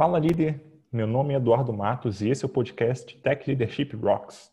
Fala 0.00 0.18
líder, 0.18 0.58
meu 0.90 1.06
nome 1.06 1.34
é 1.34 1.36
Eduardo 1.36 1.74
Matos 1.74 2.22
e 2.22 2.30
esse 2.30 2.42
é 2.42 2.46
o 2.46 2.48
podcast 2.48 3.14
Tech 3.18 3.46
Leadership 3.46 3.94
Rocks. 3.96 4.50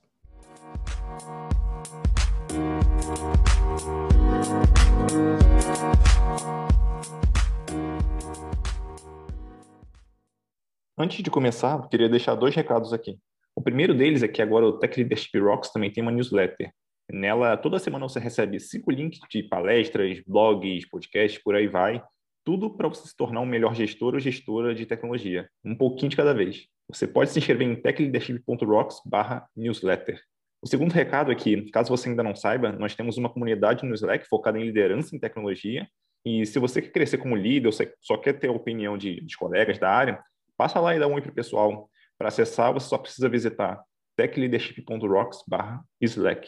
Antes 10.98 11.24
de 11.24 11.32
começar, 11.32 11.78
eu 11.78 11.88
queria 11.88 12.10
deixar 12.10 12.36
dois 12.36 12.54
recados 12.54 12.92
aqui. 12.92 13.18
O 13.56 13.62
primeiro 13.62 13.96
deles 13.96 14.24
é 14.24 14.28
que 14.28 14.42
agora 14.42 14.66
o 14.66 14.78
Tech 14.78 15.00
Leadership 15.00 15.40
Rocks 15.40 15.72
também 15.72 15.90
tem 15.90 16.04
uma 16.04 16.12
newsletter. 16.12 16.74
Nela, 17.10 17.56
toda 17.56 17.80
semana 17.80 18.06
você 18.06 18.20
recebe 18.20 18.60
cinco 18.60 18.92
links 18.92 19.20
de 19.32 19.44
palestras, 19.44 20.22
blogs, 20.28 20.90
podcasts, 20.90 21.42
por 21.42 21.56
aí 21.56 21.70
vai, 21.70 22.04
tudo 22.48 22.70
para 22.70 22.88
você 22.88 23.06
se 23.06 23.14
tornar 23.14 23.42
um 23.42 23.46
melhor 23.46 23.76
gestor 23.76 24.14
ou 24.14 24.22
gestora 24.22 24.74
de 24.74 24.86
tecnologia, 24.86 25.50
um 25.66 25.76
pouquinho 25.76 26.10
de 26.10 26.16
cada 26.16 26.34
vez. 26.34 26.66
Você 26.88 27.06
pode 27.06 27.30
se 27.30 27.40
inscrever 27.40 27.68
em 27.68 27.76
techleadership.rocks/newsletter. 27.76 30.22
O 30.62 30.68
segundo 30.68 30.94
recado 30.94 31.30
é 31.30 31.36
que, 31.36 31.70
caso 31.72 31.90
você 31.90 32.08
ainda 32.08 32.24
não 32.24 32.34
saiba, 32.34 32.72
nós 32.72 32.96
temos 32.96 33.18
uma 33.18 33.28
comunidade 33.28 33.86
no 33.86 33.94
Slack 33.94 34.26
focada 34.30 34.58
em 34.58 34.64
liderança 34.64 35.14
em 35.14 35.20
tecnologia. 35.20 35.86
E 36.24 36.46
se 36.46 36.58
você 36.58 36.82
quer 36.82 36.92
crescer 36.92 37.18
como 37.18 37.36
líder 37.36 37.68
ou 37.68 37.74
só 38.00 38.16
quer 38.16 38.40
ter 38.40 38.48
a 38.48 38.54
opinião 38.54 38.98
de, 38.98 39.20
de 39.20 39.36
colegas 39.36 39.78
da 39.78 39.92
área, 39.92 40.24
passa 40.56 40.80
lá 40.80 40.96
e 40.96 41.00
dá 41.00 41.08
um 41.08 41.16
oi 41.16 41.22
para 41.22 41.32
o 41.32 41.36
pessoal. 41.36 41.90
Para 42.18 42.30
acessar, 42.30 42.72
você 42.72 42.88
só 42.88 42.98
precisa 42.98 43.28
visitar 43.28 43.84
techleadership.rocks/slack. 44.16 46.48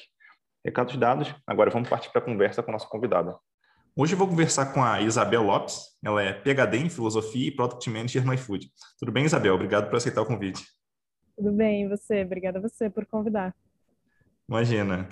Recados 0.63 0.95
dados, 0.95 1.35
agora 1.45 1.69
vamos 1.69 1.89
partir 1.89 2.09
para 2.09 2.21
a 2.21 2.25
conversa 2.25 2.63
com 2.63 2.71
a 2.71 2.75
nossa 2.75 2.87
convidada. 2.87 3.37
Hoje 4.01 4.13
eu 4.13 4.17
vou 4.17 4.29
conversar 4.29 4.67
com 4.67 4.81
a 4.81 5.01
Isabel 5.01 5.43
Lopes. 5.43 5.89
Ela 6.01 6.23
é 6.23 6.31
PhD 6.31 6.77
em 6.77 6.89
Filosofia 6.89 7.49
e 7.49 7.51
Product 7.51 7.89
Manager 7.89 8.25
no 8.25 8.33
iFood. 8.33 8.71
Tudo 8.97 9.11
bem, 9.11 9.25
Isabel? 9.25 9.53
Obrigado 9.53 9.89
por 9.89 9.97
aceitar 9.97 10.21
o 10.21 10.25
convite. 10.25 10.63
Tudo 11.35 11.51
bem, 11.51 11.83
e 11.83 11.89
você? 11.89 12.23
Obrigada 12.23 12.59
a 12.59 12.61
você 12.61 12.89
por 12.89 13.05
convidar. 13.05 13.53
Imagina. 14.47 15.09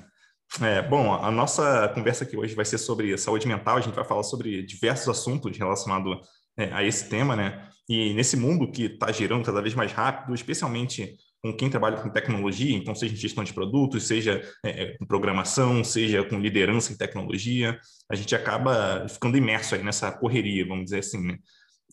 É, 0.62 0.82
bom, 0.82 1.14
a 1.14 1.30
nossa 1.30 1.90
conversa 1.90 2.24
aqui 2.24 2.38
hoje 2.38 2.56
vai 2.56 2.64
ser 2.64 2.78
sobre 2.78 3.18
saúde 3.18 3.46
mental. 3.46 3.76
A 3.76 3.82
gente 3.82 3.94
vai 3.94 4.06
falar 4.06 4.24
sobre 4.24 4.64
diversos 4.64 5.10
assuntos 5.10 5.58
relacionados 5.58 6.26
é, 6.56 6.72
a 6.72 6.82
esse 6.82 7.10
tema, 7.10 7.36
né? 7.36 7.68
E 7.90 8.14
nesse 8.14 8.38
mundo 8.38 8.72
que 8.72 8.84
está 8.84 9.12
girando 9.12 9.44
cada 9.44 9.62
vez 9.62 9.76
mais 9.76 9.92
rápido, 9.92 10.34
especialmente 10.34 11.18
com 11.42 11.54
quem 11.54 11.70
trabalha 11.70 11.98
com 11.98 12.10
tecnologia, 12.10 12.76
então 12.76 12.96
seja 12.96 13.14
em 13.14 13.18
gestão 13.18 13.44
de 13.44 13.54
produtos, 13.54 14.08
seja 14.08 14.42
é, 14.66 14.84
é, 14.84 14.98
com 14.98 15.06
programação, 15.06 15.84
seja 15.84 16.24
com 16.24 16.40
liderança 16.40 16.92
em 16.92 16.98
tecnologia, 16.98 17.80
a 18.10 18.16
gente 18.16 18.36
acaba 18.36 19.08
ficando 19.08 19.38
imerso 19.38 19.76
aí 19.76 19.84
nessa 19.84 20.12
correria, 20.12 20.66
vamos 20.68 20.86
dizer 20.86 21.00
assim, 21.00 21.26
né? 21.26 21.38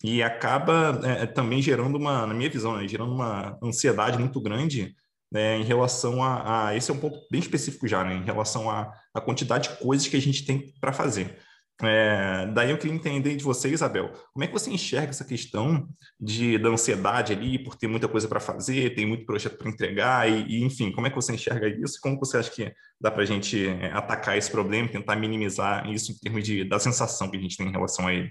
E 0.03 0.23
acaba 0.23 1.01
é, 1.05 1.27
também 1.27 1.63
gerando 1.63 1.97
uma, 1.97 2.27
na 2.27 2.35
minha 2.35 2.51
visão, 2.51 2.77
né, 2.77 2.87
gerando 2.87 3.13
uma 3.13 3.59
ansiedade 3.63 4.19
muito 4.19 4.41
grande 4.41 4.95
né, 5.33 5.59
em 5.59 5.65
relação 5.65 6.23
a, 6.23 6.69
a, 6.69 6.77
esse 6.77 6.91
é 6.91 6.95
um 6.95 7.01
ponto 7.01 7.19
bem 7.31 7.41
específico 7.41 7.89
já, 7.89 8.05
né, 8.05 8.15
em 8.15 8.25
relação 8.25 8.71
à 8.71 9.21
quantidade 9.25 9.69
de 9.69 9.77
coisas 9.79 10.07
que 10.07 10.17
a 10.17 10.21
gente 10.21 10.45
tem 10.45 10.73
para 10.81 10.93
fazer. 10.93 11.39
É, 11.83 12.47
daí 12.55 12.71
eu 12.71 12.79
queria 12.79 12.95
entender 12.95 13.35
de 13.35 13.43
você, 13.43 13.69
Isabel, 13.69 14.13
como 14.33 14.45
é 14.45 14.47
que 14.47 14.53
você 14.53 14.71
enxerga 14.71 15.11
essa 15.11 15.25
questão 15.25 15.89
de, 16.21 16.57
da 16.57 16.69
ansiedade 16.69 17.33
ali, 17.33 17.59
por 17.59 17.75
ter 17.75 17.89
muita 17.89 18.07
coisa 18.07 18.29
para 18.29 18.39
fazer, 18.39 18.95
tem 18.95 19.05
muito 19.05 19.27
projeto 19.27 19.59
para 19.59 19.69
entregar, 19.69 20.31
e, 20.31 20.45
e, 20.47 20.65
enfim, 20.65 20.93
como 20.93 21.09
é 21.09 21.11
que 21.11 21.17
você 21.17 21.35
enxerga 21.35 21.67
isso? 21.67 21.99
Como 22.01 22.17
você 22.19 22.37
acha 22.37 22.51
que 22.51 22.73
dá 23.01 23.11
para 23.11 23.23
a 23.23 23.27
gente 23.27 23.67
é, 23.67 23.91
atacar 23.93 24.39
esse 24.39 24.51
problema, 24.51 24.89
tentar 24.89 25.17
minimizar 25.17 25.91
isso 25.91 26.13
em 26.13 26.15
termos 26.15 26.45
de, 26.45 26.63
da 26.65 26.79
sensação 26.79 27.29
que 27.29 27.37
a 27.37 27.41
gente 27.41 27.57
tem 27.57 27.67
em 27.67 27.73
relação 27.73 28.07
a 28.07 28.15
ele? 28.15 28.31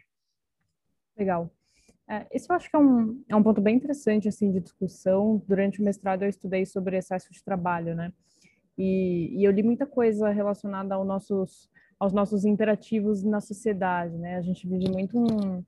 Legal. 1.18 1.54
É, 2.08 2.26
esse 2.32 2.50
eu 2.50 2.56
acho 2.56 2.70
que 2.70 2.76
é 2.76 2.80
um, 2.80 3.24
é 3.28 3.36
um 3.36 3.44
ponto 3.44 3.62
bem 3.62 3.76
interessante 3.76 4.28
assim 4.28 4.52
de 4.52 4.62
discussão. 4.62 5.42
Durante 5.48 5.82
o 5.82 5.84
mestrado 5.84 6.24
eu 6.24 6.30
estudei 6.30 6.66
sobre 6.66 6.98
excesso 6.98 7.32
de 7.32 7.44
trabalho, 7.44 7.94
né? 7.94 8.12
E, 8.78 9.40
e 9.40 9.44
eu 9.44 9.52
li 9.52 9.64
muita 9.64 9.86
coisa 9.86 10.30
relacionada 10.30 10.96
aos 10.96 11.06
nossos 11.06 11.70
aos 12.00 12.14
nossos 12.14 12.46
imperativos 12.46 13.24
na 13.24 13.40
sociedade, 13.40 14.18
né? 14.18 14.38
A 14.38 14.42
gente 14.42 14.68
vive 14.68 14.90
muito 14.90 15.18
um, 15.18 15.64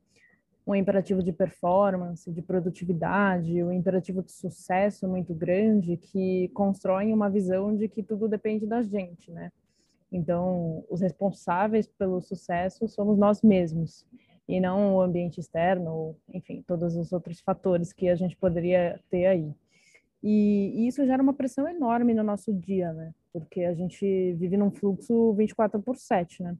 um 0.67 0.75
imperativo 0.75 1.21
de 1.21 1.31
performance, 1.31 2.31
de 2.31 2.41
produtividade, 2.41 3.63
um 3.63 3.71
imperativo 3.71 4.23
de 4.23 4.31
sucesso 4.31 5.07
muito 5.07 5.33
grande 5.33 5.97
que 5.97 6.49
constrói 6.49 7.13
uma 7.13 7.29
visão 7.29 7.75
de 7.75 7.87
que 7.87 8.01
tudo 8.01 8.27
depende 8.27 8.65
da 8.65 8.81
gente, 8.81 9.31
né? 9.31 9.51
Então, 10.11 10.83
os 10.89 11.01
responsáveis 11.01 11.87
pelo 11.87 12.21
sucesso 12.21 12.87
somos 12.87 13.17
nós 13.17 13.41
mesmos 13.41 14.05
e 14.47 14.59
não 14.59 14.95
o 14.95 15.01
ambiente 15.01 15.39
externo, 15.39 16.15
enfim, 16.33 16.63
todos 16.65 16.95
os 16.95 17.11
outros 17.11 17.41
fatores 17.41 17.91
que 17.91 18.07
a 18.07 18.15
gente 18.15 18.37
poderia 18.37 18.99
ter 19.09 19.25
aí. 19.25 19.53
E, 20.23 20.73
e 20.75 20.87
isso 20.87 21.05
gera 21.05 21.21
uma 21.21 21.33
pressão 21.33 21.67
enorme 21.67 22.13
no 22.13 22.23
nosso 22.23 22.53
dia, 22.53 22.91
né? 22.93 23.13
porque 23.35 23.65
a 23.65 23.73
gente 23.73 24.33
vive 24.35 24.55
num 24.55 24.71
fluxo 24.71 25.33
24 25.33 25.81
por 25.81 25.97
7, 25.97 26.41
né? 26.41 26.51
A 26.51 26.53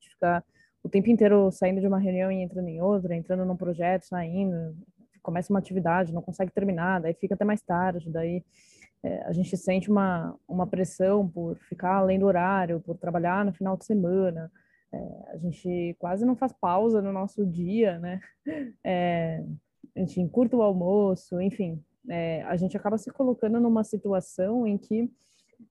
gente 0.00 0.10
fica 0.10 0.44
o 0.84 0.88
tempo 0.88 1.10
inteiro 1.10 1.50
saindo 1.50 1.80
de 1.80 1.86
uma 1.88 1.98
reunião 1.98 2.30
e 2.30 2.40
entrando 2.40 2.68
em 2.68 2.80
outra, 2.80 3.12
entrando 3.12 3.44
num 3.44 3.56
projeto, 3.56 4.04
saindo, 4.04 4.76
começa 5.20 5.52
uma 5.52 5.58
atividade, 5.58 6.14
não 6.14 6.22
consegue 6.22 6.52
terminar, 6.52 7.00
daí 7.00 7.12
fica 7.12 7.34
até 7.34 7.44
mais 7.44 7.60
tarde, 7.60 8.08
daí 8.08 8.44
é, 9.02 9.24
a 9.24 9.32
gente 9.32 9.56
sente 9.56 9.90
uma, 9.90 10.38
uma 10.46 10.64
pressão 10.64 11.28
por 11.28 11.56
ficar 11.56 11.96
além 11.96 12.20
do 12.20 12.26
horário, 12.26 12.80
por 12.80 12.96
trabalhar 12.96 13.44
no 13.44 13.52
final 13.52 13.76
de 13.76 13.84
semana, 13.84 14.48
é, 14.92 14.98
a 15.32 15.38
gente 15.38 15.96
quase 15.98 16.24
não 16.24 16.36
faz 16.36 16.52
pausa 16.52 17.02
no 17.02 17.12
nosso 17.12 17.44
dia, 17.44 17.98
né? 17.98 18.20
É, 18.84 19.44
a 19.96 19.98
gente 19.98 20.20
encurta 20.20 20.56
o 20.56 20.62
almoço, 20.62 21.40
enfim, 21.40 21.82
é, 22.08 22.42
a 22.44 22.56
gente 22.56 22.76
acaba 22.76 22.96
se 22.98 23.10
colocando 23.10 23.60
numa 23.60 23.84
situação 23.84 24.66
em 24.66 24.78
que 24.78 25.10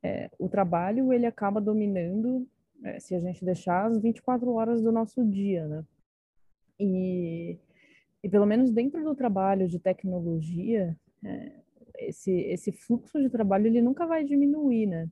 é, 0.04 0.30
o 0.38 0.48
trabalho 0.48 1.12
ele 1.12 1.26
acaba 1.26 1.60
dominando, 1.60 2.48
é, 2.84 3.00
se 3.00 3.16
a 3.16 3.20
gente 3.20 3.44
deixar, 3.44 3.86
as 3.86 4.00
24 4.00 4.52
horas 4.54 4.82
do 4.82 4.92
nosso 4.92 5.26
dia, 5.26 5.68
né? 5.68 5.84
E, 6.80 7.58
e 8.24 8.30
pelo 8.30 8.46
menos 8.46 8.72
dentro 8.72 9.04
do 9.04 9.16
trabalho 9.16 9.68
de 9.68 9.80
tecnologia, 9.80 10.96
é, 11.24 11.52
esse, 11.98 12.32
esse 12.32 12.72
fluxo 12.72 13.20
de 13.20 13.30
trabalho 13.30 13.68
ele 13.68 13.82
nunca 13.82 14.06
vai 14.06 14.24
diminuir, 14.24 14.86
né? 14.86 15.10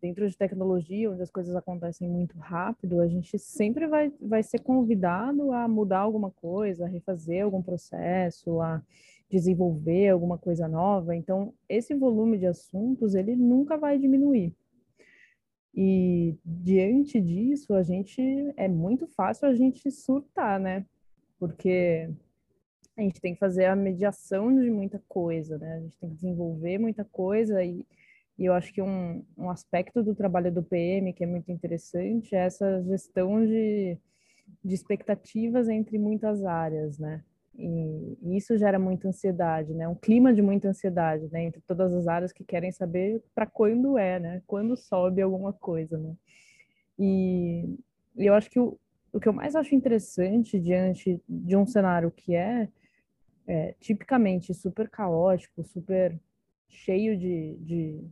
Dentro 0.00 0.26
de 0.26 0.36
tecnologia, 0.36 1.10
onde 1.10 1.20
as 1.20 1.30
coisas 1.30 1.54
acontecem 1.54 2.08
muito 2.08 2.38
rápido, 2.38 3.00
a 3.00 3.08
gente 3.08 3.38
sempre 3.38 3.86
vai, 3.86 4.10
vai 4.18 4.42
ser 4.42 4.60
convidado 4.60 5.52
a 5.52 5.68
mudar 5.68 5.98
alguma 5.98 6.30
coisa, 6.30 6.86
a 6.86 6.88
refazer 6.88 7.44
algum 7.44 7.60
processo, 7.60 8.62
a 8.62 8.82
desenvolver 9.30 10.08
alguma 10.08 10.36
coisa 10.36 10.66
nova. 10.66 11.14
Então, 11.14 11.54
esse 11.68 11.94
volume 11.94 12.36
de 12.38 12.46
assuntos, 12.46 13.14
ele 13.14 13.36
nunca 13.36 13.76
vai 13.76 13.98
diminuir. 13.98 14.54
E 15.74 16.36
diante 16.44 17.20
disso, 17.20 17.74
a 17.74 17.82
gente 17.82 18.20
é 18.56 18.66
muito 18.66 19.06
fácil 19.06 19.48
a 19.48 19.54
gente 19.54 19.88
surtar, 19.90 20.58
né? 20.58 20.84
Porque 21.38 22.10
a 22.96 23.02
gente 23.02 23.20
tem 23.20 23.34
que 23.34 23.38
fazer 23.38 23.66
a 23.66 23.76
mediação 23.76 24.54
de 24.54 24.68
muita 24.68 25.00
coisa, 25.08 25.56
né? 25.58 25.74
A 25.74 25.80
gente 25.80 25.98
tem 25.98 26.10
que 26.10 26.16
desenvolver 26.16 26.78
muita 26.78 27.04
coisa 27.04 27.62
e, 27.62 27.86
e 28.36 28.44
eu 28.46 28.52
acho 28.52 28.72
que 28.74 28.82
um, 28.82 29.24
um 29.38 29.48
aspecto 29.48 30.02
do 30.02 30.14
trabalho 30.14 30.52
do 30.52 30.62
PM 30.62 31.12
que 31.12 31.22
é 31.22 31.26
muito 31.26 31.52
interessante 31.52 32.34
é 32.34 32.38
essa 32.46 32.82
gestão 32.82 33.46
de, 33.46 33.96
de 34.64 34.74
expectativas 34.74 35.68
entre 35.68 35.98
muitas 35.98 36.44
áreas, 36.44 36.98
né? 36.98 37.22
E, 37.60 38.36
isso 38.36 38.56
gera 38.56 38.78
muita 38.78 39.08
ansiedade, 39.08 39.74
né? 39.74 39.86
Um 39.86 39.94
clima 39.94 40.32
de 40.32 40.40
muita 40.40 40.68
ansiedade, 40.68 41.28
né? 41.30 41.44
Entre 41.44 41.60
todas 41.60 41.92
as 41.92 42.08
áreas 42.08 42.32
que 42.32 42.42
querem 42.42 42.72
saber 42.72 43.22
para 43.34 43.46
quando 43.46 43.98
é, 43.98 44.18
né? 44.18 44.42
Quando 44.46 44.76
sobe 44.76 45.20
alguma 45.20 45.52
coisa, 45.52 45.98
né? 45.98 46.14
E, 46.98 47.78
e 48.16 48.26
eu 48.26 48.34
acho 48.34 48.50
que 48.50 48.58
o, 48.58 48.78
o 49.12 49.20
que 49.20 49.28
eu 49.28 49.32
mais 49.32 49.54
acho 49.54 49.74
interessante 49.74 50.58
diante 50.58 51.20
de 51.28 51.56
um 51.56 51.66
cenário 51.66 52.10
que 52.10 52.34
é, 52.34 52.68
é 53.46 53.74
tipicamente 53.78 54.54
super 54.54 54.88
caótico, 54.88 55.62
super 55.62 56.18
cheio 56.68 57.18
de, 57.18 57.56
de, 57.60 58.04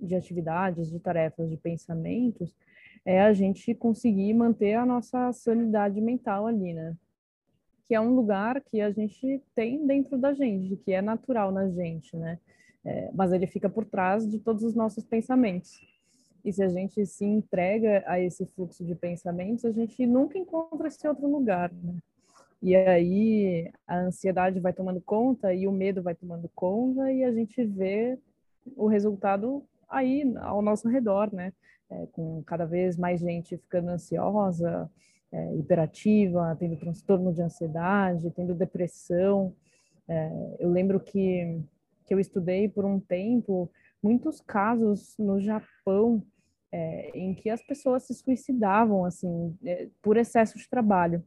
de 0.00 0.14
atividades, 0.14 0.90
de 0.90 1.00
tarefas, 1.00 1.50
de 1.50 1.56
pensamentos, 1.56 2.54
é 3.04 3.20
a 3.20 3.32
gente 3.32 3.74
conseguir 3.74 4.32
manter 4.34 4.74
a 4.74 4.86
nossa 4.86 5.32
sanidade 5.32 6.00
mental 6.00 6.46
ali, 6.46 6.72
né? 6.72 6.96
Que 7.92 7.96
é 7.96 8.00
um 8.00 8.14
lugar 8.14 8.58
que 8.62 8.80
a 8.80 8.90
gente 8.90 9.42
tem 9.54 9.86
dentro 9.86 10.16
da 10.16 10.32
gente, 10.32 10.76
que 10.76 10.92
é 10.92 11.02
natural 11.02 11.52
na 11.52 11.68
gente, 11.68 12.16
né? 12.16 12.38
É, 12.82 13.10
mas 13.12 13.34
ele 13.34 13.46
fica 13.46 13.68
por 13.68 13.84
trás 13.84 14.26
de 14.26 14.38
todos 14.38 14.62
os 14.62 14.74
nossos 14.74 15.04
pensamentos. 15.04 15.78
E 16.42 16.50
se 16.50 16.62
a 16.62 16.68
gente 16.68 17.04
se 17.04 17.26
entrega 17.26 18.02
a 18.06 18.18
esse 18.18 18.46
fluxo 18.46 18.82
de 18.82 18.94
pensamentos, 18.94 19.66
a 19.66 19.70
gente 19.70 20.06
nunca 20.06 20.38
encontra 20.38 20.88
esse 20.88 21.06
outro 21.06 21.28
lugar, 21.28 21.70
né? 21.70 21.98
E 22.62 22.74
aí 22.74 23.70
a 23.86 23.98
ansiedade 23.98 24.58
vai 24.58 24.72
tomando 24.72 25.02
conta 25.02 25.52
e 25.52 25.68
o 25.68 25.72
medo 25.72 26.02
vai 26.02 26.14
tomando 26.14 26.50
conta 26.54 27.12
e 27.12 27.22
a 27.22 27.30
gente 27.30 27.62
vê 27.62 28.18
o 28.74 28.86
resultado 28.86 29.62
aí 29.86 30.32
ao 30.40 30.62
nosso 30.62 30.88
redor, 30.88 31.30
né? 31.30 31.52
É, 31.90 32.06
com 32.10 32.42
cada 32.44 32.64
vez 32.64 32.96
mais 32.96 33.20
gente 33.20 33.58
ficando 33.58 33.90
ansiosa, 33.90 34.90
é, 35.32 35.56
hiperativa, 35.56 36.56
tendo 36.58 36.76
transtorno 36.76 37.32
de 37.32 37.42
ansiedade, 37.42 38.30
tendo 38.32 38.54
depressão. 38.54 39.54
É, 40.06 40.56
eu 40.60 40.70
lembro 40.70 41.00
que, 41.00 41.60
que 42.04 42.12
eu 42.12 42.20
estudei 42.20 42.68
por 42.68 42.84
um 42.84 43.00
tempo 43.00 43.70
muitos 44.02 44.40
casos 44.40 45.16
no 45.18 45.40
Japão 45.40 46.22
é, 46.70 47.10
em 47.14 47.34
que 47.34 47.50
as 47.50 47.62
pessoas 47.62 48.04
se 48.04 48.14
suicidavam 48.14 49.04
assim 49.04 49.56
é, 49.64 49.88
por 50.00 50.16
excesso 50.16 50.58
de 50.58 50.68
trabalho. 50.68 51.24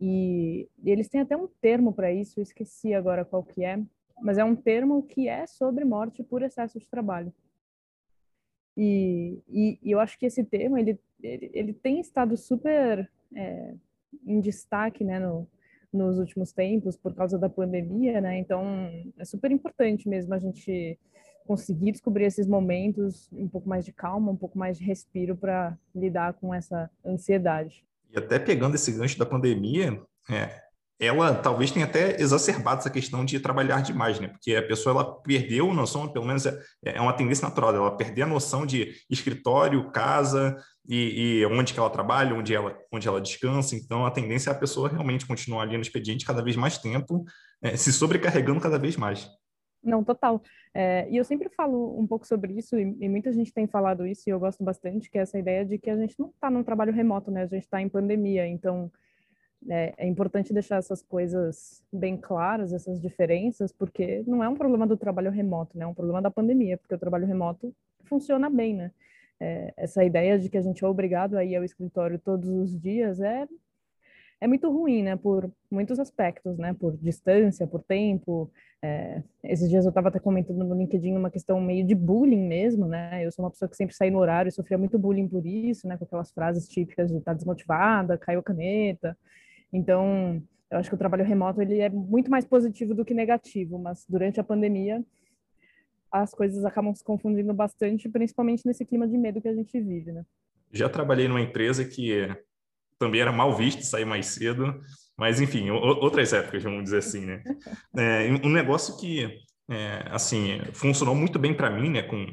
E, 0.00 0.68
e 0.82 0.90
eles 0.90 1.08
têm 1.08 1.20
até 1.20 1.36
um 1.36 1.48
termo 1.60 1.92
para 1.92 2.12
isso, 2.12 2.38
eu 2.38 2.42
esqueci 2.42 2.94
agora 2.94 3.24
qual 3.24 3.42
que 3.42 3.64
é, 3.64 3.80
mas 4.22 4.38
é 4.38 4.44
um 4.44 4.54
termo 4.54 5.02
que 5.02 5.28
é 5.28 5.46
sobre 5.46 5.84
morte 5.84 6.22
por 6.22 6.42
excesso 6.42 6.78
de 6.78 6.88
trabalho. 6.88 7.32
E, 8.76 9.40
e, 9.48 9.78
e 9.82 9.90
eu 9.90 10.00
acho 10.00 10.18
que 10.18 10.26
esse 10.26 10.42
termo 10.44 10.76
ele, 10.76 10.98
ele, 11.24 11.50
ele 11.54 11.72
tem 11.72 12.00
estado 12.00 12.36
super 12.36 13.10
é, 13.34 13.74
em 14.26 14.40
destaque 14.40 15.02
né, 15.02 15.18
no, 15.18 15.48
nos 15.92 16.18
últimos 16.18 16.52
tempos 16.52 16.96
por 16.96 17.14
causa 17.14 17.38
da 17.38 17.48
pandemia, 17.48 18.20
né? 18.20 18.38
Então 18.38 18.64
é 19.18 19.24
super 19.24 19.50
importante 19.50 20.08
mesmo 20.08 20.34
a 20.34 20.38
gente 20.38 20.98
conseguir 21.46 21.92
descobrir 21.92 22.24
esses 22.24 22.46
momentos, 22.46 23.28
um 23.32 23.48
pouco 23.48 23.68
mais 23.68 23.84
de 23.84 23.92
calma, 23.92 24.32
um 24.32 24.36
pouco 24.36 24.58
mais 24.58 24.78
de 24.78 24.84
respiro 24.84 25.36
para 25.36 25.76
lidar 25.94 26.34
com 26.34 26.54
essa 26.54 26.90
ansiedade. 27.04 27.84
E 28.10 28.18
até 28.18 28.38
pegando 28.38 28.74
esse 28.74 28.92
gancho 28.92 29.18
da 29.18 29.26
pandemia, 29.26 30.00
é, 30.30 30.62
ela 31.00 31.34
talvez 31.34 31.70
tenha 31.70 31.86
até 31.86 32.20
exacerbado 32.20 32.80
essa 32.80 32.90
questão 32.90 33.24
de 33.24 33.40
trabalhar 33.40 33.82
demais, 33.82 34.20
né? 34.20 34.28
Porque 34.28 34.54
a 34.54 34.66
pessoa 34.66 34.94
ela 34.94 35.20
perdeu 35.22 35.70
a 35.70 35.74
noção, 35.74 36.08
pelo 36.08 36.24
menos 36.24 36.46
é, 36.46 36.56
é 36.84 37.00
uma 37.00 37.12
tendência 37.12 37.46
natural, 37.46 37.74
ela 37.74 37.96
perder 37.96 38.22
a 38.22 38.26
noção 38.26 38.64
de 38.64 38.94
escritório, 39.10 39.90
casa 39.90 40.56
e, 40.88 41.40
e, 41.40 41.46
onde 41.46 41.72
que 41.72 41.80
ela 41.80 41.90
trabalha, 41.90 42.34
onde 42.34 42.54
ela, 42.54 42.78
onde 42.92 43.08
ela 43.08 43.20
descansa. 43.20 43.74
Então, 43.74 44.06
a 44.06 44.10
tendência 44.10 44.50
é 44.50 44.52
a 44.52 44.58
pessoa 44.58 44.88
realmente 44.88 45.26
continuar 45.26 45.62
ali 45.62 45.76
no 45.76 45.82
expediente 45.82 46.24
cada 46.24 46.42
vez 46.42 46.56
mais 46.56 46.78
tempo, 46.78 47.24
é, 47.62 47.76
se 47.76 47.92
sobrecarregando 47.92 48.60
cada 48.60 48.78
vez 48.78 48.96
mais. 48.96 49.28
Não, 49.82 50.02
total. 50.02 50.42
É, 50.72 51.08
e 51.10 51.16
eu 51.16 51.24
sempre 51.24 51.48
falo 51.50 51.98
um 51.98 52.06
pouco 52.06 52.26
sobre 52.26 52.52
isso, 52.54 52.78
e, 52.78 52.96
e, 53.00 53.08
muita 53.08 53.32
gente 53.32 53.52
tem 53.52 53.66
falado 53.66 54.06
isso, 54.06 54.22
e 54.26 54.30
eu 54.30 54.40
gosto 54.40 54.64
bastante, 54.64 55.10
que 55.10 55.18
é 55.18 55.22
essa 55.22 55.38
ideia 55.38 55.64
de 55.64 55.76
que 55.78 55.90
a 55.90 55.96
gente 55.96 56.18
não 56.18 56.28
está 56.30 56.50
num 56.50 56.62
trabalho 56.62 56.92
remoto, 56.92 57.30
né? 57.30 57.42
A 57.42 57.46
gente 57.46 57.64
está 57.64 57.80
em 57.80 57.88
pandemia, 57.88 58.46
então 58.46 58.90
é, 59.68 59.94
é, 59.96 60.06
importante 60.06 60.52
deixar 60.52 60.76
essas 60.76 61.02
coisas 61.02 61.82
bem 61.92 62.16
claras, 62.16 62.72
essas 62.72 63.00
diferenças, 63.00 63.72
porque 63.72 64.22
não 64.26 64.42
é 64.42 64.48
um 64.48 64.54
problema 64.54 64.86
do 64.86 64.96
trabalho 64.96 65.30
remoto, 65.30 65.78
né? 65.78 65.84
É 65.84 65.88
um 65.88 65.94
problema 65.94 66.20
da 66.20 66.30
pandemia, 66.30 66.76
porque 66.76 66.94
o 66.94 66.98
trabalho 66.98 67.26
remoto 67.26 67.74
funciona 68.04 68.50
bem, 68.50 68.74
né? 68.74 68.90
É, 69.40 69.72
essa 69.76 70.04
ideia 70.04 70.38
de 70.38 70.48
que 70.48 70.58
a 70.58 70.62
gente 70.62 70.84
é 70.84 70.88
obrigado 70.88 71.36
a 71.36 71.44
ir 71.44 71.56
ao 71.56 71.64
escritório 71.64 72.18
todos 72.18 72.48
os 72.48 72.78
dias 72.80 73.20
é 73.20 73.46
é 74.40 74.46
muito 74.46 74.70
ruim, 74.70 75.02
né? 75.02 75.16
Por 75.16 75.50
muitos 75.70 75.98
aspectos, 75.98 76.58
né? 76.58 76.74
Por 76.74 76.96
distância, 76.98 77.66
por 77.66 77.82
tempo. 77.82 78.50
É, 78.82 79.22
esses 79.42 79.70
dias 79.70 79.86
eu 79.86 79.88
estava 79.88 80.08
até 80.08 80.18
comentando 80.18 80.62
no 80.62 80.74
LinkedIn 80.74 81.16
uma 81.16 81.30
questão 81.30 81.58
meio 81.60 81.86
de 81.86 81.94
bullying 81.94 82.46
mesmo, 82.46 82.86
né? 82.86 83.24
Eu 83.24 83.32
sou 83.32 83.44
uma 83.44 83.50
pessoa 83.50 83.68
que 83.68 83.76
sempre 83.76 83.94
sai 83.94 84.10
no 84.10 84.18
horário 84.18 84.50
e 84.50 84.52
sofria 84.52 84.76
muito 84.76 84.98
bullying 84.98 85.28
por 85.28 85.46
isso, 85.46 85.88
né? 85.88 85.96
Com 85.96 86.04
aquelas 86.04 86.30
frases 86.30 86.68
típicas 86.68 87.10
de 87.10 87.16
estar 87.16 87.32
tá 87.32 87.36
desmotivada, 87.36 88.18
caiu 88.18 88.40
a 88.40 88.42
caneta. 88.42 89.16
Então, 89.74 90.40
eu 90.70 90.78
acho 90.78 90.88
que 90.88 90.94
o 90.94 90.98
trabalho 90.98 91.24
remoto 91.24 91.60
ele 91.60 91.80
é 91.80 91.90
muito 91.90 92.30
mais 92.30 92.44
positivo 92.44 92.94
do 92.94 93.04
que 93.04 93.12
negativo, 93.12 93.76
mas 93.76 94.06
durante 94.08 94.38
a 94.38 94.44
pandemia 94.44 95.04
as 96.12 96.32
coisas 96.32 96.64
acabam 96.64 96.94
se 96.94 97.02
confundindo 97.02 97.52
bastante, 97.52 98.08
principalmente 98.08 98.64
nesse 98.64 98.84
clima 98.84 99.06
de 99.08 99.18
medo 99.18 99.42
que 99.42 99.48
a 99.48 99.54
gente 99.54 99.80
vive, 99.80 100.12
né? 100.12 100.24
Já 100.70 100.88
trabalhei 100.88 101.26
numa 101.26 101.40
empresa 101.40 101.84
que 101.84 102.28
também 103.00 103.20
era 103.20 103.32
mal 103.32 103.56
visto 103.56 103.82
sair 103.82 104.04
mais 104.04 104.26
cedo, 104.26 104.80
mas 105.18 105.40
enfim, 105.40 105.70
outras 105.70 106.32
épocas, 106.32 106.62
vamos 106.62 106.84
dizer 106.84 106.98
assim, 106.98 107.26
né? 107.26 107.42
É, 107.98 108.30
um 108.44 108.50
negócio 108.50 108.96
que, 108.96 109.24
é, 109.68 110.04
assim, 110.10 110.60
funcionou 110.72 111.16
muito 111.16 111.36
bem 111.36 111.52
para 111.52 111.68
mim, 111.68 111.90
né? 111.90 112.02
Com, 112.02 112.24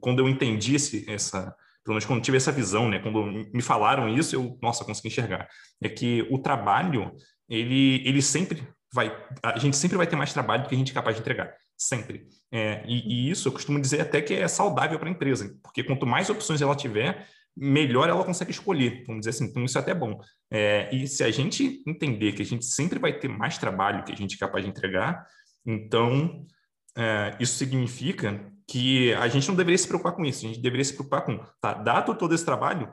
quando 0.00 0.18
eu 0.18 0.28
entendi 0.28 0.74
esse, 0.74 1.08
essa, 1.08 1.54
pelo 1.88 1.94
menos 1.94 2.04
quando 2.04 2.20
tive 2.20 2.36
essa 2.36 2.52
visão, 2.52 2.86
né? 2.86 2.98
Quando 2.98 3.24
me 3.50 3.62
falaram 3.62 4.06
isso, 4.10 4.36
eu, 4.36 4.58
nossa, 4.60 4.84
consegui 4.84 5.08
enxergar. 5.08 5.48
É 5.82 5.88
que 5.88 6.28
o 6.30 6.38
trabalho, 6.38 7.10
ele, 7.48 8.06
ele 8.06 8.20
sempre 8.20 8.62
vai, 8.92 9.10
a 9.42 9.58
gente 9.58 9.74
sempre 9.74 9.96
vai 9.96 10.06
ter 10.06 10.14
mais 10.14 10.30
trabalho 10.30 10.64
do 10.64 10.68
que 10.68 10.74
a 10.74 10.78
gente 10.78 10.90
é 10.90 10.94
capaz 10.94 11.16
de 11.16 11.22
entregar, 11.22 11.50
sempre. 11.78 12.26
É, 12.52 12.84
e, 12.86 13.28
e, 13.28 13.30
isso 13.30 13.48
eu 13.48 13.52
costumo 13.52 13.80
dizer 13.80 14.02
até 14.02 14.20
que 14.20 14.34
é 14.34 14.46
saudável 14.46 14.98
para 14.98 15.08
a 15.08 15.12
empresa, 15.12 15.50
porque 15.62 15.82
quanto 15.82 16.06
mais 16.06 16.28
opções 16.28 16.60
ela 16.60 16.76
tiver, 16.76 17.26
melhor 17.56 18.06
ela 18.10 18.22
consegue 18.22 18.50
escolher, 18.50 19.02
vamos 19.06 19.20
dizer 19.20 19.30
assim. 19.30 19.46
Então 19.46 19.64
isso 19.64 19.78
é 19.78 19.80
até 19.80 19.94
bom. 19.94 20.20
É, 20.50 20.94
e 20.94 21.08
se 21.08 21.24
a 21.24 21.30
gente 21.30 21.82
entender 21.86 22.32
que 22.32 22.42
a 22.42 22.46
gente 22.46 22.66
sempre 22.66 22.98
vai 22.98 23.14
ter 23.14 23.28
mais 23.28 23.56
trabalho 23.56 24.04
que 24.04 24.12
a 24.12 24.16
gente 24.16 24.34
é 24.34 24.38
capaz 24.38 24.62
de 24.62 24.70
entregar, 24.70 25.26
então 25.64 26.46
é, 26.94 27.34
isso 27.40 27.56
significa 27.56 28.52
que 28.68 29.14
a 29.14 29.26
gente 29.28 29.48
não 29.48 29.56
deveria 29.56 29.78
se 29.78 29.88
preocupar 29.88 30.14
com 30.14 30.24
isso, 30.26 30.44
a 30.44 30.48
gente 30.48 30.60
deveria 30.60 30.84
se 30.84 30.92
preocupar 30.92 31.24
com, 31.24 31.40
tá, 31.60 31.72
dado 31.72 32.14
todo 32.14 32.34
esse 32.34 32.44
trabalho, 32.44 32.92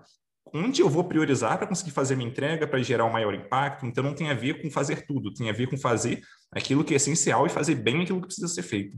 onde 0.54 0.81
eu 0.81 0.89
vou 0.89 1.04
priorizar 1.04 1.57
para 1.57 1.68
conseguir 1.68 1.92
fazer 1.92 2.16
minha 2.16 2.30
entrega, 2.30 2.66
para 2.66 2.81
gerar 2.81 3.04
um 3.04 3.12
maior 3.12 3.33
impacto. 3.33 3.86
Então, 3.86 4.01
não 4.01 4.16
tem 4.16 4.30
a 4.30 4.33
ver 4.33 4.62
com 4.62 4.72
fazer 4.72 5.06
tudo, 5.06 5.33
tem 5.33 5.50
a 5.50 5.54
ver 5.54 5.68
com 5.68 5.77
fazer 5.77 6.22
aquilo 6.50 6.83
que 6.83 6.94
é 6.94 6.98
essencial 6.98 7.45
e 7.45 7.50
fazer 7.50 7.75
bem 7.75 8.01
aquilo 8.01 8.22
que 8.22 8.27
precisa 8.27 8.48
ser 8.48 8.63
feito. 8.63 8.98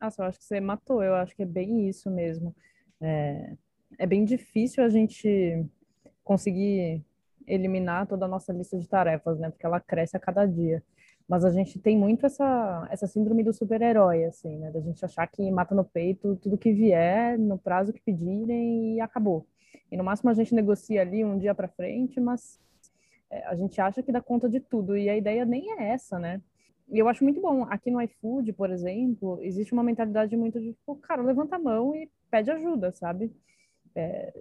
Nossa, 0.00 0.22
eu 0.22 0.26
acho 0.26 0.38
que 0.38 0.44
você 0.44 0.60
matou, 0.60 1.02
eu 1.02 1.14
acho 1.14 1.34
que 1.34 1.42
é 1.42 1.46
bem 1.46 1.88
isso 1.88 2.10
mesmo. 2.10 2.54
É, 3.00 3.54
é 3.98 4.06
bem 4.06 4.24
difícil 4.24 4.84
a 4.84 4.88
gente 4.90 5.64
conseguir 6.22 7.02
eliminar 7.46 8.06
toda 8.06 8.26
a 8.26 8.28
nossa 8.28 8.52
lista 8.52 8.78
de 8.78 8.86
tarefas, 8.86 9.38
né? 9.38 9.50
Porque 9.50 9.64
ela 9.64 9.80
cresce 9.80 10.14
a 10.14 10.20
cada 10.20 10.44
dia. 10.44 10.82
Mas 11.28 11.44
a 11.44 11.50
gente 11.50 11.78
tem 11.78 11.96
muito 11.96 12.24
essa, 12.24 12.88
essa 12.90 13.06
síndrome 13.06 13.44
do 13.44 13.52
super-herói, 13.52 14.24
assim, 14.24 14.56
né? 14.56 14.70
Da 14.70 14.80
gente 14.80 15.04
achar 15.04 15.26
que 15.26 15.50
mata 15.50 15.74
no 15.74 15.84
peito 15.84 16.36
tudo 16.36 16.56
que 16.56 16.72
vier, 16.72 17.38
no 17.38 17.58
prazo 17.58 17.92
que 17.92 18.00
pedirem 18.00 18.96
e 18.96 19.00
acabou. 19.00 19.46
E 19.92 19.96
no 19.96 20.02
máximo 20.02 20.30
a 20.30 20.34
gente 20.34 20.54
negocia 20.54 21.02
ali 21.02 21.22
um 21.24 21.38
dia 21.38 21.54
para 21.54 21.68
frente, 21.68 22.18
mas 22.18 22.58
é, 23.30 23.46
a 23.46 23.54
gente 23.54 23.78
acha 23.78 24.02
que 24.02 24.10
dá 24.10 24.22
conta 24.22 24.48
de 24.48 24.58
tudo. 24.58 24.96
E 24.96 25.08
a 25.10 25.16
ideia 25.16 25.44
nem 25.44 25.70
é 25.78 25.90
essa, 25.90 26.18
né? 26.18 26.40
E 26.90 26.98
eu 26.98 27.08
acho 27.08 27.22
muito 27.22 27.40
bom. 27.40 27.64
Aqui 27.64 27.90
no 27.90 28.00
iFood, 28.00 28.52
por 28.54 28.70
exemplo, 28.70 29.38
existe 29.42 29.74
uma 29.74 29.82
mentalidade 29.82 30.34
muito 30.34 30.58
de, 30.58 30.72
tipo, 30.72 30.96
cara, 30.96 31.22
levanta 31.22 31.56
a 31.56 31.58
mão 31.58 31.94
e 31.94 32.10
pede 32.30 32.50
ajuda, 32.50 32.90
sabe? 32.92 33.30
É, 33.94 34.32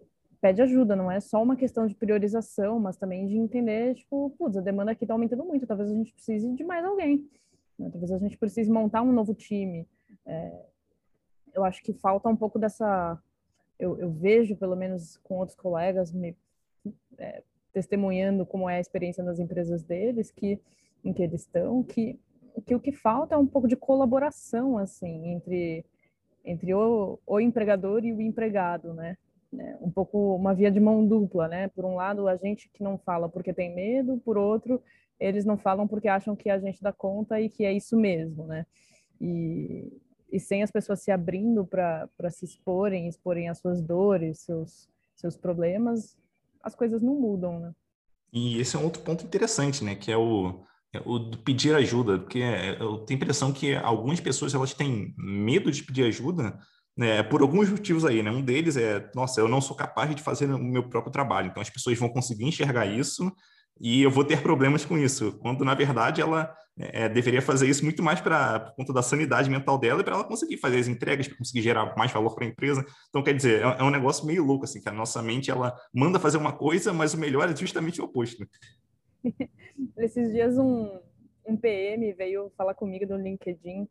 pede 0.41 0.61
ajuda, 0.61 0.95
não 0.95 1.11
é 1.11 1.19
só 1.19 1.41
uma 1.41 1.55
questão 1.55 1.87
de 1.87 1.95
priorização, 1.95 2.79
mas 2.79 2.97
também 2.97 3.25
de 3.25 3.37
entender, 3.37 3.95
tipo, 3.95 4.29
putz, 4.37 4.57
a 4.57 4.61
demanda 4.61 4.91
aqui 4.91 5.03
está 5.03 5.13
aumentando 5.13 5.43
muito, 5.43 5.65
talvez 5.65 5.89
a 5.89 5.93
gente 5.93 6.13
precise 6.13 6.53
de 6.53 6.63
mais 6.63 6.85
alguém, 6.85 7.27
né? 7.77 7.89
talvez 7.91 8.11
a 8.11 8.17
gente 8.17 8.37
precise 8.37 8.69
montar 8.69 9.01
um 9.01 9.11
novo 9.11 9.33
time. 9.33 9.87
É, 10.25 10.65
eu 11.53 11.63
acho 11.63 11.81
que 11.83 11.93
falta 11.93 12.29
um 12.29 12.35
pouco 12.35 12.59
dessa. 12.59 13.19
Eu, 13.79 13.99
eu, 13.99 14.11
vejo, 14.11 14.55
pelo 14.55 14.75
menos 14.75 15.17
com 15.17 15.35
outros 15.35 15.57
colegas, 15.57 16.11
me 16.11 16.35
é, 17.17 17.43
testemunhando 17.73 18.45
como 18.45 18.69
é 18.69 18.77
a 18.77 18.79
experiência 18.79 19.23
nas 19.23 19.39
empresas 19.39 19.83
deles, 19.83 20.31
que 20.31 20.59
em 21.03 21.13
que 21.13 21.23
eles 21.23 21.41
estão, 21.41 21.83
que, 21.83 22.19
que 22.65 22.75
o 22.75 22.79
que 22.79 22.91
falta 22.91 23.35
é 23.35 23.37
um 23.37 23.45
pouco 23.45 23.67
de 23.67 23.75
colaboração, 23.75 24.77
assim, 24.77 25.27
entre, 25.29 25.85
entre 26.43 26.73
o, 26.73 27.19
o 27.25 27.39
empregador 27.39 28.03
e 28.03 28.13
o 28.13 28.21
empregado, 28.21 28.93
né? 28.93 29.17
Né, 29.51 29.77
um 29.81 29.89
pouco 29.89 30.35
uma 30.35 30.53
via 30.53 30.69
de 30.69 30.79
mão 30.79 31.05
dupla, 31.05 31.47
né? 31.47 31.69
Por 31.69 31.85
um 31.85 31.95
lado, 31.95 32.27
a 32.27 32.35
gente 32.35 32.69
que 32.73 32.83
não 32.83 32.97
fala 32.97 33.29
porque 33.29 33.53
tem 33.53 33.73
medo, 33.73 34.21
por 34.23 34.37
outro, 34.37 34.81
eles 35.19 35.45
não 35.45 35.57
falam 35.57 35.87
porque 35.87 36.07
acham 36.07 36.35
que 36.35 36.49
a 36.49 36.59
gente 36.59 36.81
dá 36.81 36.91
conta 36.91 37.39
e 37.39 37.49
que 37.49 37.65
é 37.65 37.73
isso 37.73 37.97
mesmo, 37.97 38.45
né? 38.45 38.65
E, 39.19 39.91
e 40.31 40.39
sem 40.39 40.61
as 40.61 40.71
pessoas 40.71 41.01
se 41.01 41.11
abrindo 41.11 41.65
para 41.65 42.29
se 42.29 42.45
exporem, 42.45 43.07
exporem 43.07 43.49
as 43.49 43.59
suas 43.59 43.81
dores, 43.81 44.39
seus, 44.39 44.89
seus 45.15 45.37
problemas, 45.37 46.17
as 46.61 46.75
coisas 46.75 47.01
não 47.01 47.15
mudam, 47.15 47.59
né? 47.59 47.73
E 48.31 48.59
esse 48.59 48.75
é 48.75 48.79
um 48.79 48.83
outro 48.83 49.01
ponto 49.01 49.23
interessante, 49.23 49.83
né? 49.83 49.95
Que 49.95 50.11
é 50.11 50.17
o, 50.17 50.63
é 50.93 50.99
o 50.99 51.31
pedir 51.37 51.73
ajuda, 51.73 52.19
porque 52.19 52.39
eu 52.79 52.99
tenho 52.99 53.17
a 53.17 53.23
impressão 53.23 53.53
que 53.53 53.75
algumas 53.75 54.19
pessoas 54.19 54.53
elas 54.53 54.73
têm 54.73 55.13
medo 55.17 55.71
de 55.71 55.83
pedir 55.83 56.03
ajuda 56.03 56.59
né, 56.97 57.21
por 57.21 57.41
alguns 57.41 57.69
motivos 57.69 58.03
aí, 58.03 58.23
né? 58.23 58.31
Um 58.31 58.41
deles 58.41 58.75
é, 58.75 59.09
nossa, 59.13 59.39
eu 59.39 59.47
não 59.47 59.61
sou 59.61 59.75
capaz 59.75 60.13
de 60.15 60.21
fazer 60.21 60.49
o 60.49 60.57
meu 60.57 60.89
próprio 60.89 61.11
trabalho, 61.11 61.49
então 61.49 61.61
as 61.61 61.69
pessoas 61.69 61.97
vão 61.97 62.09
conseguir 62.09 62.45
enxergar 62.45 62.87
isso 62.87 63.31
e 63.79 64.01
eu 64.01 64.09
vou 64.09 64.23
ter 64.23 64.41
problemas 64.41 64.83
com 64.83 64.97
isso, 64.97 65.37
quando 65.39 65.63
na 65.63 65.75
verdade 65.75 66.19
ela 66.19 66.51
é, 66.79 67.09
deveria 67.09 67.41
fazer 67.41 67.67
isso 67.67 67.83
muito 67.83 68.03
mais 68.03 68.21
para 68.21 68.59
por 68.59 68.75
conta 68.75 68.93
da 68.93 69.01
sanidade 69.01 69.49
mental 69.49 69.77
dela 69.77 70.01
e 70.01 70.03
para 70.03 70.15
ela 70.15 70.23
conseguir 70.23 70.57
fazer 70.57 70.79
as 70.79 70.87
entregas, 70.87 71.27
para 71.27 71.37
conseguir 71.37 71.61
gerar 71.61 71.95
mais 71.95 72.11
valor 72.11 72.33
para 72.35 72.45
a 72.45 72.47
empresa. 72.47 72.85
Então, 73.09 73.23
quer 73.23 73.33
dizer, 73.33 73.63
é, 73.63 73.77
é, 73.79 73.83
um 73.83 73.89
negócio 73.89 74.25
meio 74.25 74.43
louco, 74.43 74.65
assim, 74.65 74.81
que 74.81 74.89
a 74.89 74.93
nossa 74.93 75.21
mente 75.21 75.49
ela 75.49 75.75
manda 75.93 76.19
fazer 76.19 76.37
uma 76.37 76.53
coisa, 76.53 76.93
mas 76.93 77.13
o 77.13 77.19
melhor 77.19 77.49
é 77.49 77.55
justamente 77.55 77.99
o 77.99 78.05
oposto. 78.05 78.47
Esses 79.97 80.31
dias 80.31 80.57
um, 80.57 80.99
um 81.47 81.57
PM 81.57 82.13
veio 82.13 82.51
falar 82.55 82.75
comigo 82.75 83.05
no 83.07 83.17
LinkedIn 83.17 83.87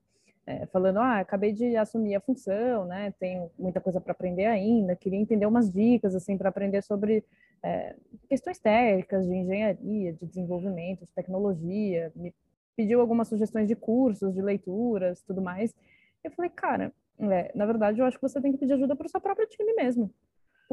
é, 0.46 0.64
falando, 0.66 0.98
ah, 0.98 1.18
acabei 1.18 1.52
de 1.52 1.76
assumir 1.76 2.14
a 2.14 2.20
função, 2.20 2.84
né? 2.84 3.12
Tenho 3.18 3.50
muita 3.58 3.80
coisa 3.80 4.00
para 4.00 4.12
aprender 4.12 4.46
ainda, 4.46 4.94
queria 4.94 5.18
entender 5.18 5.44
umas 5.44 5.70
dicas 5.70 6.14
assim 6.14 6.38
para 6.38 6.48
aprender 6.48 6.82
sobre 6.82 7.24
é, 7.62 7.96
questões 8.28 8.60
técnicas 8.60 9.26
de 9.26 9.34
engenharia, 9.34 10.12
de 10.12 10.24
desenvolvimento, 10.24 11.04
de 11.04 11.12
tecnologia. 11.12 12.12
Me 12.14 12.32
pediu 12.76 13.00
algumas 13.00 13.26
sugestões 13.26 13.66
de 13.66 13.74
cursos, 13.74 14.32
de 14.34 14.40
leituras, 14.40 15.20
tudo 15.22 15.42
mais. 15.42 15.74
Eu 16.22 16.30
falei, 16.30 16.50
cara, 16.50 16.92
é, 17.18 17.50
na 17.52 17.66
verdade, 17.66 18.00
eu 18.00 18.06
acho 18.06 18.16
que 18.16 18.28
você 18.28 18.40
tem 18.40 18.52
que 18.52 18.58
pedir 18.58 18.74
ajuda 18.74 18.94
para 18.94 19.06
o 19.06 19.10
seu 19.10 19.20
próprio 19.20 19.48
time 19.48 19.74
mesmo. 19.74 20.14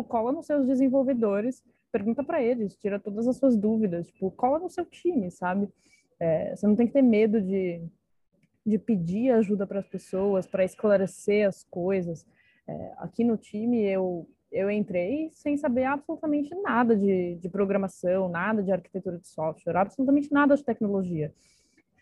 Cola 0.07 0.31
nos 0.31 0.45
seus 0.45 0.67
desenvolvedores, 0.67 1.63
pergunta 1.91 2.23
para 2.23 2.41
eles, 2.41 2.75
tira 2.75 2.99
todas 2.99 3.27
as 3.27 3.37
suas 3.37 3.55
dúvidas, 3.55 4.07
tipo, 4.07 4.29
cola 4.31 4.59
no 4.59 4.69
seu 4.69 4.85
time, 4.85 5.31
sabe? 5.31 5.67
É, 6.19 6.55
você 6.55 6.67
não 6.67 6.75
tem 6.75 6.87
que 6.87 6.93
ter 6.93 7.01
medo 7.01 7.41
de, 7.41 7.81
de 8.65 8.77
pedir 8.77 9.31
ajuda 9.31 9.67
para 9.67 9.79
as 9.79 9.87
pessoas, 9.87 10.47
para 10.47 10.63
esclarecer 10.63 11.47
as 11.47 11.63
coisas. 11.63 12.25
É, 12.67 12.93
aqui 12.97 13.23
no 13.23 13.37
time, 13.37 13.81
eu, 13.83 14.27
eu 14.51 14.69
entrei 14.71 15.29
sem 15.33 15.57
saber 15.57 15.83
absolutamente 15.83 16.53
nada 16.55 16.95
de, 16.95 17.35
de 17.35 17.49
programação, 17.49 18.29
nada 18.29 18.63
de 18.63 18.71
arquitetura 18.71 19.17
de 19.17 19.27
software, 19.27 19.77
absolutamente 19.77 20.31
nada 20.31 20.55
de 20.55 20.63
tecnologia. 20.63 21.33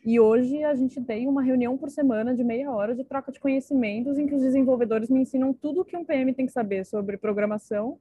E 0.04 0.20
hoje 0.20 0.64
a 0.64 0.74
gente 0.74 1.00
tem 1.02 1.28
uma 1.28 1.44
reunião 1.44 1.78
por 1.78 1.90
semana 1.90 2.36
de 2.36 2.44
meia 2.44 2.72
hora 2.72 2.96
de 2.96 3.04
troca 3.04 3.32
de 3.32 3.40
conhecimentos 3.40 4.18
em 4.18 4.26
que 4.26 4.34
os 4.34 4.42
desenvolvedores 4.42 5.10
me 5.10 5.22
ensinam 5.22 5.54
tudo 5.54 5.86
que 5.86 5.96
um 5.96 6.04
PM 6.04 6.34
tem 6.34 6.48
que 6.48 6.52
saber 6.52 6.86
sobre 6.86 7.18
programação 7.18 8.00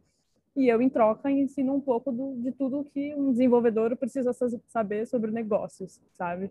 e 0.56 0.68
eu, 0.68 0.82
em 0.82 0.88
troca, 0.88 1.30
ensino 1.30 1.74
um 1.74 1.80
pouco 1.80 2.10
do, 2.10 2.36
de 2.36 2.52
tudo 2.52 2.84
que 2.84 3.14
um 3.14 3.30
desenvolvedor 3.30 3.96
precisa 3.96 4.32
saber 4.66 5.06
sobre 5.06 5.30
negócios, 5.30 6.00
sabe? 6.12 6.50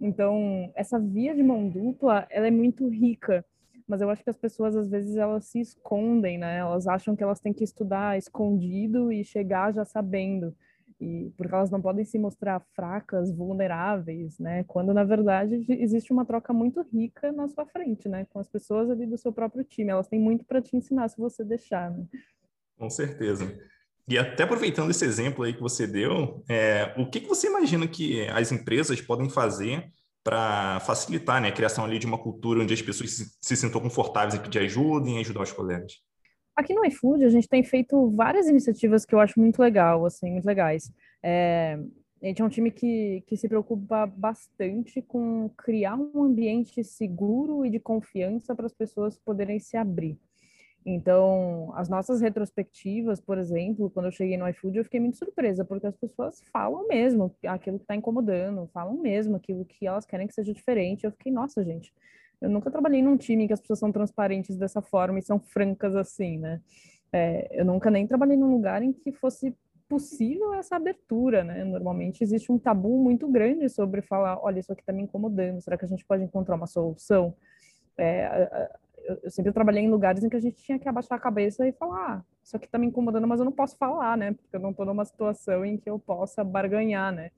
Então, 0.00 0.72
essa 0.74 0.98
via 0.98 1.34
de 1.34 1.42
mão 1.42 1.68
dupla, 1.68 2.26
ela 2.30 2.46
é 2.46 2.50
muito 2.50 2.88
rica, 2.88 3.44
mas 3.86 4.00
eu 4.00 4.08
acho 4.08 4.24
que 4.24 4.30
as 4.30 4.38
pessoas, 4.38 4.74
às 4.74 4.88
vezes, 4.88 5.16
elas 5.16 5.44
se 5.46 5.60
escondem, 5.60 6.38
né? 6.38 6.58
Elas 6.58 6.86
acham 6.86 7.14
que 7.14 7.22
elas 7.22 7.40
têm 7.40 7.52
que 7.52 7.64
estudar 7.64 8.16
escondido 8.16 9.12
e 9.12 9.24
chegar 9.24 9.72
já 9.72 9.84
sabendo 9.84 10.54
e 11.00 11.32
porque 11.36 11.54
elas 11.54 11.70
não 11.70 11.80
podem 11.80 12.04
se 12.04 12.18
mostrar 12.18 12.60
fracas, 12.74 13.32
vulneráveis, 13.32 14.38
né? 14.38 14.64
Quando 14.64 14.92
na 14.92 15.02
verdade 15.02 15.64
existe 15.68 16.12
uma 16.12 16.26
troca 16.26 16.52
muito 16.52 16.82
rica 16.82 17.32
na 17.32 17.48
sua 17.48 17.64
frente, 17.64 18.08
né? 18.08 18.26
Com 18.26 18.38
as 18.38 18.48
pessoas 18.48 18.90
ali 18.90 19.06
do 19.06 19.16
seu 19.16 19.32
próprio 19.32 19.64
time, 19.64 19.90
elas 19.90 20.08
têm 20.08 20.20
muito 20.20 20.44
para 20.44 20.60
te 20.60 20.76
ensinar 20.76 21.08
se 21.08 21.16
você 21.16 21.42
deixar. 21.42 21.90
Né? 21.90 22.04
Com 22.76 22.90
certeza. 22.90 23.44
E 24.10 24.18
até 24.18 24.42
aproveitando 24.42 24.90
esse 24.90 25.04
exemplo 25.04 25.44
aí 25.44 25.54
que 25.54 25.60
você 25.60 25.86
deu, 25.86 26.42
é, 26.50 26.92
o 26.98 27.08
que, 27.08 27.20
que 27.20 27.28
você 27.28 27.46
imagina 27.46 27.86
que 27.86 28.26
as 28.30 28.50
empresas 28.50 29.00
podem 29.00 29.30
fazer 29.30 29.88
para 30.24 30.80
facilitar 30.80 31.40
né, 31.40 31.48
a 31.48 31.52
criação 31.52 31.84
ali 31.84 31.96
de 31.96 32.06
uma 32.06 32.18
cultura 32.18 32.60
onde 32.60 32.74
as 32.74 32.82
pessoas 32.82 33.12
se, 33.12 33.24
se 33.40 33.56
sintam 33.56 33.80
confortáveis 33.80 34.34
em 34.34 34.42
pedir 34.42 34.58
ajuda 34.58 35.08
e 35.08 35.20
ajudar 35.20 35.42
os 35.42 35.52
colegas? 35.52 35.92
Aqui 36.56 36.74
no 36.74 36.84
iFood, 36.86 37.24
a 37.24 37.28
gente 37.28 37.48
tem 37.48 37.62
feito 37.62 38.10
várias 38.10 38.48
iniciativas 38.48 39.06
que 39.06 39.14
eu 39.14 39.20
acho 39.20 39.38
muito 39.38 39.62
legal, 39.62 40.04
assim, 40.04 40.32
muito 40.32 40.44
legais. 40.44 40.90
É, 41.22 41.78
a 42.20 42.26
gente 42.26 42.42
é 42.42 42.44
um 42.44 42.48
time 42.48 42.72
que, 42.72 43.22
que 43.28 43.36
se 43.36 43.48
preocupa 43.48 44.06
bastante 44.06 45.00
com 45.00 45.48
criar 45.56 45.94
um 45.94 46.24
ambiente 46.24 46.82
seguro 46.82 47.64
e 47.64 47.70
de 47.70 47.78
confiança 47.78 48.56
para 48.56 48.66
as 48.66 48.74
pessoas 48.74 49.16
poderem 49.16 49.60
se 49.60 49.76
abrir. 49.76 50.18
Então, 50.84 51.72
as 51.74 51.88
nossas 51.88 52.20
retrospectivas, 52.20 53.20
por 53.20 53.36
exemplo, 53.36 53.90
quando 53.90 54.06
eu 54.06 54.12
cheguei 54.12 54.36
no 54.36 54.48
iFood, 54.48 54.78
eu 54.78 54.84
fiquei 54.84 54.98
muito 54.98 55.18
surpresa, 55.18 55.64
porque 55.64 55.86
as 55.86 55.96
pessoas 55.96 56.42
falam 56.50 56.88
mesmo 56.88 57.34
aquilo 57.46 57.78
que 57.78 57.84
está 57.84 57.94
incomodando, 57.94 58.68
falam 58.72 58.94
mesmo 58.94 59.36
aquilo 59.36 59.64
que 59.64 59.86
elas 59.86 60.06
querem 60.06 60.26
que 60.26 60.34
seja 60.34 60.54
diferente. 60.54 61.04
Eu 61.04 61.12
fiquei, 61.12 61.30
nossa, 61.30 61.62
gente, 61.62 61.92
eu 62.40 62.48
nunca 62.48 62.70
trabalhei 62.70 63.02
num 63.02 63.16
time 63.16 63.46
que 63.46 63.52
as 63.52 63.60
pessoas 63.60 63.78
são 63.78 63.92
transparentes 63.92 64.56
dessa 64.56 64.80
forma 64.80 65.18
e 65.18 65.22
são 65.22 65.38
francas 65.38 65.94
assim, 65.94 66.38
né? 66.38 66.60
É, 67.12 67.60
eu 67.60 67.64
nunca 67.64 67.90
nem 67.90 68.06
trabalhei 68.06 68.36
num 68.36 68.50
lugar 68.50 68.82
em 68.82 68.92
que 68.92 69.12
fosse 69.12 69.54
possível 69.86 70.54
essa 70.54 70.76
abertura, 70.76 71.44
né? 71.44 71.64
Normalmente 71.64 72.22
existe 72.22 72.50
um 72.50 72.58
tabu 72.58 72.96
muito 73.02 73.28
grande 73.28 73.68
sobre 73.68 74.00
falar, 74.00 74.38
olha, 74.42 74.60
isso 74.60 74.72
aqui 74.72 74.82
está 74.82 74.92
me 74.92 75.02
incomodando, 75.02 75.60
será 75.60 75.76
que 75.76 75.84
a 75.84 75.88
gente 75.88 76.06
pode 76.06 76.22
encontrar 76.22 76.54
uma 76.54 76.66
solução? 76.66 77.34
É, 77.98 78.70
eu 79.22 79.30
sempre 79.30 79.52
trabalhei 79.52 79.82
em 79.82 79.90
lugares 79.90 80.22
em 80.22 80.28
que 80.28 80.36
a 80.36 80.40
gente 80.40 80.62
tinha 80.62 80.78
que 80.78 80.88
abaixar 80.88 81.18
a 81.18 81.20
cabeça 81.20 81.66
e 81.66 81.72
falar, 81.72 82.16
ah, 82.16 82.24
isso 82.42 82.56
aqui 82.56 82.66
está 82.66 82.78
me 82.78 82.86
incomodando, 82.86 83.26
mas 83.26 83.38
eu 83.38 83.44
não 83.44 83.52
posso 83.52 83.76
falar, 83.76 84.16
né? 84.16 84.32
Porque 84.32 84.56
eu 84.56 84.60
não 84.60 84.70
estou 84.70 84.86
numa 84.86 85.04
situação 85.04 85.64
em 85.64 85.76
que 85.76 85.88
eu 85.88 85.98
possa 85.98 86.44
barganhar, 86.44 87.12
né? 87.12 87.30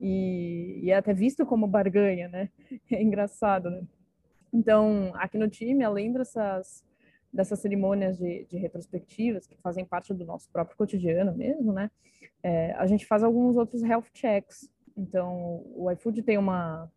E, 0.00 0.80
e 0.82 0.90
é 0.90 0.96
até 0.96 1.12
visto 1.14 1.46
como 1.46 1.66
barganha, 1.66 2.28
né? 2.28 2.48
É 2.90 3.02
engraçado, 3.02 3.70
né? 3.70 3.82
Então, 4.52 5.12
aqui 5.14 5.36
no 5.36 5.48
time, 5.48 5.82
além 5.82 6.12
dessas, 6.12 6.84
dessas 7.32 7.58
cerimônias 7.58 8.16
de, 8.18 8.44
de 8.44 8.56
retrospectivas, 8.56 9.46
que 9.46 9.56
fazem 9.56 9.84
parte 9.84 10.14
do 10.14 10.24
nosso 10.24 10.48
próprio 10.50 10.76
cotidiano 10.76 11.34
mesmo, 11.34 11.72
né? 11.72 11.90
É, 12.42 12.72
a 12.72 12.86
gente 12.86 13.06
faz 13.06 13.22
alguns 13.22 13.56
outros 13.56 13.82
health 13.82 14.06
checks. 14.14 14.70
Então, 14.96 15.64
o 15.74 15.90
iFood 15.90 16.22
tem 16.22 16.38
uma, 16.38 16.88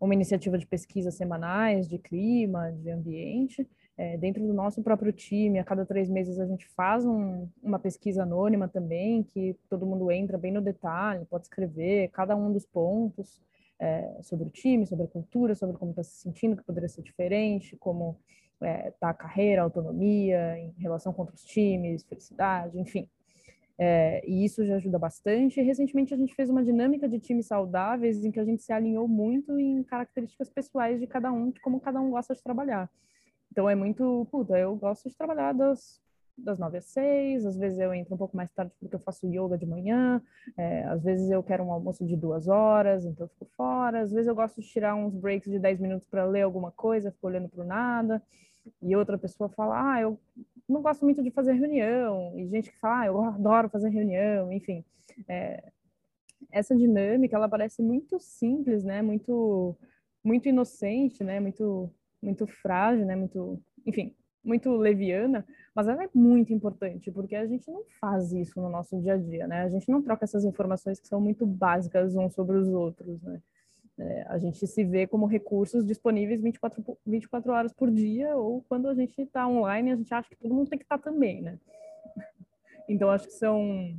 uma 0.00 0.14
iniciativa 0.14 0.58
de 0.58 0.66
pesquisa 0.66 1.10
semanais 1.10 1.88
de 1.88 1.98
clima, 1.98 2.72
de 2.72 2.90
ambiente. 2.90 3.68
É, 3.96 4.16
dentro 4.16 4.44
do 4.44 4.52
nosso 4.52 4.82
próprio 4.82 5.12
time, 5.12 5.60
a 5.60 5.64
cada 5.64 5.86
três 5.86 6.10
meses 6.10 6.40
a 6.40 6.46
gente 6.46 6.66
faz 6.70 7.06
um, 7.06 7.48
uma 7.62 7.78
pesquisa 7.78 8.24
anônima 8.24 8.66
também, 8.66 9.22
que 9.22 9.56
todo 9.70 9.86
mundo 9.86 10.10
entra 10.10 10.36
bem 10.36 10.50
no 10.50 10.60
detalhe, 10.60 11.24
pode 11.26 11.44
escrever 11.44 12.08
cada 12.08 12.34
um 12.34 12.52
dos 12.52 12.66
pontos 12.66 13.40
é, 13.78 14.18
sobre 14.22 14.48
o 14.48 14.50
time, 14.50 14.86
sobre 14.86 15.04
a 15.04 15.08
cultura, 15.08 15.54
sobre 15.54 15.76
como 15.76 15.92
está 15.92 16.02
se 16.02 16.16
sentindo, 16.16 16.56
que 16.56 16.64
poderia 16.64 16.88
ser 16.88 17.02
diferente, 17.02 17.76
como 17.76 18.18
está 18.54 18.66
é, 18.66 18.90
tá 18.92 19.10
a 19.10 19.14
carreira, 19.14 19.62
a 19.62 19.64
autonomia, 19.64 20.58
em 20.58 20.74
relação 20.78 21.12
com 21.12 21.22
outros 21.22 21.44
times, 21.44 22.04
felicidade, 22.04 22.78
enfim. 22.78 23.08
É, 23.78 24.22
e 24.28 24.44
isso 24.44 24.64
já 24.64 24.76
ajuda 24.76 24.98
bastante. 24.98 25.60
Recentemente 25.60 26.14
a 26.14 26.16
gente 26.16 26.34
fez 26.34 26.48
uma 26.48 26.62
dinâmica 26.62 27.08
de 27.08 27.18
times 27.18 27.46
saudáveis 27.46 28.24
em 28.24 28.30
que 28.30 28.38
a 28.38 28.44
gente 28.44 28.62
se 28.62 28.72
alinhou 28.72 29.08
muito 29.08 29.58
em 29.58 29.82
características 29.82 30.48
pessoais 30.48 31.00
de 31.00 31.06
cada 31.06 31.32
um, 31.32 31.50
de 31.50 31.60
como 31.60 31.80
cada 31.80 32.00
um 32.00 32.10
gosta 32.10 32.34
de 32.34 32.42
trabalhar. 32.42 32.88
Então 33.50 33.68
é 33.68 33.74
muito, 33.74 34.26
puta, 34.30 34.58
eu 34.58 34.76
gosto 34.76 35.08
de 35.08 35.16
trabalhar 35.16 35.52
das 35.52 36.02
das 36.36 36.58
nove 36.58 36.78
às 36.78 36.86
seis, 36.86 37.46
às 37.46 37.56
vezes 37.56 37.78
eu 37.78 37.94
entro 37.94 38.14
um 38.14 38.18
pouco 38.18 38.36
mais 38.36 38.50
tarde 38.50 38.72
porque 38.80 38.94
eu 38.94 39.00
faço 39.00 39.26
yoga 39.26 39.56
de 39.56 39.66
manhã, 39.66 40.20
é, 40.56 40.82
às 40.84 41.02
vezes 41.02 41.30
eu 41.30 41.42
quero 41.42 41.62
um 41.62 41.72
almoço 41.72 42.04
de 42.04 42.16
duas 42.16 42.48
horas, 42.48 43.04
então 43.04 43.26
eu 43.26 43.28
fico 43.28 43.46
fora, 43.56 44.00
às 44.00 44.10
vezes 44.10 44.26
eu 44.26 44.34
gosto 44.34 44.60
de 44.60 44.66
tirar 44.66 44.94
uns 44.94 45.14
breaks 45.14 45.50
de 45.50 45.58
dez 45.58 45.78
minutos 45.78 46.08
para 46.08 46.24
ler 46.24 46.42
alguma 46.42 46.72
coisa, 46.72 47.12
fico 47.12 47.26
olhando 47.26 47.48
para 47.48 47.64
nada, 47.64 48.22
e 48.82 48.96
outra 48.96 49.18
pessoa 49.18 49.48
fala, 49.48 49.94
ah, 49.94 50.00
eu 50.00 50.18
não 50.68 50.82
gosto 50.82 51.04
muito 51.04 51.22
de 51.22 51.30
fazer 51.30 51.52
reunião, 51.52 52.32
e 52.38 52.46
gente 52.48 52.70
que 52.70 52.78
fala, 52.78 53.02
ah, 53.02 53.06
eu 53.06 53.22
adoro 53.22 53.68
fazer 53.68 53.88
reunião, 53.88 54.52
enfim. 54.52 54.84
É, 55.28 55.72
essa 56.50 56.74
dinâmica, 56.74 57.36
ela 57.36 57.48
parece 57.48 57.82
muito 57.82 58.18
simples, 58.18 58.84
né, 58.84 59.02
muito, 59.02 59.76
muito 60.22 60.48
inocente, 60.48 61.22
né, 61.24 61.40
muito, 61.40 61.90
muito 62.22 62.46
frágil, 62.46 63.04
né, 63.04 63.16
muito, 63.16 63.60
enfim, 63.86 64.14
muito 64.44 64.70
leviana, 64.76 65.44
mas 65.74 65.88
ela 65.88 66.04
é 66.04 66.10
muito 66.14 66.52
importante, 66.52 67.10
porque 67.10 67.34
a 67.34 67.46
gente 67.46 67.70
não 67.70 67.84
faz 68.00 68.32
isso 68.32 68.60
no 68.60 68.68
nosso 68.68 69.00
dia 69.00 69.14
a 69.14 69.16
dia, 69.16 69.46
né? 69.46 69.62
A 69.62 69.68
gente 69.68 69.90
não 69.90 70.02
troca 70.02 70.24
essas 70.24 70.44
informações 70.44 71.00
que 71.00 71.08
são 71.08 71.20
muito 71.20 71.46
básicas 71.46 72.14
uns 72.14 72.34
sobre 72.34 72.56
os 72.58 72.68
outros, 72.68 73.20
né? 73.22 73.40
É, 73.96 74.24
a 74.28 74.38
gente 74.38 74.66
se 74.66 74.84
vê 74.84 75.06
como 75.06 75.26
recursos 75.26 75.84
disponíveis 75.84 76.42
24, 76.42 76.98
24 77.06 77.52
horas 77.52 77.72
por 77.72 77.90
dia, 77.90 78.36
ou 78.36 78.62
quando 78.68 78.88
a 78.88 78.94
gente 78.94 79.20
está 79.20 79.46
online, 79.46 79.92
a 79.92 79.96
gente 79.96 80.12
acha 80.12 80.28
que 80.28 80.36
todo 80.36 80.54
mundo 80.54 80.68
tem 80.68 80.78
que 80.78 80.84
estar 80.84 80.98
tá 80.98 81.10
também, 81.10 81.42
né? 81.42 81.58
Então, 82.86 83.10
acho 83.10 83.26
que 83.26 83.32
são, 83.32 83.96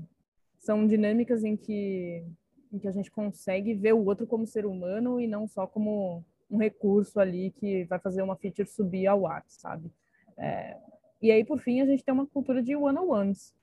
são 0.60 0.86
dinâmicas 0.86 1.44
em 1.44 1.58
que, 1.58 2.24
em 2.72 2.78
que 2.78 2.88
a 2.88 2.92
gente 2.92 3.10
consegue 3.10 3.74
ver 3.74 3.94
o 3.94 4.06
outro 4.06 4.28
como 4.28 4.46
ser 4.46 4.64
humano 4.64 5.20
e 5.20 5.26
não 5.26 5.48
só 5.48 5.66
como 5.66 6.24
um 6.52 6.58
recurso 6.58 7.20
ali 7.20 7.50
que 7.50 7.86
vai 7.86 7.98
fazer 7.98 8.22
uma 8.22 8.36
feature 8.36 8.68
subir 8.68 9.08
ao 9.08 9.26
ar, 9.26 9.44
sabe? 9.48 9.92
É, 10.38 10.78
e 11.20 11.32
aí, 11.32 11.44
por 11.44 11.60
fim, 11.60 11.82
a 11.82 11.86
gente 11.88 12.04
tem 12.04 12.14
uma 12.14 12.28
cultura 12.28 12.62
de 12.62 12.76
one-on-ones. 12.76 13.56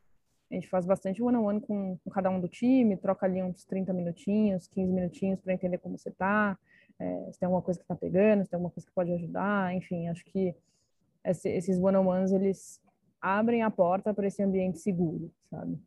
A 0.52 0.54
gente 0.54 0.68
faz 0.68 0.84
bastante 0.84 1.22
one-on-one 1.22 1.62
com, 1.62 1.96
com, 1.96 2.10
cada 2.10 2.28
um 2.28 2.38
do 2.38 2.46
time, 2.46 2.94
troca 2.98 3.24
ali 3.24 3.42
uns 3.42 3.64
30 3.64 3.90
minutinhos, 3.94 4.68
15 4.68 4.92
minutinhos 4.92 5.40
para 5.40 5.54
entender 5.54 5.78
como 5.78 5.96
você 5.96 6.10
está, 6.10 6.58
é, 7.00 7.32
se 7.32 7.40
tem 7.40 7.46
alguma 7.46 7.62
coisa 7.62 7.80
que 7.80 7.84
está 7.84 7.96
pegando, 7.96 8.44
se 8.44 8.50
tem 8.50 8.58
alguma 8.58 8.70
coisa 8.70 8.86
que 8.86 8.94
pode 8.94 9.10
ajudar, 9.12 9.74
enfim, 9.74 10.08
acho 10.08 10.22
que 10.26 10.54
esse, 11.24 11.48
esses 11.48 11.78
one-on-ones, 11.78 12.32
eles 12.32 12.82
abrem 13.18 13.62
a 13.62 13.70
porta 13.70 14.12
para 14.12 14.26
esse 14.26 14.42
ambiente 14.42 14.78
seguro, 14.78 15.32
sabe? 15.48 15.80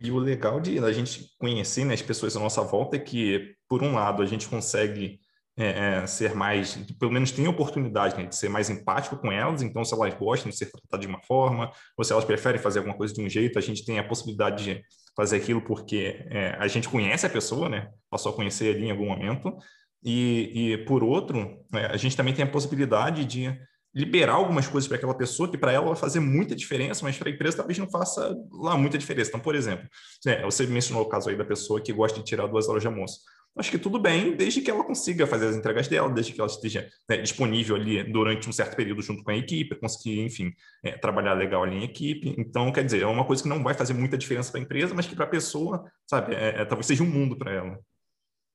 E 0.00 0.10
o 0.10 0.16
legal 0.16 0.58
de 0.58 0.78
a 0.78 0.92
gente 0.92 1.36
conhecer 1.38 1.84
né, 1.84 1.92
as 1.92 2.02
pessoas 2.02 2.34
à 2.36 2.40
nossa 2.40 2.62
volta 2.62 2.96
é 2.96 3.00
que, 3.00 3.56
por 3.68 3.82
um 3.82 3.92
lado, 3.92 4.22
a 4.22 4.26
gente 4.26 4.48
consegue 4.48 5.20
é, 5.58 6.02
é, 6.02 6.06
ser 6.06 6.36
mais, 6.36 6.76
pelo 7.00 7.10
menos 7.10 7.32
tem 7.32 7.48
oportunidade 7.48 8.16
né, 8.16 8.26
de 8.26 8.36
ser 8.36 8.48
mais 8.48 8.70
empático 8.70 9.16
com 9.16 9.32
elas, 9.32 9.60
então 9.60 9.84
se 9.84 9.92
elas 9.92 10.14
gostam 10.14 10.50
de 10.50 10.56
ser 10.56 10.70
tratadas 10.70 11.00
de 11.00 11.08
uma 11.08 11.20
forma, 11.20 11.72
ou 11.96 12.04
se 12.04 12.12
elas 12.12 12.24
preferem 12.24 12.60
fazer 12.60 12.78
alguma 12.78 12.96
coisa 12.96 13.12
de 13.12 13.20
um 13.20 13.28
jeito, 13.28 13.58
a 13.58 13.62
gente 13.62 13.84
tem 13.84 13.98
a 13.98 14.04
possibilidade 14.04 14.64
de 14.64 14.82
fazer 15.16 15.38
aquilo 15.38 15.60
porque 15.60 16.24
é, 16.30 16.56
a 16.60 16.68
gente 16.68 16.88
conhece 16.88 17.26
a 17.26 17.30
pessoa, 17.30 17.68
né? 17.68 17.90
Passou 18.08 18.30
a 18.30 18.34
conhecer 18.36 18.76
ali 18.76 18.86
em 18.86 18.92
algum 18.92 19.08
momento, 19.08 19.52
e, 20.04 20.52
e 20.54 20.78
por 20.84 21.02
outro, 21.02 21.58
é, 21.74 21.86
a 21.86 21.96
gente 21.96 22.16
também 22.16 22.32
tem 22.32 22.44
a 22.44 22.48
possibilidade 22.48 23.24
de 23.24 23.52
liberar 23.92 24.34
algumas 24.34 24.68
coisas 24.68 24.86
para 24.86 24.96
aquela 24.96 25.14
pessoa 25.14 25.50
que 25.50 25.58
para 25.58 25.72
ela 25.72 25.86
vai 25.86 25.96
fazer 25.96 26.20
muita 26.20 26.54
diferença, 26.54 27.02
mas 27.02 27.18
para 27.18 27.28
a 27.30 27.32
empresa 27.32 27.56
talvez 27.56 27.76
não 27.78 27.90
faça 27.90 28.32
lá 28.52 28.76
muita 28.76 28.96
diferença. 28.96 29.30
Então, 29.30 29.40
por 29.40 29.56
exemplo, 29.56 29.88
é, 30.24 30.42
você 30.44 30.64
mencionou 30.68 31.02
o 31.02 31.08
caso 31.08 31.28
aí 31.28 31.36
da 31.36 31.44
pessoa 31.44 31.80
que 31.80 31.92
gosta 31.92 32.20
de 32.20 32.24
tirar 32.24 32.46
duas 32.46 32.68
horas 32.68 32.82
de 32.82 32.86
almoço 32.86 33.18
acho 33.58 33.70
que 33.70 33.78
tudo 33.78 33.98
bem, 33.98 34.36
desde 34.36 34.60
que 34.60 34.70
ela 34.70 34.84
consiga 34.84 35.26
fazer 35.26 35.48
as 35.48 35.56
entregas 35.56 35.88
dela, 35.88 36.08
desde 36.10 36.32
que 36.32 36.40
ela 36.40 36.48
esteja 36.48 36.88
né, 37.08 37.16
disponível 37.18 37.76
ali 37.76 38.02
durante 38.04 38.48
um 38.48 38.52
certo 38.52 38.76
período 38.76 39.02
junto 39.02 39.22
com 39.22 39.30
a 39.30 39.36
equipe, 39.36 39.74
conseguir, 39.74 40.20
enfim, 40.20 40.52
é, 40.82 40.92
trabalhar 40.96 41.34
legal 41.34 41.64
ali 41.64 41.76
em 41.76 41.84
equipe. 41.84 42.34
Então, 42.38 42.72
quer 42.72 42.84
dizer, 42.84 43.02
é 43.02 43.06
uma 43.06 43.26
coisa 43.26 43.42
que 43.42 43.48
não 43.48 43.62
vai 43.62 43.74
fazer 43.74 43.94
muita 43.94 44.16
diferença 44.16 44.50
para 44.50 44.60
a 44.60 44.64
empresa, 44.64 44.94
mas 44.94 45.06
que 45.06 45.16
para 45.16 45.24
a 45.24 45.28
pessoa, 45.28 45.84
sabe, 46.06 46.34
é, 46.34 46.60
é, 46.60 46.64
talvez 46.64 46.86
seja 46.86 47.02
um 47.02 47.10
mundo 47.10 47.36
para 47.36 47.52
ela. 47.52 47.78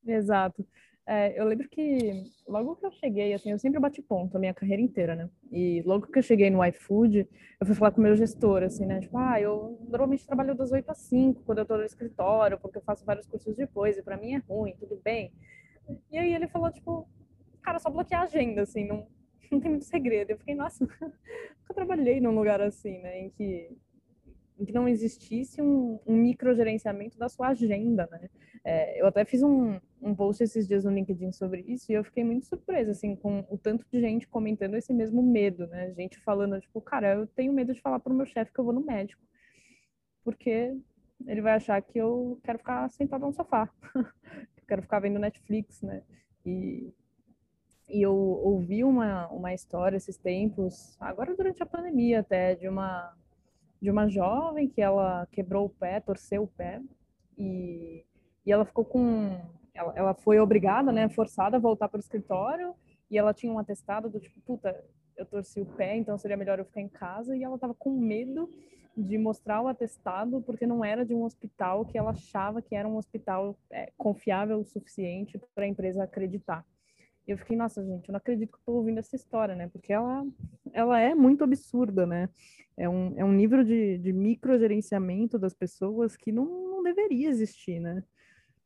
Exato. 0.05 0.65
É, 1.05 1.37
eu 1.37 1.45
lembro 1.45 1.67
que 1.67 2.31
logo 2.47 2.77
que 2.77 2.85
eu 2.85 2.91
cheguei, 2.91 3.33
assim, 3.33 3.51
eu 3.51 3.59
sempre 3.59 3.79
bati 3.79 4.01
ponto 4.01 4.37
a 4.37 4.39
minha 4.39 4.53
carreira 4.53 4.81
inteira, 4.81 5.15
né? 5.15 5.29
E 5.51 5.81
logo 5.85 6.07
que 6.07 6.17
eu 6.17 6.23
cheguei 6.23 6.49
no 6.49 6.63
iFood, 6.65 7.27
eu 7.59 7.65
fui 7.65 7.75
falar 7.75 7.91
com 7.91 7.99
o 7.99 8.03
meu 8.03 8.15
gestor, 8.15 8.63
assim, 8.63 8.85
né? 8.85 9.01
Tipo, 9.01 9.17
ah, 9.17 9.39
eu 9.39 9.77
normalmente 9.89 10.25
trabalho 10.25 10.55
das 10.55 10.71
8 10.71 10.89
às 10.89 10.99
5 10.99 11.43
quando 11.43 11.57
eu 11.59 11.65
tô 11.65 11.75
no 11.77 11.83
escritório, 11.83 12.57
porque 12.57 12.77
eu 12.77 12.81
faço 12.83 13.05
vários 13.05 13.27
cursos 13.27 13.57
depois, 13.57 13.97
e 13.97 14.01
para 14.03 14.15
mim 14.15 14.33
é 14.35 14.37
ruim, 14.37 14.75
tudo 14.79 14.99
bem. 15.03 15.33
E 16.09 16.17
aí 16.17 16.33
ele 16.33 16.47
falou, 16.47 16.71
tipo, 16.71 17.05
cara, 17.61 17.79
só 17.79 17.89
bloquear 17.89 18.21
a 18.21 18.23
agenda, 18.25 18.61
assim, 18.61 18.85
não, 18.87 19.05
não 19.51 19.59
tem 19.59 19.71
muito 19.71 19.85
segredo. 19.85 20.31
Eu 20.31 20.37
fiquei, 20.37 20.55
nossa, 20.55 20.85
nunca 20.87 21.73
trabalhei 21.73 22.21
num 22.21 22.33
lugar 22.33 22.61
assim, 22.61 22.99
né? 22.99 23.19
Em 23.19 23.29
que 23.29 23.77
em 24.57 24.65
que 24.65 24.71
não 24.71 24.87
existisse 24.87 25.61
um, 25.61 25.99
um 26.05 26.15
microgerenciamento 26.15 27.17
da 27.17 27.27
sua 27.27 27.49
agenda, 27.49 28.07
né? 28.11 28.29
É, 28.63 29.01
eu 29.01 29.07
até 29.07 29.25
fiz 29.25 29.43
um, 29.43 29.79
um 30.01 30.15
post 30.15 30.43
esses 30.43 30.67
dias 30.67 30.85
no 30.85 30.91
LinkedIn 30.91 31.31
sobre 31.31 31.61
isso 31.67 31.91
e 31.91 31.95
eu 31.95 32.03
fiquei 32.03 32.23
muito 32.23 32.45
surpresa, 32.45 32.91
assim, 32.91 33.15
com 33.15 33.45
o 33.49 33.57
tanto 33.57 33.85
de 33.91 33.99
gente 33.99 34.27
comentando 34.27 34.75
esse 34.75 34.93
mesmo 34.93 35.21
medo, 35.21 35.67
né? 35.67 35.91
Gente 35.93 36.19
falando, 36.19 36.59
tipo, 36.61 36.79
cara, 36.81 37.15
eu 37.15 37.27
tenho 37.27 37.51
medo 37.51 37.73
de 37.73 37.81
falar 37.81 37.99
pro 37.99 38.13
meu 38.13 38.25
chefe 38.25 38.53
que 38.53 38.59
eu 38.59 38.63
vou 38.63 38.73
no 38.73 38.85
médico, 38.85 39.21
porque 40.23 40.77
ele 41.27 41.41
vai 41.41 41.53
achar 41.53 41.81
que 41.81 41.97
eu 41.97 42.39
quero 42.43 42.59
ficar 42.59 42.89
sentado 42.89 43.25
no 43.25 43.33
sofá, 43.33 43.69
eu 43.95 44.63
quero 44.67 44.81
ficar 44.81 44.99
vendo 44.99 45.19
Netflix, 45.19 45.81
né? 45.81 46.03
E, 46.45 46.93
e 47.89 48.01
eu 48.01 48.15
ouvi 48.15 48.83
uma, 48.83 49.27
uma 49.29 49.53
história 49.53 49.97
esses 49.97 50.17
tempos, 50.17 50.95
agora 50.99 51.35
durante 51.35 51.61
a 51.61 51.65
pandemia 51.65 52.19
até, 52.19 52.55
de 52.55 52.67
uma 52.67 53.13
de 53.83 53.91
uma 53.91 54.07
jovem 54.07 54.69
que 54.69 54.81
ela 54.81 55.27
quebrou 55.29 55.65
o 55.65 55.69
pé, 55.69 55.99
torceu 55.99 56.43
o 56.43 56.47
pé 56.47 56.81
e, 57.37 58.05
e 58.45 58.51
ela 58.51 58.63
ficou 58.63 58.85
com 58.85 59.37
ela, 59.73 59.91
ela 59.93 60.13
foi 60.13 60.39
obrigada, 60.39 60.89
né, 60.89 61.09
forçada 61.09 61.57
a 61.57 61.59
voltar 61.59 61.89
para 61.89 61.97
o 61.97 61.99
escritório 61.99 62.73
e 63.11 63.17
ela 63.17 63.33
tinha 63.33 63.51
um 63.51 63.59
atestado 63.59 64.09
do 64.09 64.21
tipo, 64.21 64.39
puta, 64.39 64.73
eu 65.17 65.25
torci 65.25 65.59
o 65.59 65.65
pé, 65.65 65.97
então 65.97 66.17
seria 66.17 66.37
melhor 66.37 66.59
eu 66.59 66.65
ficar 66.65 66.79
em 66.79 66.87
casa 66.87 67.35
e 67.35 67.43
ela 67.43 67.55
estava 67.55 67.73
com 67.73 67.91
medo 67.91 68.49
de 68.95 69.17
mostrar 69.17 69.61
o 69.61 69.67
atestado 69.67 70.41
porque 70.41 70.65
não 70.65 70.85
era 70.85 71.05
de 71.05 71.13
um 71.13 71.25
hospital 71.25 71.83
que 71.83 71.97
ela 71.97 72.11
achava 72.11 72.61
que 72.61 72.77
era 72.77 72.87
um 72.87 72.95
hospital 72.95 73.53
é, 73.69 73.91
confiável 73.97 74.59
o 74.59 74.65
suficiente 74.65 75.37
para 75.53 75.65
a 75.65 75.67
empresa 75.67 76.05
acreditar. 76.05 76.65
Eu 77.27 77.37
fiquei, 77.37 77.55
nossa, 77.55 77.83
gente, 77.83 78.09
eu 78.09 78.11
não 78.11 78.17
acredito 78.17 78.51
que 78.51 78.57
estou 78.57 78.75
ouvindo 78.75 78.99
essa 78.99 79.15
história, 79.15 79.55
né? 79.55 79.69
Porque 79.69 79.93
ela, 79.93 80.25
ela 80.73 80.99
é 80.99 81.15
muito 81.15 81.43
absurda, 81.43 82.05
né? 82.05 82.29
É 82.75 82.89
um, 82.89 83.13
é 83.17 83.23
um 83.23 83.31
nível 83.31 83.63
de, 83.63 83.97
de 83.97 84.11
microgerenciamento 84.11 85.39
das 85.39 85.53
pessoas 85.53 86.17
que 86.17 86.31
não, 86.31 86.45
não 86.45 86.83
deveria 86.83 87.29
existir, 87.29 87.79
né? 87.79 88.03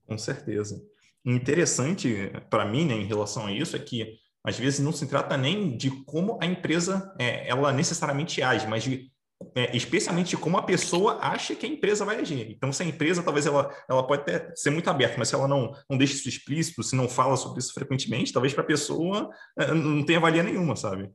Com 0.08 0.18
certeza. 0.18 0.82
Interessante 1.26 2.32
para 2.50 2.66
mim, 2.66 2.86
né, 2.86 2.94
em 2.94 3.06
relação 3.06 3.48
a 3.48 3.52
isso, 3.52 3.76
é 3.76 3.80
que 3.80 4.18
às 4.44 4.58
vezes 4.58 4.80
não 4.80 4.94
se 4.94 5.06
trata 5.08 5.36
nem 5.36 5.76
de 5.76 5.92
como 6.06 6.40
a 6.42 6.46
empresa 6.46 7.14
é, 7.20 7.50
ela 7.50 7.74
necessariamente 7.74 8.42
age, 8.42 8.66
mas 8.66 8.84
de 8.84 9.12
é, 9.56 9.76
especialmente 9.76 10.36
como 10.36 10.58
a 10.58 10.64
pessoa 10.64 11.20
acha 11.22 11.56
que 11.56 11.66
a 11.66 11.70
empresa 11.70 12.06
vai 12.06 12.20
agir. 12.20 12.50
Então, 12.52 12.72
se 12.72 12.82
a 12.84 12.86
empresa, 12.86 13.24
talvez 13.24 13.46
ela, 13.46 13.74
ela 13.90 14.06
pode 14.06 14.22
até 14.22 14.52
ser 14.56 14.70
muito 14.72 14.90
aberta, 14.90 15.16
mas 15.18 15.30
se 15.30 15.36
ela 15.36 15.48
não, 15.48 15.72
não 15.90 15.98
deixa 15.98 16.14
isso 16.14 16.30
explícito, 16.30 16.84
se 16.84 16.96
não 16.96 17.08
fala 17.08 17.38
sobre 17.38 17.60
isso 17.60 17.74
frequentemente, 17.74 18.34
talvez 18.34 18.54
para 18.54 18.64
a 18.64 18.68
pessoa 18.68 19.30
é, 19.58 19.74
não 19.74 20.04
tenha 20.04 20.20
valia 20.20 20.44
nenhuma, 20.44 20.76
sabe? 20.76 21.12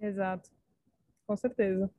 Exato, 0.00 0.50
com 1.26 1.36
certeza. 1.36 1.90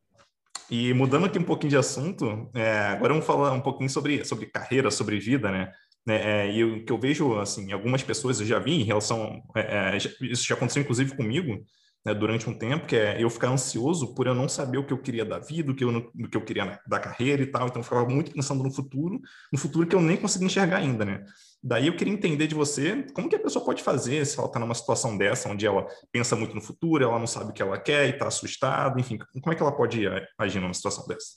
E 0.70 0.94
mudando 0.94 1.26
aqui 1.26 1.40
um 1.40 1.44
pouquinho 1.44 1.72
de 1.72 1.78
assunto, 1.78 2.50
é, 2.54 2.80
agora 2.88 3.14
vamos 3.14 3.26
falar 3.26 3.54
um 3.54 3.62
pouquinho 3.62 3.90
sobre, 3.90 4.26
sobre 4.26 4.48
carreira, 4.48 4.92
sobre 4.92 5.20
vida, 5.20 5.52
né? 5.52 5.72
É, 6.10 6.50
e 6.50 6.64
o 6.64 6.86
que 6.86 6.92
eu 6.92 6.98
vejo, 6.98 7.38
assim, 7.38 7.72
algumas 7.74 8.02
pessoas 8.02 8.40
eu 8.40 8.46
já 8.46 8.60
vi 8.60 8.80
em 8.80 8.84
relação, 8.84 9.42
é, 9.56 9.96
é 9.96 9.98
isso 9.98 10.48
já 10.48 10.56
aconteceu 10.56 10.82
inclusive 10.82 11.16
comigo, 11.16 11.66
né, 12.08 12.14
durante 12.14 12.50
um 12.50 12.58
tempo, 12.58 12.88
que 12.88 12.96
é 12.96 13.22
eu 13.22 13.30
ficar 13.30 13.50
ansioso 13.50 14.16
por 14.16 14.28
eu 14.28 14.34
não 14.34 14.48
saber 14.48 14.78
o 14.78 14.86
que 14.86 14.94
eu 14.94 14.98
queria 14.98 15.26
da 15.26 15.40
vida, 15.40 15.72
o 15.72 15.76
que 15.76 15.84
eu, 15.84 16.10
do 16.16 16.30
que 16.30 16.38
eu 16.38 16.44
queria 16.44 16.80
da 16.88 17.00
carreira 17.00 17.44
e 17.44 17.46
tal. 17.46 17.68
Então, 17.68 17.82
eu 17.82 17.84
ficava 17.84 18.08
muito 18.08 18.32
pensando 18.32 18.64
no 18.64 18.72
futuro, 18.72 19.20
no 19.52 19.60
futuro 19.60 19.86
que 19.86 19.96
eu 19.96 20.02
nem 20.02 20.16
consegui 20.16 20.46
enxergar 20.46 20.78
ainda, 20.78 21.04
né? 21.04 21.24
Daí 21.62 21.88
eu 21.88 21.96
queria 21.98 22.14
entender 22.14 22.48
de 22.48 22.56
você 22.56 23.06
como 23.14 23.28
que 23.28 23.36
a 23.36 23.40
pessoa 23.40 23.66
pode 23.66 23.84
fazer 23.84 24.26
se 24.26 24.40
ela 24.40 24.48
está 24.48 24.58
numa 24.58 24.74
situação 24.74 25.18
dessa, 25.18 25.50
onde 25.50 25.66
ela 25.66 25.86
pensa 26.12 26.36
muito 26.36 26.56
no 26.56 26.62
futuro, 26.62 27.04
ela 27.04 27.20
não 27.20 27.28
sabe 27.28 27.52
o 27.52 27.54
que 27.54 27.62
ela 27.62 27.78
quer 27.78 28.08
e 28.08 28.12
está 28.12 28.28
assustada, 28.28 29.00
enfim, 29.00 29.18
como 29.42 29.52
é 29.52 29.56
que 29.56 29.62
ela 29.62 29.76
pode 29.76 30.04
agir 30.38 30.62
numa 30.62 30.74
situação 30.74 31.06
dessa? 31.08 31.36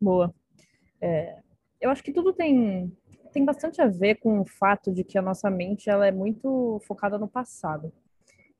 Boa. 0.00 0.32
É, 1.00 1.36
eu 1.78 1.90
acho 1.90 2.02
que 2.02 2.12
tudo 2.12 2.32
tem 2.32 2.90
tem 3.32 3.44
bastante 3.44 3.82
a 3.82 3.88
ver 3.88 4.14
com 4.20 4.40
o 4.40 4.46
fato 4.46 4.92
de 4.92 5.02
que 5.02 5.18
a 5.18 5.22
nossa 5.22 5.50
mente 5.50 5.90
ela 5.90 6.06
é 6.06 6.12
muito 6.12 6.80
focada 6.86 7.18
no 7.18 7.26
passado. 7.26 7.92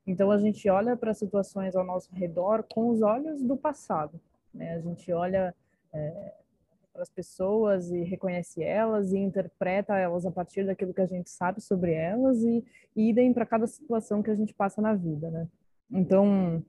Então 0.05 0.29
a 0.29 0.37
gente 0.37 0.69
olha 0.69 0.95
para 0.95 1.13
situações 1.13 1.75
ao 1.75 1.83
nosso 1.83 2.13
redor 2.13 2.63
com 2.63 2.89
os 2.89 3.01
olhos 3.01 3.41
do 3.41 3.57
passado. 3.57 4.19
Né? 4.53 4.75
A 4.75 4.79
gente 4.79 5.11
olha 5.11 5.53
é, 5.91 6.33
para 6.95 7.01
as 7.01 7.09
pessoas 7.09 7.91
e 7.91 8.03
reconhece 8.03 8.63
elas 8.63 9.11
e 9.11 9.17
interpreta 9.17 9.97
elas 9.97 10.25
a 10.25 10.31
partir 10.31 10.65
daquilo 10.65 10.93
que 10.93 11.01
a 11.01 11.05
gente 11.05 11.29
sabe 11.29 11.59
sobre 11.59 11.91
elas 11.91 12.41
e, 12.41 12.63
idem 12.95 13.33
para 13.33 13.45
cada 13.45 13.67
situação 13.67 14.23
que 14.23 14.31
a 14.31 14.35
gente 14.35 14.53
passa 14.53 14.81
na 14.81 14.93
vida, 14.93 15.29
né? 15.29 15.49
Então 15.91 16.63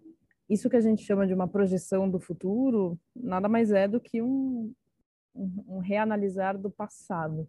isso 0.51 0.69
que 0.69 0.75
a 0.75 0.81
gente 0.81 1.05
chama 1.05 1.25
de 1.25 1.33
uma 1.33 1.47
projeção 1.47 2.11
do 2.11 2.19
futuro 2.19 2.99
nada 3.15 3.49
mais 3.49 3.71
é 3.71 3.87
do 3.87 4.01
que 4.01 4.21
um, 4.21 4.73
um, 5.33 5.65
um 5.69 5.79
reanalisar 5.79 6.59
do 6.59 6.69
passado, 6.69 7.49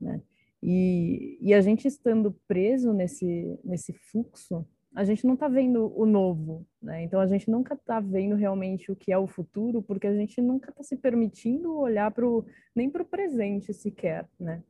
né? 0.00 0.20
E, 0.60 1.38
e 1.40 1.54
a 1.54 1.60
gente 1.60 1.86
estando 1.86 2.36
preso 2.48 2.92
nesse 2.92 3.56
nesse 3.62 3.92
fluxo 3.92 4.66
a 4.94 5.04
gente 5.04 5.26
não 5.26 5.34
está 5.34 5.48
vendo 5.48 5.92
o 5.96 6.06
novo, 6.06 6.66
né? 6.82 7.04
Então 7.04 7.20
a 7.20 7.26
gente 7.26 7.50
nunca 7.50 7.74
está 7.74 8.00
vendo 8.00 8.34
realmente 8.34 8.90
o 8.90 8.96
que 8.96 9.12
é 9.12 9.18
o 9.18 9.26
futuro, 9.26 9.82
porque 9.82 10.06
a 10.06 10.14
gente 10.14 10.40
nunca 10.40 10.70
está 10.70 10.82
se 10.82 10.96
permitindo 10.96 11.76
olhar 11.78 12.10
para 12.10 12.26
o 12.26 12.44
nem 12.74 12.90
para 12.90 13.02
o 13.02 13.06
presente 13.06 13.72
sequer, 13.72 14.26
né? 14.38 14.62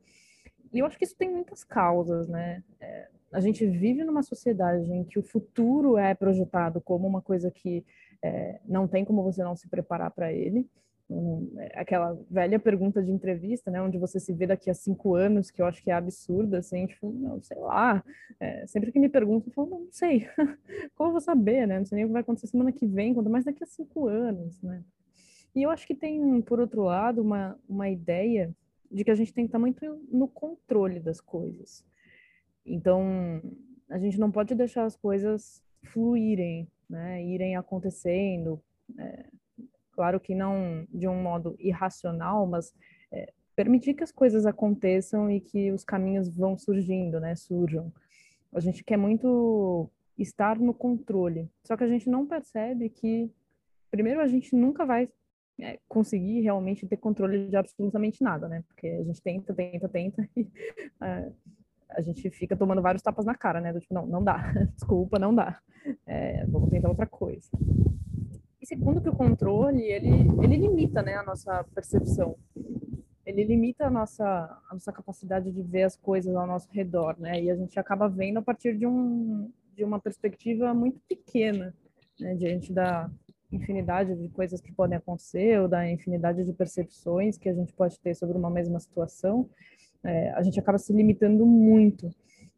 E 0.71 0.79
eu 0.79 0.85
acho 0.85 0.97
que 0.97 1.05
isso 1.05 1.17
tem 1.17 1.31
muitas 1.31 1.63
causas, 1.63 2.27
né? 2.27 2.63
É, 2.79 3.07
a 3.31 3.39
gente 3.39 3.65
vive 3.65 4.03
numa 4.03 4.23
sociedade 4.23 4.91
em 4.91 5.03
que 5.03 5.17
o 5.17 5.23
futuro 5.23 5.97
é 5.97 6.13
projetado 6.13 6.81
como 6.81 7.07
uma 7.07 7.21
coisa 7.21 7.49
que 7.49 7.85
é, 8.23 8.59
não 8.65 8.87
tem 8.87 9.05
como 9.05 9.23
você 9.23 9.43
não 9.43 9.55
se 9.55 9.69
preparar 9.69 10.11
para 10.11 10.33
ele 10.33 10.69
aquela 11.73 12.17
velha 12.29 12.59
pergunta 12.59 13.01
de 13.01 13.11
entrevista, 13.11 13.71
né, 13.71 13.81
onde 13.81 13.97
você 13.97 14.19
se 14.19 14.31
vê 14.31 14.45
daqui 14.45 14.69
a 14.69 14.73
cinco 14.73 15.15
anos, 15.15 15.49
que 15.49 15.61
eu 15.61 15.65
acho 15.65 15.81
que 15.81 15.89
é 15.89 15.93
absurda, 15.93 16.59
assim, 16.59 16.85
tipo, 16.85 17.11
não, 17.11 17.41
sei 17.41 17.57
lá, 17.57 18.03
é, 18.39 18.67
sempre 18.67 18.91
que 18.91 18.99
me 18.99 19.09
perguntam, 19.09 19.47
eu 19.47 19.53
falo, 19.53 19.69
não, 19.69 19.87
sei, 19.91 20.27
como 20.95 21.09
eu 21.09 21.13
vou 21.13 21.21
saber, 21.21 21.67
né, 21.67 21.79
não 21.79 21.85
sei 21.85 21.95
nem 21.95 22.05
o 22.05 22.09
que 22.09 22.13
vai 22.13 22.21
acontecer 22.21 22.47
semana 22.47 22.71
que 22.71 22.85
vem, 22.85 23.13
quanto 23.13 23.29
mais 23.29 23.43
daqui 23.43 23.63
a 23.63 23.67
cinco 23.67 24.07
anos, 24.07 24.61
né, 24.61 24.83
e 25.55 25.63
eu 25.63 25.71
acho 25.71 25.87
que 25.87 25.95
tem, 25.95 26.41
por 26.41 26.59
outro 26.59 26.83
lado, 26.83 27.21
uma, 27.21 27.59
uma 27.67 27.89
ideia 27.89 28.55
de 28.91 29.03
que 29.03 29.11
a 29.11 29.15
gente 29.15 29.33
tem 29.33 29.45
que 29.45 29.49
estar 29.49 29.59
muito 29.59 29.83
no 30.11 30.27
controle 30.27 30.99
das 30.99 31.19
coisas, 31.19 31.83
então, 32.63 33.41
a 33.89 33.97
gente 33.97 34.19
não 34.19 34.29
pode 34.29 34.53
deixar 34.53 34.85
as 34.85 34.95
coisas 34.95 35.63
fluírem, 35.85 36.67
né, 36.87 37.23
irem 37.23 37.55
acontecendo, 37.55 38.61
é, 38.97 39.25
claro 39.99 40.17
que 40.17 40.33
não 40.33 40.87
de 40.93 41.09
um 41.09 41.21
modo 41.21 41.57
irracional, 41.59 42.47
mas 42.47 42.73
é, 43.11 43.33
permitir 43.53 43.93
que 43.93 44.01
as 44.01 44.13
coisas 44.13 44.45
aconteçam 44.45 45.29
e 45.29 45.41
que 45.41 45.73
os 45.73 45.83
caminhos 45.83 46.29
vão 46.29 46.57
surgindo, 46.57 47.19
né, 47.19 47.35
surjam. 47.35 47.91
A 48.53 48.61
gente 48.61 48.81
quer 48.81 48.95
muito 48.95 49.91
estar 50.17 50.57
no 50.57 50.73
controle, 50.73 51.51
só 51.65 51.75
que 51.75 51.83
a 51.83 51.87
gente 51.89 52.09
não 52.09 52.25
percebe 52.25 52.87
que, 52.87 53.29
primeiro, 53.91 54.21
a 54.21 54.27
gente 54.27 54.55
nunca 54.55 54.85
vai 54.85 55.09
é, 55.59 55.77
conseguir 55.85 56.39
realmente 56.39 56.87
ter 56.87 56.95
controle 56.95 57.49
de 57.49 57.57
absolutamente 57.57 58.23
nada, 58.23 58.47
né? 58.47 58.63
Porque 58.69 58.87
a 58.87 59.03
gente 59.03 59.21
tenta, 59.21 59.53
tenta, 59.53 59.89
tenta 59.89 60.29
e 60.33 60.47
é, 61.03 61.29
a 61.89 61.99
gente 61.99 62.29
fica 62.29 62.55
tomando 62.55 62.81
vários 62.81 63.03
tapas 63.03 63.25
na 63.25 63.35
cara, 63.35 63.59
né? 63.59 63.73
Do 63.73 63.81
tipo, 63.81 63.93
não, 63.93 64.05
não 64.05 64.23
dá, 64.23 64.53
desculpa, 64.75 65.19
não 65.19 65.35
dá. 65.35 65.59
É, 66.07 66.45
vamos 66.45 66.69
tentar 66.69 66.87
outra 66.87 67.05
coisa. 67.05 67.49
E 68.61 68.65
segundo 68.65 69.01
que 69.01 69.09
o 69.09 69.15
controle, 69.15 69.83
ele, 69.83 70.09
ele 70.43 70.57
limita 70.57 71.01
né, 71.01 71.15
a 71.15 71.23
nossa 71.23 71.63
percepção. 71.73 72.35
Ele 73.25 73.43
limita 73.43 73.85
a 73.85 73.89
nossa, 73.89 74.25
a 74.25 74.73
nossa 74.73 74.91
capacidade 74.91 75.51
de 75.51 75.61
ver 75.61 75.83
as 75.83 75.95
coisas 75.95 76.35
ao 76.35 76.47
nosso 76.47 76.67
redor, 76.71 77.15
né? 77.19 77.41
E 77.41 77.51
a 77.51 77.55
gente 77.55 77.79
acaba 77.79 78.09
vendo 78.09 78.37
a 78.39 78.41
partir 78.41 78.75
de, 78.75 78.87
um, 78.87 79.51
de 79.75 79.83
uma 79.83 79.99
perspectiva 79.99 80.73
muito 80.73 80.99
pequena, 81.07 81.73
né? 82.19 82.35
Diante 82.35 82.73
da 82.73 83.09
infinidade 83.51 84.15
de 84.15 84.29
coisas 84.29 84.59
que 84.59 84.71
podem 84.71 84.97
acontecer 84.97 85.59
ou 85.59 85.67
da 85.67 85.89
infinidade 85.89 86.43
de 86.43 86.53
percepções 86.53 87.37
que 87.37 87.49
a 87.49 87.53
gente 87.53 87.73
pode 87.73 87.99
ter 87.99 88.15
sobre 88.15 88.37
uma 88.37 88.49
mesma 88.49 88.79
situação, 88.79 89.49
é, 90.03 90.31
a 90.31 90.41
gente 90.41 90.59
acaba 90.59 90.77
se 90.77 90.93
limitando 90.93 91.45
muito. 91.45 92.09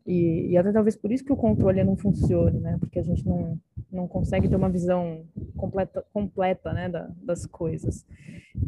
E, 0.05 0.47
e, 0.49 0.57
até 0.57 0.71
talvez 0.71 0.95
por 0.95 1.11
isso 1.11 1.23
que 1.23 1.31
o 1.31 1.37
controle 1.37 1.83
não 1.83 1.95
funcione, 1.95 2.59
né? 2.59 2.77
Porque 2.79 2.99
a 2.99 3.03
gente 3.03 3.25
não, 3.25 3.59
não 3.91 4.07
consegue 4.07 4.47
ter 4.47 4.55
uma 4.55 4.69
visão 4.69 5.25
completa, 5.57 6.05
completa 6.13 6.73
né, 6.73 6.89
da, 6.89 7.09
das 7.17 7.45
coisas. 7.45 8.05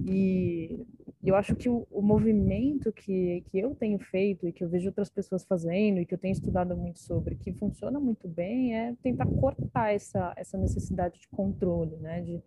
E 0.05 0.85
eu 1.23 1.35
acho 1.35 1.55
que 1.55 1.69
o, 1.69 1.87
o, 1.89 2.01
movimento 2.01 2.91
que, 2.91 3.43
que 3.49 3.59
eu 3.59 3.73
tenho 3.75 3.97
feito 3.99 4.47
e 4.47 4.51
que 4.51 4.63
eu 4.63 4.69
vejo 4.69 4.89
outras 4.89 5.09
pessoas 5.09 5.45
fazendo 5.45 5.99
e 5.99 6.05
que 6.05 6.13
eu 6.13 6.17
tenho 6.17 6.33
estudado 6.33 6.75
muito 6.75 6.99
sobre, 6.99 7.35
que 7.35 7.53
funciona 7.53 7.99
muito 7.99 8.27
bem, 8.27 8.75
é 8.75 8.93
tentar 9.01 9.25
cortar 9.25 9.93
essa, 9.93 10.33
essa 10.35 10.57
necessidade 10.57 11.19
de 11.19 11.27
controle, 11.29 11.95
né? 11.97 12.21
De, 12.21 12.43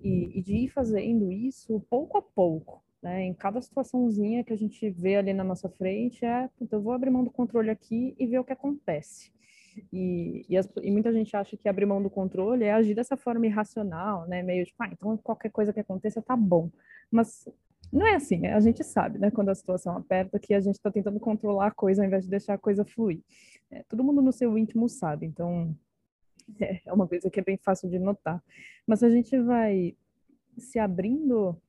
e, 0.00 0.38
e 0.38 0.42
de 0.42 0.56
ir 0.56 0.68
fazendo 0.68 1.30
isso 1.30 1.80
pouco 1.88 2.18
a 2.18 2.22
pouco. 2.22 2.82
Né? 3.02 3.24
Em 3.24 3.34
cada 3.34 3.60
situaçãozinha 3.60 4.44
que 4.44 4.52
a 4.52 4.56
gente 4.56 4.90
vê 4.90 5.16
ali 5.16 5.32
na 5.32 5.44
nossa 5.44 5.68
frente, 5.68 6.24
é, 6.24 6.50
eu 6.70 6.82
vou 6.82 6.92
abrir 6.92 7.10
mão 7.10 7.24
do 7.24 7.30
controle 7.30 7.70
aqui 7.70 8.14
e 8.18 8.26
ver 8.26 8.38
o 8.38 8.44
que 8.44 8.52
acontece. 8.52 9.32
E, 9.92 10.44
e, 10.48 10.56
as, 10.56 10.68
e, 10.82 10.90
muita 10.90 11.12
gente 11.12 11.34
acha 11.36 11.56
que 11.56 11.68
abrir 11.68 11.86
mão 11.86 12.02
do 12.02 12.10
controle 12.10 12.64
é 12.64 12.72
agir 12.72 12.94
dessa 12.94 13.16
forma 13.16 13.46
irracional, 13.46 14.26
né? 14.26 14.42
Meio 14.42 14.64
tipo, 14.64 14.82
ah, 14.82 14.88
então 14.92 15.16
qualquer 15.18 15.50
coisa 15.50 15.72
que 15.72 15.80
aconteça 15.80 16.22
tá 16.22 16.36
bom. 16.36 16.70
Mas 17.10 17.48
não 17.92 18.06
é 18.06 18.14
assim, 18.14 18.38
né? 18.38 18.54
A 18.54 18.60
gente 18.60 18.84
sabe, 18.84 19.18
né? 19.18 19.30
Quando 19.30 19.48
a 19.48 19.54
situação 19.54 19.96
aperta, 19.96 20.38
que 20.38 20.54
a 20.54 20.60
gente 20.60 20.76
está 20.76 20.90
tentando 20.90 21.18
controlar 21.18 21.68
a 21.68 21.70
coisa 21.70 22.02
ao 22.02 22.06
invés 22.06 22.24
de 22.24 22.30
deixar 22.30 22.54
a 22.54 22.58
coisa 22.58 22.84
fluir. 22.84 23.20
É, 23.70 23.82
todo 23.88 24.04
mundo 24.04 24.22
no 24.22 24.32
seu 24.32 24.56
íntimo 24.56 24.88
sabe, 24.88 25.26
então 25.26 25.76
é, 26.60 26.80
é 26.86 26.92
uma 26.92 27.06
coisa 27.06 27.30
que 27.30 27.40
é 27.40 27.44
bem 27.44 27.58
fácil 27.58 27.88
de 27.88 27.98
notar. 27.98 28.42
Mas 28.86 29.02
a 29.02 29.10
gente 29.10 29.38
vai 29.40 29.96
se 30.58 30.78
abrindo 30.78 31.60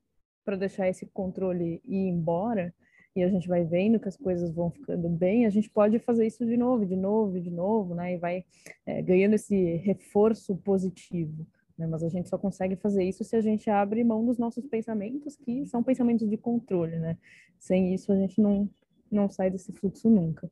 para 0.44 0.56
deixar 0.56 0.88
esse 0.88 1.06
controle 1.08 1.82
ir 1.86 2.08
embora 2.08 2.74
e 3.16 3.24
a 3.24 3.30
gente 3.30 3.48
vai 3.48 3.64
vendo 3.64 4.00
que 4.00 4.08
as 4.08 4.16
coisas 4.16 4.52
vão 4.52 4.72
ficando 4.72 5.10
bem, 5.10 5.46
a 5.46 5.50
gente 5.50 5.70
pode 5.70 6.00
fazer 6.00 6.26
isso 6.26 6.46
de 6.46 6.56
novo, 6.56 6.86
de 6.86 6.96
novo, 6.96 7.40
de 7.40 7.50
novo, 7.50 7.94
né? 7.94 8.16
E 8.16 8.18
vai 8.18 8.46
é, 8.86 9.02
ganhando 9.02 9.34
esse 9.34 9.76
reforço 9.78 10.56
positivo. 10.58 11.46
Né? 11.78 11.88
Mas 11.88 12.04
a 12.04 12.10
gente 12.10 12.30
só 12.30 12.38
consegue 12.38 12.78
fazer 12.78 13.04
isso 13.04 13.24
se 13.24 13.36
a 13.36 13.42
gente 13.42 13.70
abre 13.70 14.04
mão 14.04 14.26
dos 14.26 14.38
nossos 14.38 14.66
pensamentos, 14.66 15.36
que 15.36 15.66
são 15.66 15.84
pensamentos 15.84 16.30
de 16.30 16.38
controle, 16.38 16.98
né? 17.00 17.18
Sem 17.60 17.94
isso 17.94 18.14
a 18.14 18.16
gente 18.16 18.40
não, 18.40 18.70
não 19.12 19.30
sai 19.30 19.50
desse 19.50 19.74
fluxo 19.74 20.10
nunca. 20.10 20.50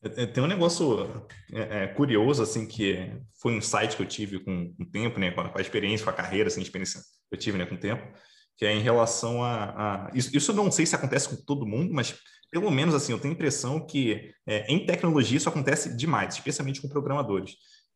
É, 0.00 0.22
é, 0.22 0.26
tem 0.26 0.42
um 0.42 0.46
negócio 0.46 1.02
é, 1.52 1.82
é, 1.82 1.86
curioso, 1.88 2.44
assim, 2.44 2.64
que 2.64 3.10
foi 3.42 3.54
um 3.54 3.56
insight 3.56 3.96
que 3.96 4.02
eu 4.04 4.06
tive 4.06 4.38
com 4.38 4.72
o 4.78 4.86
tempo, 4.86 5.18
né? 5.18 5.32
Com 5.32 5.40
a, 5.40 5.48
com 5.48 5.58
a 5.58 5.60
experiência, 5.60 6.04
com 6.04 6.10
a 6.10 6.14
carreira, 6.14 6.46
assim, 6.46 6.62
experiência 6.62 7.00
que 7.00 7.34
eu 7.34 7.38
tive 7.38 7.58
né, 7.58 7.66
com 7.66 7.74
o 7.74 7.78
tempo 7.78 8.06
que 8.58 8.66
é 8.66 8.74
em 8.74 8.82
relação 8.82 9.42
a, 9.42 10.08
a... 10.08 10.10
Isso, 10.12 10.36
isso 10.36 10.50
eu 10.50 10.56
não 10.56 10.70
sei 10.70 10.84
se 10.84 10.94
acontece 10.94 11.28
com 11.28 11.36
todo 11.36 11.64
mundo, 11.64 11.94
mas 11.94 12.16
pelo 12.50 12.70
menos 12.70 12.94
assim, 12.94 13.12
eu 13.12 13.18
tenho 13.18 13.32
a 13.32 13.36
impressão 13.36 13.86
que 13.86 14.32
é, 14.44 14.70
em 14.72 14.84
tecnologia 14.84 15.36
isso 15.36 15.48
acontece 15.48 15.96
demais, 15.96 16.34
especialmente 16.34 16.82
com 16.82 16.88
programadores, 16.88 17.54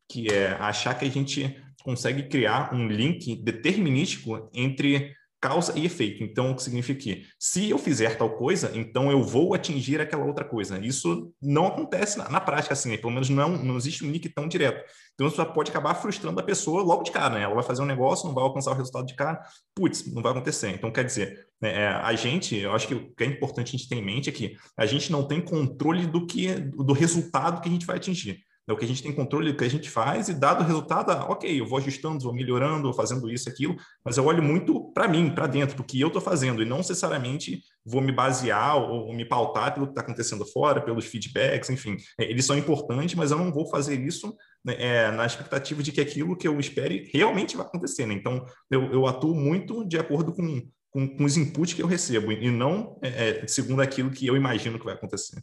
que 0.09 0.29
é 0.33 0.53
achar 0.53 0.95
que 0.95 1.05
a 1.05 1.11
gente 1.11 1.61
consegue 1.83 2.29
criar 2.29 2.73
um 2.73 2.87
link 2.87 3.43
determinístico 3.43 4.49
entre 4.55 5.13
causa 5.43 5.77
e 5.77 5.85
efeito. 5.85 6.23
Então, 6.23 6.53
o 6.53 6.55
que 6.55 6.63
significa 6.63 7.01
que 7.01 7.27
se 7.37 7.69
eu 7.69 7.77
fizer 7.77 8.17
tal 8.17 8.31
coisa, 8.31 8.71
então 8.75 9.11
eu 9.11 9.25
vou 9.25 9.55
atingir 9.55 10.01
aquela 10.01 10.25
outra 10.25 10.45
coisa. 10.45 10.79
Isso 10.79 11.35
não 11.43 11.67
acontece 11.67 12.17
na, 12.17 12.29
na 12.29 12.41
prática, 12.41 12.75
assim, 12.75 12.91
né? 12.91 12.97
pelo 12.97 13.13
menos 13.13 13.29
não, 13.29 13.59
não 13.59 13.77
existe 13.77 14.05
um 14.05 14.11
link 14.11 14.29
tão 14.29 14.47
direto. 14.47 14.89
Então, 15.15 15.27
isso 15.27 15.45
pode 15.47 15.71
acabar 15.71 15.95
frustrando 15.97 16.39
a 16.39 16.45
pessoa 16.45 16.83
logo 16.83 17.03
de 17.03 17.11
cara, 17.11 17.35
né? 17.35 17.43
Ela 17.43 17.55
vai 17.55 17.65
fazer 17.65 17.83
um 17.83 17.87
negócio, 17.87 18.27
não 18.27 18.35
vai 18.35 18.45
alcançar 18.45 18.71
o 18.71 18.75
resultado 18.75 19.05
de 19.05 19.17
cara, 19.17 19.43
putz, 19.75 20.07
não 20.15 20.23
vai 20.23 20.31
acontecer. 20.31 20.71
Então, 20.71 20.93
quer 20.93 21.05
dizer, 21.05 21.45
né, 21.61 21.75
é, 21.75 21.89
a 21.89 22.15
gente, 22.15 22.57
eu 22.57 22.73
acho 22.73 22.87
que 22.87 22.95
o 22.95 23.13
que 23.13 23.25
é 23.25 23.27
importante 23.27 23.75
a 23.75 23.79
gente 23.79 23.89
ter 23.89 23.97
em 23.97 24.05
mente 24.05 24.31
é 24.31 24.33
que 24.33 24.57
a 24.77 24.87
gente 24.87 25.11
não 25.11 25.27
tem 25.27 25.41
controle 25.41 26.07
do 26.07 26.25
que 26.25 26.55
do 26.55 26.93
resultado 26.93 27.61
que 27.61 27.69
a 27.69 27.73
gente 27.73 27.85
vai 27.85 27.97
atingir. 27.97 28.39
É 28.73 28.75
o 28.75 28.79
que 28.79 28.85
a 28.85 28.89
gente 28.89 29.03
tem 29.03 29.13
controle 29.13 29.53
do 29.53 29.59
que 29.59 29.65
a 29.65 29.71
gente 29.71 29.89
faz 29.89 30.29
e 30.29 30.35
dado 30.35 30.63
o 30.63 30.67
resultado, 30.67 31.11
ah, 31.11 31.27
ok, 31.31 31.61
eu 31.61 31.67
vou 31.67 31.79
ajustando, 31.79 32.25
vou 32.25 32.35
melhorando, 32.35 32.85
vou 32.85 32.93
fazendo 32.93 33.31
isso, 33.31 33.49
aquilo, 33.49 33.77
mas 34.05 34.17
eu 34.17 34.25
olho 34.25 34.43
muito 34.43 34.93
para 34.93 35.07
mim, 35.07 35.31
para 35.31 35.47
dentro, 35.47 35.77
do 35.77 35.85
que 35.85 36.01
eu 36.01 36.09
estou 36.09 36.23
fazendo 36.23 36.63
e 36.63 36.65
não 36.65 36.79
necessariamente 36.79 37.63
vou 37.85 38.01
me 38.01 38.13
basear 38.13 38.77
ou 38.77 39.13
me 39.13 39.25
pautar 39.25 39.75
pelo 39.75 39.87
que 39.87 39.93
está 39.93 40.01
acontecendo 40.01 40.45
fora, 40.47 40.81
pelos 40.81 41.05
feedbacks, 41.05 41.69
enfim, 41.71 41.97
é, 42.19 42.25
eles 42.25 42.45
são 42.45 42.57
importantes, 42.57 43.15
mas 43.15 43.31
eu 43.31 43.39
não 43.39 43.53
vou 43.53 43.69
fazer 43.69 44.01
isso 44.01 44.35
né, 44.65 44.77
é, 44.79 45.11
na 45.11 45.27
expectativa 45.27 45.83
de 45.83 45.93
que 45.93 46.01
aquilo 46.01 46.37
que 46.37 46.47
eu 46.47 46.59
espere 46.59 47.11
realmente 47.13 47.57
vai 47.57 47.67
acontecer. 47.67 48.07
Né? 48.07 48.15
Então, 48.15 48.45
eu, 48.71 48.93
eu, 48.93 49.07
atuo 49.07 49.35
muito 49.35 49.85
de 49.85 49.99
acordo 49.99 50.33
com, 50.33 50.67
com, 50.91 51.17
com, 51.17 51.25
os 51.25 51.37
inputs 51.37 51.75
que 51.75 51.83
eu 51.83 51.87
recebo 51.87 52.33
e 52.33 52.51
não 52.51 52.99
é, 53.03 53.43
é 53.43 53.47
segundo 53.47 53.83
aquilo 53.83 54.11
que 54.11 54.27
eu 54.27 54.37
imagino 54.37 54.79
que 54.79 54.85
vai 54.85 54.95
acontecer. 54.95 55.43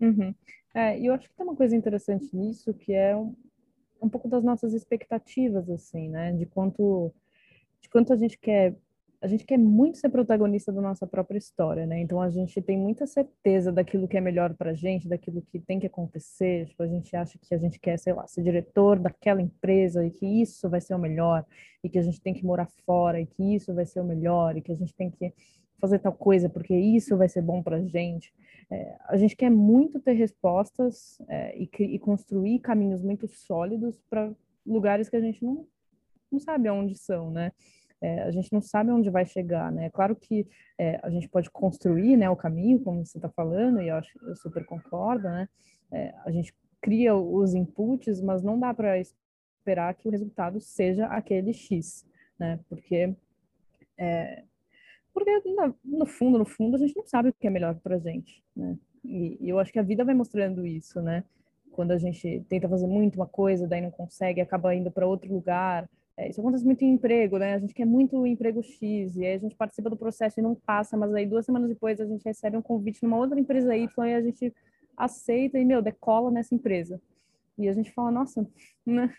Uhum. 0.00 0.34
É, 0.74 0.98
e 0.98 1.06
eu 1.06 1.14
acho 1.14 1.28
que 1.28 1.34
tem 1.34 1.44
uma 1.44 1.56
coisa 1.56 1.74
interessante 1.74 2.34
nisso, 2.34 2.72
que 2.74 2.92
é 2.92 3.16
um, 3.16 3.34
um 4.00 4.08
pouco 4.08 4.28
das 4.28 4.44
nossas 4.44 4.72
expectativas, 4.72 5.68
assim, 5.68 6.08
né? 6.08 6.32
De 6.32 6.46
quanto, 6.46 7.12
de 7.80 7.88
quanto 7.88 8.12
a 8.12 8.16
gente 8.16 8.38
quer 8.38 8.76
a 9.22 9.26
gente 9.26 9.44
quer 9.44 9.58
muito 9.58 9.98
ser 9.98 10.08
protagonista 10.08 10.72
da 10.72 10.80
nossa 10.80 11.06
própria 11.06 11.36
história, 11.36 11.84
né? 11.84 12.00
Então 12.00 12.22
a 12.22 12.30
gente 12.30 12.60
tem 12.62 12.78
muita 12.78 13.06
certeza 13.06 13.70
daquilo 13.70 14.08
que 14.08 14.16
é 14.16 14.20
melhor 14.20 14.54
para 14.54 14.72
gente, 14.72 15.06
daquilo 15.06 15.42
que 15.42 15.58
tem 15.58 15.78
que 15.78 15.86
acontecer. 15.86 16.66
Tipo, 16.68 16.82
a 16.82 16.86
gente 16.86 17.14
acha 17.14 17.38
que 17.38 17.54
a 17.54 17.58
gente 17.58 17.78
quer, 17.78 17.98
sei 17.98 18.14
lá, 18.14 18.26
ser 18.26 18.42
diretor 18.42 18.98
daquela 18.98 19.42
empresa 19.42 20.06
e 20.06 20.10
que 20.10 20.24
isso 20.24 20.70
vai 20.70 20.80
ser 20.80 20.94
o 20.94 20.98
melhor, 20.98 21.44
e 21.84 21.88
que 21.90 21.98
a 21.98 22.02
gente 22.02 22.20
tem 22.20 22.32
que 22.32 22.44
morar 22.44 22.66
fora 22.86 23.20
e 23.20 23.26
que 23.26 23.54
isso 23.54 23.74
vai 23.74 23.84
ser 23.84 24.00
o 24.00 24.04
melhor, 24.04 24.56
e 24.56 24.62
que 24.62 24.72
a 24.72 24.76
gente 24.76 24.94
tem 24.94 25.10
que 25.10 25.34
fazer 25.80 25.98
tal 25.98 26.12
coisa 26.12 26.48
porque 26.48 26.74
isso 26.74 27.16
vai 27.16 27.28
ser 27.28 27.42
bom 27.42 27.62
para 27.62 27.76
a 27.76 27.84
gente. 27.84 28.32
É, 28.70 28.96
a 29.08 29.16
gente 29.16 29.34
quer 29.34 29.50
muito 29.50 29.98
ter 29.98 30.12
respostas 30.12 31.20
é, 31.28 31.58
e, 31.58 31.68
e, 31.78 31.98
construir 31.98 32.60
caminhos 32.60 33.02
muito 33.02 33.26
sólidos 33.26 34.00
para 34.08 34.32
lugares 34.64 35.08
que 35.08 35.16
a 35.16 35.20
gente 35.20 35.44
não, 35.44 35.66
não 36.30 36.38
sabe 36.38 36.68
aonde 36.68 36.96
são, 36.96 37.30
né? 37.30 37.50
É, 38.00 38.22
a 38.22 38.30
gente 38.30 38.50
não 38.52 38.62
sabe 38.62 38.90
onde 38.90 39.10
vai 39.10 39.26
chegar, 39.26 39.70
né? 39.70 39.86
É 39.86 39.90
claro 39.90 40.16
que 40.16 40.46
é, 40.78 40.98
a 41.02 41.10
gente 41.10 41.28
pode 41.28 41.50
construir 41.50 42.16
né, 42.16 42.30
o 42.30 42.36
caminho, 42.36 42.80
como 42.80 43.04
você 43.04 43.18
está 43.18 43.28
falando, 43.28 43.82
e 43.82 43.88
eu, 43.88 43.96
acho, 43.96 44.18
eu 44.22 44.36
super 44.36 44.64
concordo, 44.64 45.24
né? 45.24 45.48
É, 45.92 46.14
a 46.24 46.30
gente 46.30 46.54
cria 46.80 47.14
os 47.14 47.54
inputs, 47.54 48.22
mas 48.22 48.42
não 48.42 48.58
dá 48.58 48.72
para 48.72 48.98
esperar 48.98 49.94
que 49.94 50.08
o 50.08 50.10
resultado 50.10 50.60
seja 50.60 51.06
aquele 51.06 51.52
X, 51.52 52.06
né? 52.38 52.58
Porque 52.68 53.14
é, 53.98 54.44
porque 55.12 55.30
no 55.84 56.06
fundo, 56.06 56.38
no 56.38 56.44
fundo, 56.44 56.76
a 56.76 56.78
gente 56.78 56.96
não 56.96 57.06
sabe 57.06 57.30
o 57.30 57.32
que 57.32 57.46
é 57.46 57.50
melhor 57.50 57.74
para 57.76 57.98
gente, 57.98 58.42
né? 58.56 58.76
E, 59.04 59.38
e, 59.40 59.48
eu 59.48 59.58
acho 59.58 59.72
que 59.72 59.78
a 59.78 59.82
vida 59.82 60.04
vai 60.04 60.14
mostrando 60.14 60.66
isso, 60.66 61.00
né? 61.00 61.24
Quando 61.72 61.92
a 61.92 61.98
gente 61.98 62.44
tenta 62.48 62.68
fazer 62.68 62.86
muito 62.86 63.16
uma 63.16 63.26
coisa, 63.26 63.66
daí 63.66 63.80
não 63.80 63.90
consegue, 63.90 64.40
acaba 64.40 64.74
indo 64.74 64.90
para 64.90 65.06
outro 65.06 65.32
lugar. 65.32 65.88
É, 66.16 66.28
isso 66.28 66.40
acontece 66.40 66.64
muito 66.64 66.82
em 66.82 66.92
emprego, 66.92 67.38
né? 67.38 67.54
A 67.54 67.58
gente 67.58 67.72
quer 67.72 67.86
muito 67.86 68.26
emprego 68.26 68.62
X, 68.62 69.16
e 69.16 69.24
aí 69.24 69.34
a 69.34 69.38
gente 69.38 69.56
participa 69.56 69.88
do 69.88 69.96
processo 69.96 70.38
e 70.38 70.42
não 70.42 70.54
passa, 70.54 70.96
mas 70.96 71.14
aí 71.14 71.26
duas 71.26 71.46
semanas 71.46 71.68
depois 71.68 72.00
a 72.00 72.06
gente 72.06 72.24
recebe 72.24 72.56
um 72.56 72.62
convite 72.62 73.02
numa 73.02 73.16
outra 73.16 73.38
empresa 73.40 73.74
Y 73.76 74.08
e 74.08 74.14
a 74.14 74.20
gente 74.20 74.54
aceita 74.96 75.58
e, 75.58 75.64
meu, 75.64 75.80
decola 75.80 76.30
nessa 76.30 76.54
empresa. 76.54 77.00
E 77.56 77.68
a 77.68 77.72
gente 77.72 77.90
fala, 77.92 78.10
nossa, 78.10 78.46
né? 78.84 79.12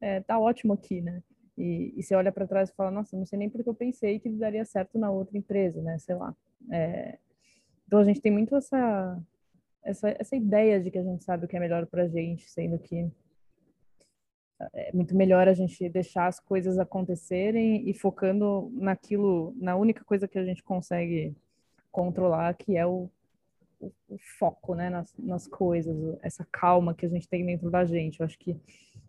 É, 0.00 0.20
tá 0.20 0.38
ótimo 0.38 0.72
aqui, 0.72 1.00
né? 1.00 1.22
E, 1.56 1.94
e 1.96 2.02
você 2.02 2.14
olha 2.14 2.30
para 2.30 2.46
trás 2.46 2.68
e 2.68 2.74
fala, 2.74 2.90
nossa, 2.90 3.16
não 3.16 3.24
sei 3.24 3.38
nem 3.38 3.48
porque 3.48 3.68
eu 3.68 3.74
pensei 3.74 4.18
que 4.18 4.28
daria 4.28 4.64
certo 4.64 4.98
na 4.98 5.10
outra 5.10 5.36
empresa, 5.38 5.80
né? 5.82 5.98
Sei 5.98 6.14
lá. 6.14 6.34
É... 6.70 7.18
Então 7.86 7.98
a 7.98 8.04
gente 8.04 8.20
tem 8.20 8.32
muito 8.32 8.54
essa, 8.56 9.18
essa, 9.82 10.14
essa 10.18 10.36
ideia 10.36 10.80
de 10.80 10.90
que 10.90 10.98
a 10.98 11.02
gente 11.02 11.24
sabe 11.24 11.44
o 11.44 11.48
que 11.48 11.56
é 11.56 11.60
melhor 11.60 11.86
para 11.86 12.02
a 12.02 12.08
gente, 12.08 12.50
sendo 12.50 12.78
que 12.78 13.10
é 14.72 14.90
muito 14.92 15.14
melhor 15.14 15.48
a 15.48 15.52
gente 15.52 15.88
deixar 15.88 16.26
as 16.26 16.40
coisas 16.40 16.78
acontecerem 16.78 17.88
e 17.88 17.94
focando 17.94 18.70
naquilo, 18.74 19.54
na 19.56 19.76
única 19.76 20.02
coisa 20.04 20.26
que 20.26 20.38
a 20.38 20.44
gente 20.44 20.62
consegue 20.62 21.36
controlar, 21.90 22.54
que 22.54 22.76
é 22.76 22.86
o, 22.86 23.10
o, 23.78 23.92
o 24.08 24.18
foco, 24.38 24.74
né, 24.74 24.88
nas, 24.88 25.14
nas 25.18 25.46
coisas, 25.46 26.18
essa 26.22 26.46
calma 26.50 26.94
que 26.94 27.04
a 27.04 27.08
gente 27.08 27.28
tem 27.28 27.44
dentro 27.44 27.70
da 27.70 27.84
gente. 27.84 28.20
Eu 28.20 28.26
acho 28.26 28.38
que 28.38 28.56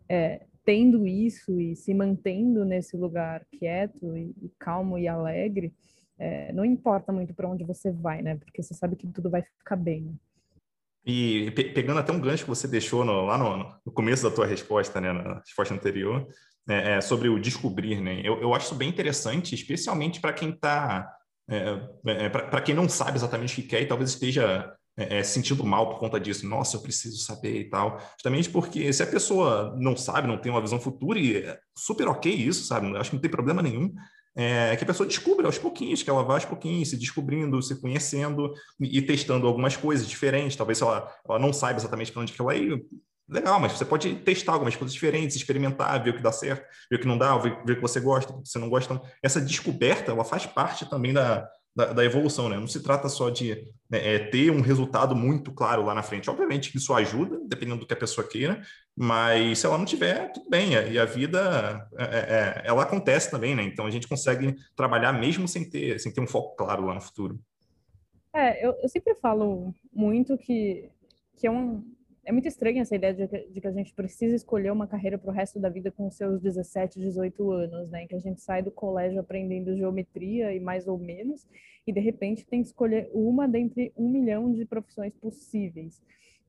é, 0.08 0.42
tendo 0.68 1.06
isso 1.06 1.58
e 1.58 1.74
se 1.74 1.94
mantendo 1.94 2.62
nesse 2.62 2.94
lugar 2.94 3.42
quieto 3.58 4.14
e, 4.14 4.34
e 4.42 4.52
calmo 4.58 4.98
e 4.98 5.08
alegre, 5.08 5.72
é, 6.18 6.52
não 6.52 6.62
importa 6.62 7.10
muito 7.10 7.32
para 7.32 7.48
onde 7.48 7.64
você 7.64 7.90
vai, 7.90 8.20
né? 8.20 8.36
Porque 8.36 8.62
você 8.62 8.74
sabe 8.74 8.94
que 8.94 9.06
tudo 9.06 9.30
vai 9.30 9.40
ficar 9.40 9.76
bem. 9.76 10.14
E 11.06 11.50
pe 11.52 11.72
pegando 11.72 12.00
até 12.00 12.12
um 12.12 12.20
gancho 12.20 12.44
que 12.44 12.50
você 12.50 12.68
deixou 12.68 13.02
no, 13.02 13.24
lá 13.24 13.38
no, 13.38 13.80
no, 13.86 13.92
começo 13.92 14.28
da 14.28 14.34
tua 14.34 14.44
resposta, 14.44 15.00
né, 15.00 15.10
na 15.10 15.38
resposta 15.38 15.72
anterior, 15.72 16.28
é, 16.68 16.96
é, 16.96 17.00
sobre 17.00 17.30
o 17.30 17.40
descobrir, 17.40 18.02
né? 18.02 18.20
Eu, 18.22 18.38
eu 18.42 18.52
acho 18.52 18.66
isso 18.66 18.74
bem 18.74 18.90
interessante, 18.90 19.54
especialmente 19.54 20.20
para 20.20 20.34
quem 20.34 20.50
está, 20.50 21.10
é, 21.48 22.24
é 22.26 22.28
para 22.28 22.60
quem 22.60 22.74
não 22.74 22.86
sabe 22.90 23.16
exatamente 23.16 23.54
o 23.54 23.62
que 23.62 23.68
quer 23.68 23.80
e 23.80 23.86
talvez 23.86 24.10
esteja 24.10 24.70
é, 24.98 25.18
é, 25.18 25.22
sentindo 25.22 25.64
mal 25.64 25.88
por 25.90 26.00
conta 26.00 26.18
disso. 26.18 26.46
Nossa, 26.46 26.76
eu 26.76 26.80
preciso 26.82 27.18
saber 27.18 27.60
e 27.60 27.70
tal. 27.70 27.98
Justamente 28.14 28.50
porque 28.50 28.92
se 28.92 29.02
a 29.02 29.06
pessoa 29.06 29.74
não 29.78 29.96
sabe, 29.96 30.26
não 30.26 30.36
tem 30.36 30.50
uma 30.50 30.60
visão 30.60 30.80
futura, 30.80 31.18
e 31.18 31.36
é 31.36 31.58
super 31.76 32.08
ok 32.08 32.32
isso, 32.32 32.66
sabe? 32.66 32.94
Acho 32.96 33.10
que 33.10 33.16
não 33.16 33.22
tem 33.22 33.30
problema 33.30 33.62
nenhum. 33.62 33.94
é, 34.36 34.76
que 34.76 34.84
a 34.84 34.86
pessoa 34.86 35.06
descubra 35.06 35.46
aos 35.46 35.58
pouquinhos, 35.58 36.02
que 36.02 36.08
ela 36.08 36.22
vá 36.22 36.34
aos 36.34 36.44
pouquinhos, 36.44 36.90
se 36.90 36.96
descobrindo, 36.96 37.60
se 37.60 37.80
conhecendo 37.80 38.52
e, 38.80 38.98
e 38.98 39.02
testando 39.02 39.46
algumas 39.48 39.76
coisas 39.76 40.06
diferentes. 40.06 40.56
Talvez 40.56 40.80
ela, 40.80 41.12
ela 41.28 41.38
não 41.40 41.52
saiba 41.52 41.80
exatamente 41.80 42.12
para 42.12 42.22
onde 42.22 42.32
que 42.32 42.40
ela 42.40 42.54
ir, 42.54 42.80
legal, 43.28 43.60
mas 43.60 43.72
você 43.72 43.84
pode 43.84 44.14
testar 44.16 44.52
algumas 44.52 44.76
coisas 44.76 44.94
diferentes, 44.94 45.36
experimentar, 45.36 46.02
ver 46.02 46.10
o 46.10 46.16
que 46.16 46.22
dá 46.22 46.32
certo, 46.32 46.64
ver 46.90 46.96
o 46.96 47.00
que 47.00 47.06
não 47.06 47.18
dá, 47.18 47.36
ver, 47.36 47.58
ver 47.64 47.72
o 47.72 47.76
que 47.76 47.82
você 47.82 48.00
gosta, 48.00 48.32
o 48.32 48.42
que 48.42 48.48
você 48.48 48.58
não 48.58 48.70
gosta. 48.70 48.94
Então, 48.94 49.06
essa 49.22 49.40
descoberta, 49.40 50.12
ela 50.12 50.24
faz 50.24 50.46
parte 50.46 50.88
também 50.88 51.12
da, 51.12 51.48
da, 51.78 51.92
da 51.92 52.04
evolução, 52.04 52.48
né? 52.48 52.58
Não 52.58 52.66
se 52.66 52.82
trata 52.82 53.08
só 53.08 53.30
de 53.30 53.54
né, 53.88 54.16
é, 54.16 54.18
ter 54.18 54.50
um 54.50 54.60
resultado 54.60 55.14
muito 55.14 55.52
claro 55.52 55.84
lá 55.84 55.94
na 55.94 56.02
frente. 56.02 56.28
Obviamente 56.28 56.72
que 56.72 56.76
isso 56.76 56.92
ajuda, 56.92 57.38
dependendo 57.46 57.78
do 57.78 57.86
que 57.86 57.94
a 57.94 57.96
pessoa 57.96 58.26
queira, 58.26 58.60
mas 58.96 59.60
se 59.60 59.66
ela 59.66 59.78
não 59.78 59.84
tiver, 59.84 60.32
tudo 60.32 60.50
bem. 60.50 60.72
E 60.72 60.98
a 60.98 61.04
vida, 61.04 61.88
é, 61.96 62.02
é, 62.02 62.06
é, 62.06 62.62
ela 62.64 62.82
acontece 62.82 63.30
também, 63.30 63.54
né? 63.54 63.62
Então 63.62 63.86
a 63.86 63.90
gente 63.92 64.08
consegue 64.08 64.56
trabalhar 64.74 65.12
mesmo 65.12 65.46
sem 65.46 65.70
ter, 65.70 66.00
sem 66.00 66.12
ter 66.12 66.20
um 66.20 66.26
foco 66.26 66.56
claro 66.56 66.84
lá 66.84 66.94
no 66.94 67.00
futuro. 67.00 67.38
É, 68.34 68.66
eu, 68.66 68.74
eu 68.82 68.88
sempre 68.88 69.14
falo 69.14 69.72
muito 69.92 70.36
que, 70.36 70.90
que 71.36 71.46
é 71.46 71.50
um, 71.50 71.84
é 72.28 72.32
muito 72.32 72.46
estranha 72.46 72.82
essa 72.82 72.94
ideia 72.94 73.14
de 73.14 73.26
que, 73.26 73.38
de 73.48 73.58
que 73.58 73.66
a 73.66 73.72
gente 73.72 73.94
precisa 73.94 74.36
escolher 74.36 74.70
uma 74.70 74.86
carreira 74.86 75.16
para 75.16 75.30
o 75.30 75.32
resto 75.32 75.58
da 75.58 75.70
vida 75.70 75.90
com 75.90 76.10
seus 76.10 76.38
17, 76.42 77.00
18 77.00 77.50
anos, 77.50 77.88
né? 77.88 78.06
Que 78.06 78.14
a 78.14 78.18
gente 78.18 78.42
sai 78.42 78.62
do 78.62 78.70
colégio 78.70 79.18
aprendendo 79.18 79.74
geometria 79.74 80.52
e 80.52 80.60
mais 80.60 80.86
ou 80.86 80.98
menos, 80.98 81.48
e 81.86 81.92
de 81.92 82.00
repente 82.00 82.44
tem 82.44 82.60
que 82.60 82.68
escolher 82.68 83.08
uma 83.14 83.48
dentre 83.48 83.94
um 83.96 84.10
milhão 84.10 84.52
de 84.52 84.66
profissões 84.66 85.14
possíveis. 85.14 86.02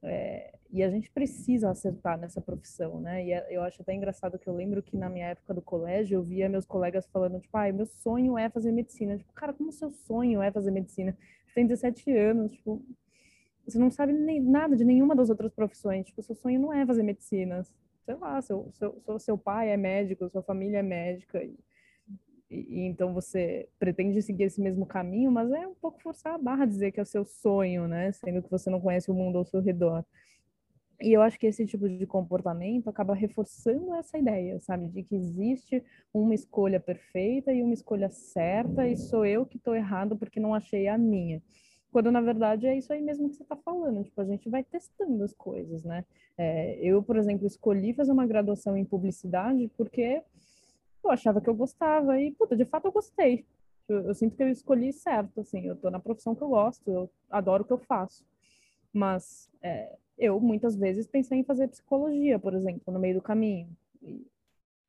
É, 0.03 0.53
e 0.69 0.83
a 0.83 0.89
gente 0.89 1.09
precisa 1.11 1.69
acertar 1.69 2.19
nessa 2.19 2.41
profissão, 2.41 2.99
né? 2.99 3.25
E 3.25 3.31
é, 3.31 3.47
eu 3.49 3.61
acho 3.63 3.81
até 3.81 3.93
engraçado 3.93 4.37
que 4.37 4.49
eu 4.49 4.53
lembro 4.53 4.83
que 4.83 4.97
na 4.97 5.09
minha 5.09 5.27
época 5.27 5.53
do 5.53 5.61
colégio 5.61 6.17
eu 6.17 6.23
via 6.23 6.49
meus 6.49 6.65
colegas 6.65 7.07
falando, 7.07 7.39
tipo, 7.39 7.55
ah, 7.57 7.71
meu 7.71 7.85
sonho 7.85 8.37
é 8.37 8.49
fazer 8.49 8.73
medicina. 8.73 9.17
Tipo, 9.17 9.31
cara, 9.31 9.53
como 9.53 9.71
seu 9.71 9.89
sonho 9.89 10.41
é 10.41 10.51
fazer 10.51 10.71
medicina? 10.71 11.17
Você 11.47 11.53
tem 11.53 11.65
17 11.65 12.11
anos, 12.11 12.51
tipo, 12.51 12.85
você 13.69 13.79
não 13.79 13.91
sabe 13.91 14.13
nem, 14.13 14.39
nada 14.41 14.75
de 14.75 14.83
nenhuma 14.83 15.15
das 15.15 15.29
outras 15.29 15.53
profissões. 15.53 16.05
Tipo, 16.05 16.21
seu 16.21 16.35
sonho 16.35 16.59
não 16.59 16.73
é 16.73 16.85
fazer 16.85 17.03
medicina. 17.03 17.63
Sei 18.05 18.15
lá, 18.15 18.41
seu, 18.41 18.71
seu, 18.73 19.19
seu 19.19 19.37
pai 19.37 19.69
é 19.69 19.77
médico, 19.77 20.29
sua 20.29 20.41
família 20.41 20.79
é 20.79 20.83
médica. 20.83 21.43
E, 21.43 21.55
e, 22.49 22.81
então 22.81 23.13
você 23.13 23.69
pretende 23.77 24.21
seguir 24.21 24.43
esse 24.45 24.61
mesmo 24.61 24.85
caminho, 24.85 25.31
mas 25.31 25.51
é 25.51 25.67
um 25.67 25.75
pouco 25.75 26.01
forçar 26.01 26.33
a 26.33 26.37
barra 26.37 26.65
dizer 26.65 26.91
que 26.91 26.99
é 26.99 27.03
o 27.03 27.05
seu 27.05 27.23
sonho, 27.23 27.87
né? 27.87 28.11
Sendo 28.11 28.41
que 28.41 28.49
você 28.49 28.69
não 28.69 28.81
conhece 28.81 29.11
o 29.11 29.13
mundo 29.13 29.37
ao 29.37 29.45
seu 29.45 29.61
redor. 29.61 30.03
E 31.01 31.13
eu 31.13 31.21
acho 31.21 31.39
que 31.39 31.47
esse 31.47 31.65
tipo 31.65 31.87
de 31.87 32.05
comportamento 32.05 32.89
acaba 32.89 33.13
reforçando 33.15 33.93
essa 33.95 34.17
ideia, 34.17 34.59
sabe? 34.59 34.87
De 34.87 35.01
que 35.01 35.15
existe 35.15 35.81
uma 36.13 36.33
escolha 36.33 36.79
perfeita 36.79 37.53
e 37.53 37.63
uma 37.63 37.73
escolha 37.73 38.09
certa, 38.09 38.85
e 38.85 38.97
sou 38.97 39.25
eu 39.25 39.45
que 39.45 39.55
estou 39.55 39.73
errado 39.75 40.17
porque 40.17 40.41
não 40.41 40.53
achei 40.53 40.89
a 40.89 40.97
minha. 40.97 41.41
Quando, 41.91 42.11
na 42.11 42.21
verdade, 42.21 42.67
é 42.67 42.77
isso 42.77 42.93
aí 42.93 43.01
mesmo 43.01 43.29
que 43.29 43.35
você 43.35 43.43
está 43.43 43.55
falando. 43.55 44.03
Tipo, 44.03 44.21
a 44.21 44.25
gente 44.25 44.49
vai 44.49 44.63
testando 44.63 45.23
as 45.23 45.33
coisas, 45.33 45.83
né? 45.83 46.05
É, 46.37 46.77
eu, 46.81 47.01
por 47.01 47.17
exemplo, 47.17 47.47
escolhi 47.47 47.93
fazer 47.93 48.11
uma 48.11 48.27
graduação 48.27 48.77
em 48.77 48.85
publicidade 48.85 49.69
porque 49.75 50.21
eu 51.03 51.11
achava 51.11 51.41
que 51.41 51.49
eu 51.49 51.55
gostava 51.55 52.19
e, 52.21 52.31
puta, 52.31 52.55
de 52.55 52.65
fato 52.65 52.85
eu 52.85 52.91
gostei. 52.91 53.45
Eu, 53.87 54.03
eu 54.03 54.13
sinto 54.13 54.35
que 54.37 54.43
eu 54.43 54.49
escolhi 54.49 54.93
certo, 54.93 55.41
assim. 55.41 55.65
Eu 55.65 55.73
estou 55.73 55.89
na 55.89 55.99
profissão 55.99 56.35
que 56.35 56.41
eu 56.41 56.49
gosto, 56.49 56.89
eu 56.91 57.09
adoro 57.29 57.63
o 57.63 57.65
que 57.65 57.73
eu 57.73 57.79
faço. 57.79 58.23
Mas 58.93 59.49
é, 59.61 59.95
eu, 60.17 60.39
muitas 60.39 60.75
vezes, 60.75 61.07
pensei 61.07 61.39
em 61.39 61.43
fazer 61.43 61.67
psicologia, 61.69 62.37
por 62.37 62.53
exemplo, 62.53 62.93
no 62.93 62.99
meio 62.99 63.15
do 63.15 63.21
caminho. 63.21 63.67
E 64.01 64.25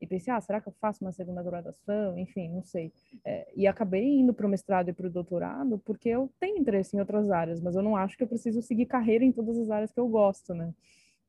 e 0.00 0.06
pensei, 0.06 0.32
ah, 0.32 0.40
será 0.40 0.60
que 0.60 0.68
eu 0.68 0.72
faço 0.80 1.04
uma 1.04 1.12
segunda 1.12 1.42
graduação? 1.42 2.16
Enfim, 2.18 2.48
não 2.48 2.62
sei. 2.62 2.90
É, 3.24 3.52
e 3.54 3.66
acabei 3.66 4.18
indo 4.18 4.32
para 4.32 4.46
o 4.46 4.48
mestrado 4.48 4.88
e 4.88 4.92
para 4.92 5.06
o 5.06 5.10
doutorado 5.10 5.78
porque 5.84 6.08
eu 6.08 6.30
tenho 6.40 6.58
interesse 6.58 6.96
em 6.96 7.00
outras 7.00 7.30
áreas, 7.30 7.60
mas 7.60 7.76
eu 7.76 7.82
não 7.82 7.96
acho 7.96 8.16
que 8.16 8.22
eu 8.22 8.28
preciso 8.28 8.62
seguir 8.62 8.86
carreira 8.86 9.24
em 9.24 9.32
todas 9.32 9.58
as 9.58 9.70
áreas 9.70 9.92
que 9.92 10.00
eu 10.00 10.08
gosto, 10.08 10.54
né? 10.54 10.72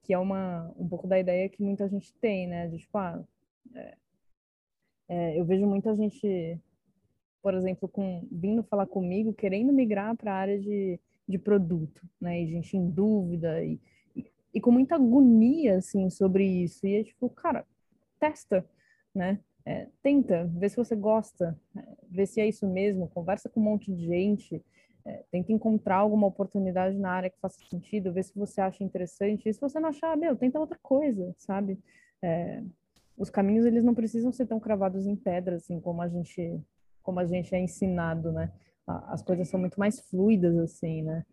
Que 0.01 0.13
é 0.13 0.17
uma, 0.17 0.73
um 0.77 0.87
pouco 0.87 1.05
da 1.05 1.19
ideia 1.19 1.49
que 1.49 1.61
muita 1.61 1.87
gente 1.89 2.13
tem, 2.15 2.47
né? 2.47 2.69
De 2.69 2.77
tipo, 2.77 2.97
ah, 2.97 3.21
é, 3.75 3.97
é, 5.09 5.39
eu 5.39 5.43
vejo 5.43 5.67
muita 5.67 5.93
gente, 5.93 6.57
por 7.41 7.53
exemplo, 7.53 7.89
com, 7.89 8.25
vindo 8.31 8.63
falar 8.63 8.85
comigo, 8.87 9.33
querendo 9.33 9.73
migrar 9.73 10.15
para 10.15 10.31
a 10.31 10.37
área 10.37 10.57
de, 10.57 10.97
de 11.27 11.37
produto, 11.37 12.01
né? 12.21 12.41
E 12.41 12.47
gente 12.47 12.77
em 12.77 12.89
dúvida 12.89 13.61
e, 13.65 13.77
e, 14.15 14.25
e 14.53 14.61
com 14.61 14.71
muita 14.71 14.95
agonia, 14.95 15.77
assim, 15.77 16.09
sobre 16.09 16.45
isso. 16.45 16.87
E 16.87 16.95
é 16.95 17.03
tipo, 17.03 17.29
cara, 17.29 17.65
testa, 18.21 18.63
né? 19.13 19.39
É, 19.65 19.87
tenta, 20.01 20.49
vê 20.55 20.69
se 20.69 20.75
você 20.75 20.95
gosta, 20.95 21.59
é, 21.75 21.83
vê 22.09 22.25
se 22.25 22.39
é 22.39 22.47
isso 22.47 22.67
mesmo, 22.67 23.09
conversa 23.09 23.49
com 23.49 23.59
um 23.59 23.63
monte 23.63 23.93
de 23.93 24.05
gente, 24.05 24.63
é, 25.05 25.23
tenta 25.31 25.51
encontrar 25.51 25.97
alguma 25.97 26.27
oportunidade 26.27 26.97
na 26.97 27.11
área 27.11 27.29
que 27.29 27.39
faça 27.39 27.59
sentido, 27.69 28.13
vê 28.13 28.23
se 28.23 28.33
você 28.35 28.61
acha 28.61 28.83
interessante, 28.83 29.49
e 29.49 29.53
se 29.53 29.59
você 29.59 29.79
não 29.79 29.89
achar, 29.89 30.15
meu, 30.15 30.35
tenta 30.35 30.59
outra 30.59 30.79
coisa, 30.81 31.33
sabe? 31.37 31.79
É, 32.21 32.63
os 33.17 33.29
caminhos, 33.29 33.65
eles 33.65 33.83
não 33.83 33.93
precisam 33.93 34.31
ser 34.31 34.45
tão 34.45 34.59
cravados 34.59 35.05
em 35.05 35.15
pedra, 35.15 35.55
assim, 35.55 35.79
como 35.79 36.01
a 36.01 36.07
gente, 36.07 36.59
como 37.03 37.19
a 37.19 37.25
gente 37.25 37.53
é 37.53 37.59
ensinado, 37.59 38.31
né? 38.31 38.51
As 38.87 39.21
coisas 39.21 39.47
são 39.47 39.59
muito 39.59 39.79
mais 39.79 39.99
fluidas, 39.99 40.57
assim, 40.57 41.01
né? 41.03 41.23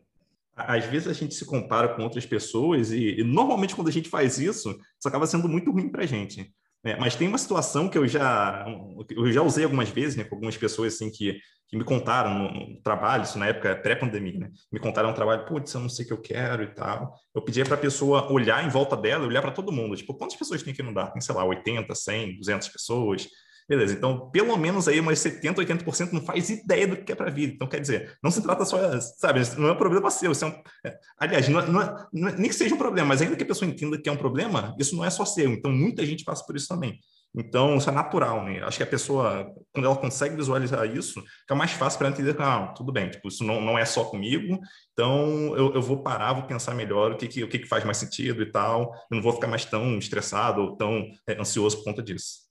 às 0.58 0.84
vezes 0.86 1.06
a 1.06 1.12
gente 1.12 1.34
se 1.34 1.44
compara 1.44 1.94
com 1.94 2.02
outras 2.02 2.26
pessoas 2.26 2.90
e, 2.90 3.20
e, 3.20 3.22
normalmente 3.22 3.76
quando 3.76 3.88
a 3.88 3.92
gente 3.92 4.08
faz 4.08 4.38
isso, 4.38 4.70
isso 4.70 5.06
acaba 5.08 5.26
sendo 5.26 5.48
muito 5.48 5.70
ruim 5.70 5.88
para 5.88 6.02
a 6.02 6.06
gente. 6.06 6.52
É, 6.84 6.96
mas 6.96 7.16
tem 7.16 7.26
uma 7.26 7.38
situação 7.38 7.88
que 7.88 7.98
eu 7.98 8.06
já, 8.06 8.64
eu 9.10 9.32
já 9.32 9.42
usei 9.42 9.64
algumas 9.64 9.88
vezes, 9.88 10.16
né, 10.16 10.24
com 10.24 10.36
algumas 10.36 10.56
pessoas 10.56 10.94
assim 10.94 11.10
que, 11.10 11.38
que 11.68 11.76
me 11.76 11.82
contaram 11.82 12.34
no, 12.34 12.74
no 12.74 12.82
trabalho, 12.82 13.24
isso 13.24 13.38
na 13.38 13.48
época 13.48 13.74
pré-pandemia, 13.76 14.38
né, 14.38 14.50
me 14.72 14.78
contaram 14.78 15.10
um 15.10 15.14
trabalho, 15.14 15.44
putz, 15.44 15.74
eu 15.74 15.80
não 15.80 15.88
sei 15.88 16.04
o 16.04 16.08
que 16.08 16.14
eu 16.14 16.20
quero 16.20 16.62
e 16.62 16.74
tal. 16.74 17.14
Eu 17.34 17.42
pedia 17.42 17.64
para 17.64 17.74
a 17.74 17.78
pessoa 17.78 18.30
olhar 18.32 18.64
em 18.64 18.68
volta 18.68 18.96
dela, 18.96 19.26
olhar 19.26 19.42
para 19.42 19.50
todo 19.50 19.72
mundo, 19.72 19.96
tipo, 19.96 20.14
quantas 20.14 20.36
pessoas 20.36 20.62
tem 20.62 20.72
aqui 20.72 20.82
no 20.82 20.94
DAR? 20.94 21.12
Tem, 21.12 21.20
sei 21.20 21.34
lá, 21.34 21.44
80, 21.44 21.92
100, 21.94 22.36
200 22.38 22.68
pessoas. 22.68 23.28
Beleza, 23.68 23.92
então 23.92 24.30
pelo 24.30 24.56
menos 24.56 24.88
aí 24.88 24.98
umas 24.98 25.18
70, 25.18 25.60
80% 25.62 26.12
não 26.12 26.22
faz 26.22 26.48
ideia 26.48 26.88
do 26.88 26.96
que 26.96 27.12
é 27.12 27.14
para 27.14 27.30
vida. 27.30 27.52
Então, 27.52 27.68
quer 27.68 27.80
dizer, 27.80 28.16
não 28.22 28.30
se 28.30 28.42
trata 28.42 28.64
só, 28.64 28.78
sabe, 28.98 29.42
não 29.58 29.68
é 29.68 29.72
um 29.72 29.76
problema 29.76 30.10
seu. 30.10 30.32
Isso 30.32 30.46
é 30.46 30.48
um, 30.48 30.62
é, 30.86 30.98
aliás, 31.18 31.48
não, 31.50 31.60
é, 31.60 31.66
não 31.66 31.82
é, 31.82 32.06
não 32.10 32.28
é, 32.28 32.36
nem 32.36 32.48
que 32.48 32.54
seja 32.54 32.74
um 32.74 32.78
problema, 32.78 33.08
mas 33.08 33.20
ainda 33.20 33.36
que 33.36 33.42
a 33.42 33.46
pessoa 33.46 33.70
entenda 33.70 34.00
que 34.00 34.08
é 34.08 34.12
um 34.12 34.16
problema, 34.16 34.74
isso 34.78 34.96
não 34.96 35.04
é 35.04 35.10
só 35.10 35.22
seu. 35.26 35.50
Então, 35.50 35.70
muita 35.70 36.06
gente 36.06 36.24
passa 36.24 36.46
por 36.46 36.56
isso 36.56 36.66
também. 36.66 36.98
Então, 37.36 37.76
isso 37.76 37.90
é 37.90 37.92
natural, 37.92 38.42
né? 38.42 38.62
Acho 38.62 38.78
que 38.78 38.82
a 38.82 38.86
pessoa, 38.86 39.52
quando 39.70 39.84
ela 39.84 39.96
consegue 39.96 40.34
visualizar 40.34 40.86
isso, 40.86 41.22
fica 41.40 41.54
mais 41.54 41.72
fácil 41.72 41.98
para 41.98 42.08
entender 42.08 42.34
que, 42.34 42.42
ah, 42.42 42.68
tudo 42.68 42.90
bem, 42.90 43.10
tipo, 43.10 43.28
isso 43.28 43.44
não, 43.44 43.60
não 43.60 43.78
é 43.78 43.84
só 43.84 44.04
comigo, 44.04 44.58
então 44.92 45.54
eu, 45.56 45.74
eu 45.74 45.82
vou 45.82 46.02
parar, 46.02 46.32
vou 46.32 46.44
pensar 46.44 46.74
melhor 46.74 47.12
o 47.12 47.16
que, 47.18 47.28
que, 47.28 47.44
o 47.44 47.48
que, 47.48 47.58
que 47.58 47.68
faz 47.68 47.84
mais 47.84 47.98
sentido 47.98 48.42
e 48.42 48.50
tal, 48.50 48.94
eu 49.10 49.16
não 49.16 49.22
vou 49.22 49.34
ficar 49.34 49.46
mais 49.46 49.64
tão 49.66 49.98
estressado 49.98 50.62
ou 50.62 50.76
tão 50.76 51.06
é, 51.28 51.38
ansioso 51.38 51.76
por 51.76 51.84
conta 51.84 52.02
disso. 52.02 52.47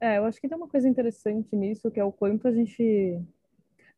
É, 0.00 0.16
eu 0.16 0.24
acho 0.24 0.40
que 0.40 0.48
tem 0.48 0.56
uma 0.56 0.68
coisa 0.68 0.88
interessante 0.88 1.54
nisso, 1.54 1.90
que 1.90 2.00
é 2.00 2.04
o 2.04 2.10
quanto 2.12 2.48
a 2.48 2.52
gente 2.52 3.20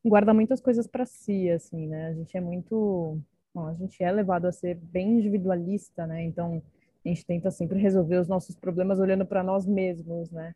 guarda 0.05 0.35
muitas 0.35 0.61
coisas 0.61 0.87
para 0.87 1.07
si, 1.07 1.49
assim, 1.49 1.87
né? 1.87 2.09
A 2.09 2.13
gente 2.13 2.37
é 2.37 2.41
muito, 2.41 3.21
bom, 3.55 3.67
a 3.69 3.75
gente 3.75 4.03
é 4.03 4.11
levado 4.11 4.47
a 4.47 4.53
ser 4.53 4.75
bem 4.75 5.19
individualista, 5.19 6.05
né? 6.07 6.25
Então, 6.25 6.61
a 7.05 7.09
gente 7.09 7.25
tenta 7.25 7.51
sempre 7.53 7.79
resolver 7.79 8.17
os 8.17 8.27
nossos 8.27 8.57
problemas 8.57 8.99
olhando 8.99 9.25
para 9.25 9.45
nós 9.45 9.65
mesmos, 9.65 10.29
né? 10.31 10.55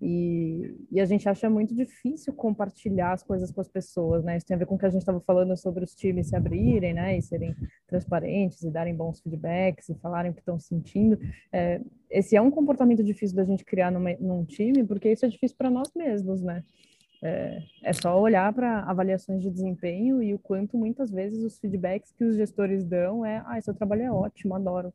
E, 0.00 0.76
e, 0.92 1.00
a 1.00 1.04
gente 1.04 1.28
acha 1.28 1.50
muito 1.50 1.74
difícil 1.74 2.32
compartilhar 2.32 3.12
as 3.12 3.22
coisas 3.22 3.50
com 3.50 3.60
as 3.60 3.68
pessoas, 3.68 4.22
né? 4.22 4.36
Isso 4.36 4.46
tem 4.46 4.54
a 4.54 4.58
ver 4.58 4.66
com 4.66 4.76
o 4.76 4.78
que 4.78 4.86
a 4.86 4.90
gente 4.90 5.02
estava 5.02 5.20
falando 5.20 5.56
sobre 5.56 5.82
os 5.82 5.94
times 5.94 6.28
se 6.28 6.36
abrirem, 6.36 6.94
né? 6.94 7.16
E 7.16 7.22
serem 7.22 7.54
transparentes 7.86 8.62
e 8.62 8.70
darem 8.70 8.94
bons 8.94 9.20
feedbacks 9.20 9.88
e 9.88 9.94
falarem 9.96 10.30
o 10.30 10.34
que 10.34 10.40
estão 10.40 10.58
sentindo. 10.58 11.18
É, 11.52 11.80
esse 12.10 12.36
é 12.36 12.40
um 12.40 12.50
comportamento 12.50 13.02
difícil 13.02 13.36
da 13.36 13.44
gente 13.44 13.64
criar 13.64 13.90
numa, 13.90 14.12
num 14.20 14.44
time, 14.44 14.84
porque 14.84 15.10
isso 15.10 15.26
é 15.26 15.28
difícil 15.28 15.56
para 15.56 15.68
nós 15.68 15.92
mesmos, 15.96 16.42
né? 16.42 16.62
É, 17.20 17.58
é 17.82 17.92
só 17.92 18.20
olhar 18.20 18.52
para 18.52 18.84
avaliações 18.84 19.42
de 19.42 19.50
desempenho 19.50 20.22
e 20.22 20.32
o 20.32 20.38
quanto 20.38 20.78
muitas 20.78 21.10
vezes 21.10 21.42
os 21.42 21.58
feedbacks 21.58 22.12
que 22.12 22.22
os 22.22 22.36
gestores 22.36 22.84
dão 22.84 23.26
é, 23.26 23.42
ah, 23.44 23.60
seu 23.60 23.74
trabalho 23.74 24.02
é 24.02 24.12
ótimo, 24.12 24.54
adoro. 24.54 24.92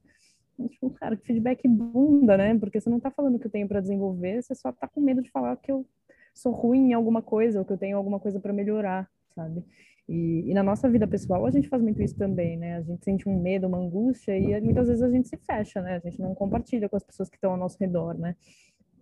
Tipo, 0.67 0.89
cara, 0.91 1.15
que 1.15 1.25
feedback 1.25 1.67
bunda, 1.67 2.37
né? 2.37 2.57
Porque 2.57 2.79
você 2.79 2.89
não 2.89 2.99
tá 2.99 3.11
falando 3.11 3.39
que 3.39 3.47
eu 3.47 3.51
tenho 3.51 3.67
para 3.67 3.81
desenvolver, 3.81 4.41
você 4.41 4.55
só 4.55 4.71
tá 4.71 4.87
com 4.87 5.01
medo 5.01 5.21
de 5.21 5.31
falar 5.31 5.55
que 5.57 5.71
eu 5.71 5.85
sou 6.33 6.51
ruim 6.51 6.89
em 6.89 6.93
alguma 6.93 7.21
coisa 7.21 7.59
ou 7.59 7.65
que 7.65 7.73
eu 7.73 7.77
tenho 7.77 7.97
alguma 7.97 8.19
coisa 8.19 8.39
para 8.39 8.53
melhorar, 8.53 9.09
sabe? 9.35 9.63
E, 10.07 10.49
e, 10.49 10.53
na 10.53 10.61
nossa 10.63 10.89
vida 10.89 11.07
pessoal 11.07 11.45
a 11.45 11.51
gente 11.51 11.69
faz 11.69 11.81
muito 11.81 12.01
isso 12.01 12.17
também, 12.17 12.57
né? 12.57 12.75
A 12.77 12.81
gente 12.81 13.03
sente 13.03 13.29
um 13.29 13.39
medo, 13.39 13.67
uma 13.67 13.77
angústia 13.77 14.37
e 14.37 14.59
muitas 14.59 14.87
vezes 14.87 15.01
a 15.01 15.09
gente 15.09 15.29
se 15.29 15.37
fecha, 15.37 15.81
né? 15.81 15.95
A 15.95 15.99
gente 15.99 16.21
não 16.21 16.35
compartilha 16.35 16.89
com 16.89 16.97
as 16.97 17.03
pessoas 17.03 17.29
que 17.29 17.37
estão 17.37 17.51
ao 17.51 17.57
nosso 17.57 17.77
redor, 17.79 18.17
né? 18.17 18.35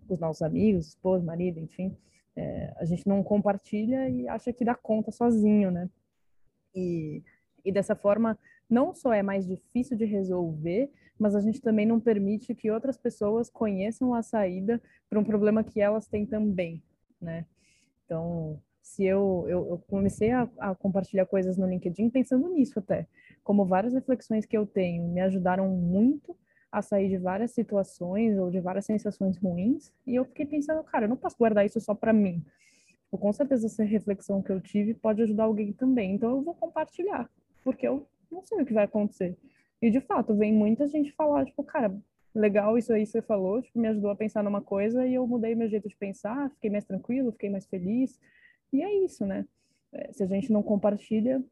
Os 0.08 0.19
nossos 0.19 0.41
amigos, 0.43 0.89
esposo, 0.89 1.26
marido, 1.26 1.60
enfim. 1.60 1.97
É, 2.36 2.74
a 2.78 2.86
gente 2.86 3.08
não 3.08 3.24
compartilha 3.24 4.10
e 4.10 4.28
acha 4.28 4.54
que 4.54 4.63
dá 4.63 4.76
conta 4.76 5.12
sozinho, 5.12 5.71
né? 5.71 5.89
E, 6.76 7.24
e 7.65 7.71
dessa 7.71 7.95
forma 7.95 8.38
não 8.69 8.93
só 8.93 9.12
é 9.12 9.24
mais 9.24 9.45
difícil 9.45 9.97
de 9.97 10.06
resolver, 10.06 10.91
mas 11.19 11.36
a 11.36 11.39
gente 11.39 11.62
também 11.62 11.86
não 11.86 12.00
permite 12.00 12.56
que 12.56 12.71
outras 12.71 12.97
pessoas 12.97 13.50
conheçam 13.50 14.13
a 14.13 14.21
saída 14.21 14.82
para 15.10 15.19
um 15.19 15.24
problema 15.24 15.63
que 15.63 15.80
elas 15.80 16.08
têm 16.08 16.26
também, 16.26 16.82
né? 17.21 17.45
Então, 18.06 18.60
se 18.82 19.06
eu, 19.06 19.45
eu, 19.47 19.69
eu 19.69 19.84
comecei 19.88 20.32
a, 20.32 20.50
a, 20.58 20.76
compartilhar 20.76 21.26
coisas 21.26 21.58
no 21.58 21.67
LinkedIn 21.67 22.10
pensando 22.10 22.50
nisso 22.50 22.80
até, 22.80 23.08
como 23.43 23.65
várias 23.65 23.93
reflexões 23.93 24.45
que 24.45 24.58
eu 24.58 24.65
tenho 24.65 25.08
me 25.08 25.21
ajudaram 25.21 25.69
muito 25.69 26.36
a 26.71 26.82
sair 26.82 27.10
de 27.10 27.17
várias 27.17 27.52
situações 27.52 28.38
ou 28.38 28.50
de 28.50 28.60
várias 28.60 28.86
sensações 28.86 29.38
ruins, 29.38 29.93
e 30.08 30.15
eu 30.15 30.26
fiquei 30.26 30.45
pensando, 30.45 30.84
cara, 30.84 31.06
eu 31.06 31.10
não 31.10 31.17
posso 31.17 31.38
guardar 31.38 31.65
isso 31.65 31.80
só 31.82 31.93
para 31.93 32.13
mim. 32.13 32.43
Tipo, 33.04 33.17
com 33.17 33.34
certeza 33.34 33.67
essa 33.67 33.84
reflexão 33.84 34.41
que 34.41 34.52
eu 34.52 34.62
tive 34.62 34.93
pode 34.93 35.21
ajudar 35.21 35.43
alguém 35.43 35.74
também, 35.74 36.15
então 36.15 36.32
eu 36.32 36.41
vou 36.41 36.56
compartilhar, 36.56 37.30
porque 37.63 37.86
eu 37.86 38.08
não 38.32 38.41
sei 38.45 38.62
o 38.62 38.65
que 38.65 38.74
vai 38.74 38.86
acontecer. 38.86 39.38
E 39.82 39.89
de 39.89 40.00
fato, 40.00 40.36
vem 40.36 40.54
muita 40.54 40.88
gente 40.88 41.12
falar, 41.13 41.46
tipo, 41.46 41.63
cara, 41.63 41.94
legal 42.34 42.78
isso 42.78 42.94
aí 42.94 43.04
que 43.04 43.10
você 43.10 43.22
falou, 43.22 43.62
tipo, 43.62 43.80
me 43.80 43.88
ajudou 43.88 44.12
a 44.12 44.15
pensar 44.15 44.44
numa 44.44 44.62
coisa 44.62 45.06
e 45.06 45.15
eu 45.15 45.26
mudei 45.26 45.56
meu 45.56 45.70
jeito 45.70 45.89
de 45.89 45.96
pensar, 45.96 46.50
fiquei 46.52 46.70
mais 46.70 46.86
tranquilo, 46.86 47.32
fiquei 47.32 47.50
mais 47.50 47.65
feliz. 47.65 48.20
E 48.72 48.82
é 48.82 49.04
isso, 49.04 49.26
né? 49.26 49.46
É, 49.91 50.12
se 50.13 50.24
a 50.24 50.28
gente 50.28 50.52
não 50.52 50.63
compartilha, 50.63 51.44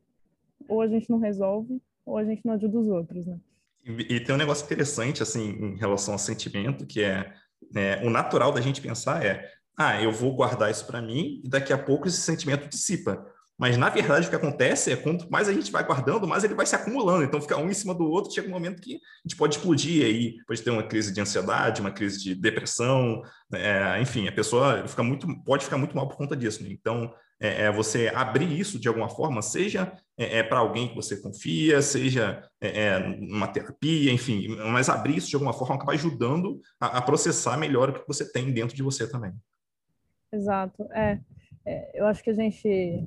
ou 0.67 0.81
a 0.81 0.87
gente 0.87 1.09
não 1.09 1.19
resolve, 1.19 1.81
ou 2.05 2.17
a 2.17 2.23
gente 2.23 2.45
não 2.45 2.53
ajuda 2.53 2.79
os 2.79 2.87
outros, 2.87 3.25
né? 3.25 3.39
E, 3.85 4.15
e 4.15 4.23
tem 4.23 4.35
um 4.35 4.37
negócio 4.37 4.65
interessante, 4.65 5.23
assim, 5.23 5.49
em 5.49 5.75
relação 5.75 6.13
ao 6.13 6.19
sentimento, 6.19 6.85
que 6.85 7.03
é, 7.03 7.33
é 7.75 8.05
o 8.05 8.09
natural 8.09 8.51
da 8.51 8.61
gente 8.61 8.81
pensar 8.81 9.25
é, 9.25 9.49
ah, 9.77 10.01
eu 10.01 10.11
vou 10.11 10.35
guardar 10.35 10.69
isso 10.69 10.85
para 10.85 11.01
mim 11.01 11.41
e 11.43 11.49
daqui 11.49 11.71
a 11.71 11.77
pouco 11.77 12.07
esse 12.07 12.19
sentimento 12.21 12.67
dissipa. 12.67 13.25
Mas, 13.59 13.75
na 13.75 13.89
verdade, 13.89 14.27
o 14.27 14.29
que 14.29 14.35
acontece 14.37 14.89
é 14.89 14.95
quanto 14.95 15.29
mais 15.29 15.49
a 15.49 15.53
gente 15.53 15.69
vai 15.69 15.85
guardando, 15.85 16.25
mais 16.25 16.45
ele 16.45 16.53
vai 16.53 16.65
se 16.65 16.75
acumulando. 16.75 17.25
Então, 17.25 17.41
fica 17.41 17.57
um 17.57 17.69
em 17.69 17.73
cima 17.73 17.93
do 17.93 18.09
outro, 18.09 18.31
chega 18.31 18.47
um 18.47 18.51
momento 18.51 18.81
que 18.81 18.95
a 18.95 19.27
gente 19.27 19.35
pode 19.35 19.57
explodir 19.57 20.05
aí, 20.05 20.37
pode 20.47 20.61
ter 20.61 20.69
uma 20.69 20.81
crise 20.81 21.13
de 21.13 21.19
ansiedade, 21.19 21.81
uma 21.81 21.91
crise 21.91 22.23
de 22.23 22.33
depressão, 22.33 23.21
é, 23.53 24.01
enfim, 24.01 24.29
a 24.29 24.31
pessoa 24.31 24.87
fica 24.87 25.03
muito, 25.03 25.27
pode 25.43 25.65
ficar 25.65 25.77
muito 25.77 25.93
mal 25.93 26.07
por 26.07 26.15
conta 26.15 26.37
disso. 26.37 26.63
Né? 26.63 26.69
Então, 26.71 27.13
é, 27.37 27.63
é, 27.63 27.71
você 27.71 28.09
abrir 28.15 28.57
isso 28.57 28.79
de 28.79 28.87
alguma 28.87 29.09
forma, 29.09 29.41
seja 29.41 29.91
é, 30.17 30.39
é 30.39 30.43
para 30.43 30.59
alguém 30.59 30.87
que 30.87 30.95
você 30.95 31.21
confia, 31.21 31.81
seja 31.81 32.41
é, 32.61 32.85
é, 32.85 32.97
uma 33.19 33.47
terapia, 33.49 34.13
enfim, 34.13 34.55
mas 34.71 34.87
abrir 34.87 35.17
isso 35.17 35.27
de 35.27 35.35
alguma 35.35 35.51
forma 35.51 35.75
acaba 35.75 35.91
ajudando 35.91 36.61
a, 36.79 36.99
a 36.99 37.01
processar 37.01 37.57
melhor 37.57 37.89
o 37.89 37.93
que 37.93 38.07
você 38.07 38.29
tem 38.31 38.53
dentro 38.53 38.73
de 38.73 38.83
você 38.83 39.05
também. 39.05 39.33
Exato, 40.31 40.83
é. 40.93 41.19
eu 41.93 42.05
acho 42.07 42.23
que 42.23 42.29
a 42.29 42.33
gente 42.33 43.05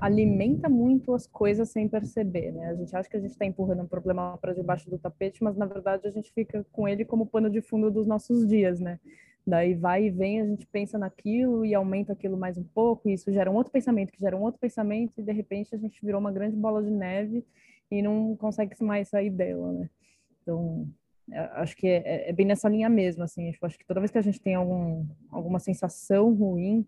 alimenta 0.00 0.68
muito 0.68 1.14
as 1.14 1.26
coisas 1.26 1.70
sem 1.70 1.88
perceber, 1.88 2.52
né? 2.52 2.68
A 2.68 2.74
gente 2.74 2.94
acha 2.94 3.08
que 3.08 3.16
a 3.16 3.20
gente 3.20 3.30
está 3.30 3.44
empurrando 3.44 3.82
um 3.82 3.86
problema 3.86 4.36
para 4.38 4.52
debaixo 4.52 4.88
do 4.90 4.98
tapete, 4.98 5.42
mas 5.42 5.56
na 5.56 5.66
verdade 5.66 6.06
a 6.06 6.10
gente 6.10 6.32
fica 6.32 6.64
com 6.72 6.86
ele 6.86 7.04
como 7.04 7.26
pano 7.26 7.50
de 7.50 7.60
fundo 7.60 7.90
dos 7.90 8.06
nossos 8.06 8.46
dias, 8.46 8.78
né? 8.80 9.00
Daí 9.46 9.74
vai 9.74 10.06
e 10.06 10.10
vem, 10.10 10.40
a 10.40 10.46
gente 10.46 10.66
pensa 10.66 10.98
naquilo 10.98 11.64
e 11.64 11.72
aumenta 11.74 12.12
aquilo 12.12 12.36
mais 12.36 12.58
um 12.58 12.64
pouco, 12.64 13.08
e 13.08 13.12
isso 13.12 13.32
gera 13.32 13.50
um 13.50 13.54
outro 13.54 13.72
pensamento, 13.72 14.12
que 14.12 14.18
gera 14.18 14.36
um 14.36 14.42
outro 14.42 14.60
pensamento, 14.60 15.12
e 15.18 15.22
de 15.22 15.32
repente 15.32 15.74
a 15.74 15.78
gente 15.78 16.04
virou 16.04 16.20
uma 16.20 16.32
grande 16.32 16.56
bola 16.56 16.82
de 16.82 16.90
neve 16.90 17.44
e 17.90 18.02
não 18.02 18.36
consegue 18.36 18.74
mais 18.82 19.08
sair 19.08 19.30
dela, 19.30 19.72
né? 19.72 19.88
Então, 20.42 20.88
é, 21.30 21.38
acho 21.54 21.76
que 21.76 21.86
é, 21.86 22.28
é 22.28 22.32
bem 22.32 22.44
nessa 22.44 22.68
linha 22.68 22.88
mesmo, 22.88 23.22
assim, 23.22 23.50
tipo, 23.50 23.64
acho 23.64 23.78
que 23.78 23.86
toda 23.86 24.00
vez 24.00 24.10
que 24.10 24.18
a 24.18 24.22
gente 24.22 24.40
tem 24.40 24.54
algum, 24.54 25.06
alguma 25.30 25.60
sensação 25.60 26.34
ruim, 26.34 26.86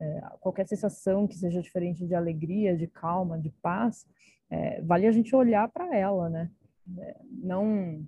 é, 0.00 0.20
qualquer 0.40 0.66
sensação 0.66 1.26
que 1.26 1.36
seja 1.36 1.60
diferente 1.62 2.06
de 2.06 2.14
alegria, 2.14 2.76
de 2.76 2.86
calma, 2.86 3.38
de 3.38 3.50
paz, 3.62 4.06
é, 4.50 4.80
vale 4.82 5.06
a 5.06 5.12
gente 5.12 5.34
olhar 5.34 5.68
para 5.68 5.96
ela, 5.96 6.28
né? 6.28 6.50
É, 6.98 7.16
não 7.42 8.06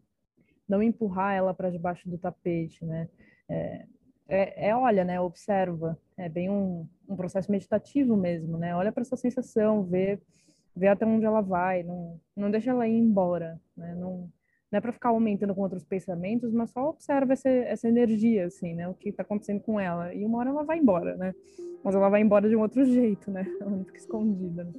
não 0.68 0.83
empurrar 0.83 1.35
ela 1.35 1.55
para 1.55 1.70
debaixo 1.70 2.09
do 2.11 2.18
tapete, 2.18 2.85
né? 2.85 3.09
É, 3.48 3.87
é, 4.29 4.68
é, 4.68 4.77
olha, 4.77 5.03
né? 5.05 5.18
Observa. 5.18 5.98
É 6.16 6.29
bem 6.29 6.51
um, 6.51 6.87
um 7.09 7.16
processo 7.16 7.51
meditativo 7.51 8.16
mesmo, 8.16 8.59
né? 8.59 8.77
Olha 8.77 8.92
para 8.92 9.01
essa 9.01 9.16
sensação, 9.16 9.83
vê, 9.83 10.20
vê 10.77 10.88
até 10.88 11.07
onde 11.07 11.24
ela 11.24 11.40
vai, 11.40 11.83
não, 11.83 12.20
não 12.37 12.51
deixa 12.51 12.70
ela 12.70 12.87
ir 12.87 12.98
embora, 12.98 13.59
né? 13.74 13.94
Não, 13.94 14.31
não 14.70 14.78
é 14.78 14.81
para 14.81 14.92
ficar 14.92 15.09
aumentando 15.09 15.54
com 15.54 15.62
outros 15.62 15.85
pensamentos, 15.85 16.52
mas 16.52 16.70
só 16.70 16.90
observa 16.90 17.33
essa, 17.33 17.48
essa 17.48 17.88
energia, 17.88 18.46
assim, 18.46 18.74
né? 18.74 18.87
O 18.87 18.94
que 18.94 19.09
está 19.09 19.22
acontecendo 19.22 19.61
com 19.61 19.81
ela. 19.81 20.14
E 20.14 20.24
uma 20.24 20.38
hora 20.38 20.50
ela 20.50 20.62
vai 20.62 20.78
embora, 20.78 21.16
né? 21.16 21.35
Mas 21.83 21.94
ela 21.94 22.09
vai 22.09 22.20
embora 22.20 22.48
de 22.48 22.57
um 22.57 22.61
outro 22.61 22.85
jeito, 22.87 23.31
né? 23.31 23.46
Ela 23.61 23.85
fica 23.85 23.96
escondida. 23.96 24.64
Né? 24.64 24.72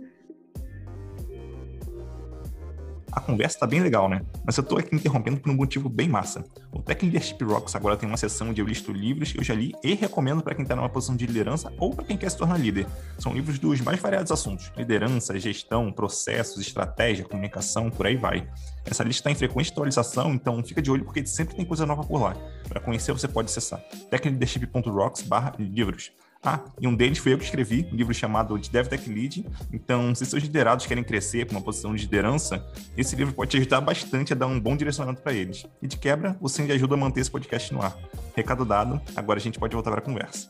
A 3.12 3.20
conversa 3.20 3.60
tá 3.60 3.68
bem 3.68 3.82
legal, 3.82 4.10
né? 4.10 4.22
Mas 4.46 4.58
eu 4.58 4.64
tô 4.64 4.78
aqui 4.78 4.96
interrompendo 4.96 5.40
por 5.40 5.52
um 5.52 5.56
motivo 5.56 5.90
bem 5.90 6.08
massa. 6.08 6.44
O 6.72 6.82
Tech 6.82 7.04
Leadership 7.04 7.44
Rocks 7.44 7.76
agora 7.76 7.98
tem 7.98 8.08
uma 8.08 8.18
seção 8.18 8.50
onde 8.50 8.62
eu 8.62 8.66
listo 8.66 8.92
livros 8.92 9.32
que 9.32 9.40
eu 9.40 9.44
já 9.44 9.54
li 9.54 9.74
e 9.84 9.94
recomendo 9.94 10.42
para 10.42 10.56
quem 10.56 10.66
tá 10.66 10.76
numa 10.76 10.90
posição 10.90 11.16
de 11.16 11.26
liderança 11.26 11.72
ou 11.78 11.94
para 11.94 12.06
quem 12.06 12.18
quer 12.18 12.30
se 12.30 12.38
tornar 12.38 12.58
líder. 12.58 12.88
São 13.18 13.34
livros 13.34 13.60
dos 13.60 13.82
mais 13.82 14.00
variados 14.00 14.32
assuntos: 14.32 14.72
liderança, 14.78 15.38
gestão, 15.40 15.92
processos, 15.92 16.60
estratégia, 16.60 17.26
comunicação, 17.26 17.90
por 17.90 18.06
aí 18.06 18.16
vai. 18.16 18.48
Essa 18.86 19.04
lista 19.04 19.22
está 19.22 19.32
em 19.32 19.36
frequente 19.36 19.72
atualização, 19.72 20.34
então 20.34 20.64
fica 20.64 20.82
de 20.82 20.92
olho 20.92 21.06
porque 21.06 21.26
sempre 21.26 21.56
tem 21.56 21.66
coisa 21.66 21.86
nova 21.86 22.04
por 22.04 22.22
lá. 22.22 22.36
Para 22.68 22.80
conhecer, 22.80 23.12
você 23.12 23.28
pode 23.28 23.50
acessar 23.50 23.80
techleadership.rocks/livros. 24.10 26.12
Ah, 26.42 26.62
e 26.80 26.88
um 26.88 26.96
deles 26.96 27.18
foi 27.18 27.34
eu 27.34 27.38
que 27.38 27.44
escrevi, 27.44 27.86
um 27.92 27.96
livro 27.96 28.14
chamado 28.14 28.58
de 28.58 28.70
DevTech 28.70 29.10
Lead. 29.10 29.46
Então, 29.74 30.16
se 30.16 30.26
seus 30.26 30.42
liderados 30.42 30.86
querem 30.86 31.04
crescer 31.04 31.46
para 31.46 31.58
uma 31.58 31.64
posição 31.64 31.94
de 31.94 32.04
liderança, 32.04 32.66
esse 32.96 33.14
livro 33.14 33.34
pode 33.34 33.52
te 33.52 33.58
ajudar 33.58 33.82
bastante 33.82 34.32
a 34.32 34.36
dar 34.36 34.48
um 34.48 34.58
bom 34.58 34.78
direcionamento 34.78 35.22
para 35.22 35.34
eles. 35.34 35.66
E 35.82 35.88
de 35.88 35.98
quebra, 35.98 36.38
você 36.40 36.62
ainda 36.62 36.74
ajuda 36.74 36.96
a 36.96 36.98
manter 36.98 37.20
esse 37.20 37.30
podcast 37.30 37.74
no 37.74 37.82
ar. 37.82 37.98
Recado 38.36 38.64
dado, 38.64 39.02
agora 39.18 39.38
a 39.38 39.42
gente 39.42 39.60
pode 39.60 39.74
voltar 39.74 39.92
para 39.92 40.00
a 40.00 40.04
conversa. 40.04 40.50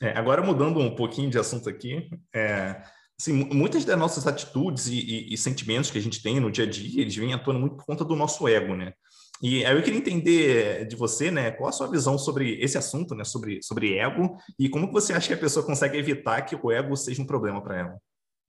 É, 0.00 0.16
agora 0.16 0.42
mudando 0.42 0.78
um 0.78 0.94
pouquinho 0.94 1.30
de 1.30 1.38
assunto 1.38 1.68
aqui, 1.68 2.08
é, 2.32 2.82
assim, 3.18 3.32
muitas 3.32 3.84
das 3.84 3.98
nossas 3.98 4.26
atitudes 4.26 4.86
e, 4.86 4.94
e, 4.94 5.34
e, 5.34 5.36
sentimentos 5.36 5.90
que 5.90 5.98
a 5.98 6.02
gente 6.02 6.22
tem 6.22 6.38
no 6.38 6.52
dia 6.52 6.64
a 6.64 6.70
dia, 6.70 7.00
eles 7.00 7.16
vêm 7.16 7.34
à 7.34 7.38
tona 7.38 7.58
muito 7.58 7.76
por 7.76 7.84
conta 7.84 8.04
do 8.04 8.14
nosso 8.14 8.46
ego, 8.46 8.76
né? 8.76 8.92
E 9.40 9.64
aí 9.64 9.76
eu 9.76 9.82
queria 9.82 9.98
entender 9.98 10.86
de 10.86 10.96
você, 10.96 11.30
né, 11.30 11.52
qual 11.52 11.68
a 11.68 11.72
sua 11.72 11.88
visão 11.88 12.18
sobre 12.18 12.60
esse 12.60 12.76
assunto, 12.76 13.14
né, 13.14 13.22
sobre, 13.22 13.62
sobre 13.62 13.96
ego, 13.96 14.36
e 14.58 14.68
como 14.68 14.88
que 14.88 14.92
você 14.92 15.12
acha 15.12 15.28
que 15.28 15.34
a 15.34 15.38
pessoa 15.38 15.64
consegue 15.64 15.96
evitar 15.96 16.42
que 16.42 16.56
o 16.56 16.72
ego 16.72 16.96
seja 16.96 17.22
um 17.22 17.26
problema 17.26 17.62
para 17.62 17.78
ela? 17.78 17.98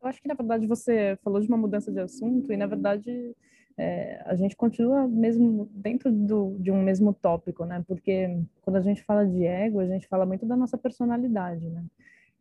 Eu 0.02 0.08
acho 0.08 0.22
que, 0.22 0.28
na 0.28 0.34
verdade, 0.34 0.66
você 0.66 1.18
falou 1.24 1.40
de 1.40 1.48
uma 1.48 1.58
mudança 1.58 1.92
de 1.92 2.00
assunto, 2.00 2.52
e, 2.52 2.58
na 2.58 2.66
verdade, 2.66 3.36
é, 3.78 4.22
a 4.26 4.36
gente 4.36 4.56
continua 4.56 5.08
mesmo 5.08 5.70
dentro 5.72 6.12
do, 6.12 6.58
de 6.60 6.72
um 6.72 6.82
mesmo 6.82 7.14
tópico, 7.14 7.66
né, 7.66 7.84
porque 7.88 8.42
quando 8.62 8.78
a 8.78 8.82
gente 8.82 9.04
fala 9.04 9.28
de 9.28 9.46
ego, 9.46 9.80
a 9.80 9.86
gente 9.86 10.08
fala 10.08 10.26
muito 10.26 10.46
da 10.46 10.56
nossa 10.56 10.78
personalidade, 10.78 11.70
né, 11.70 11.86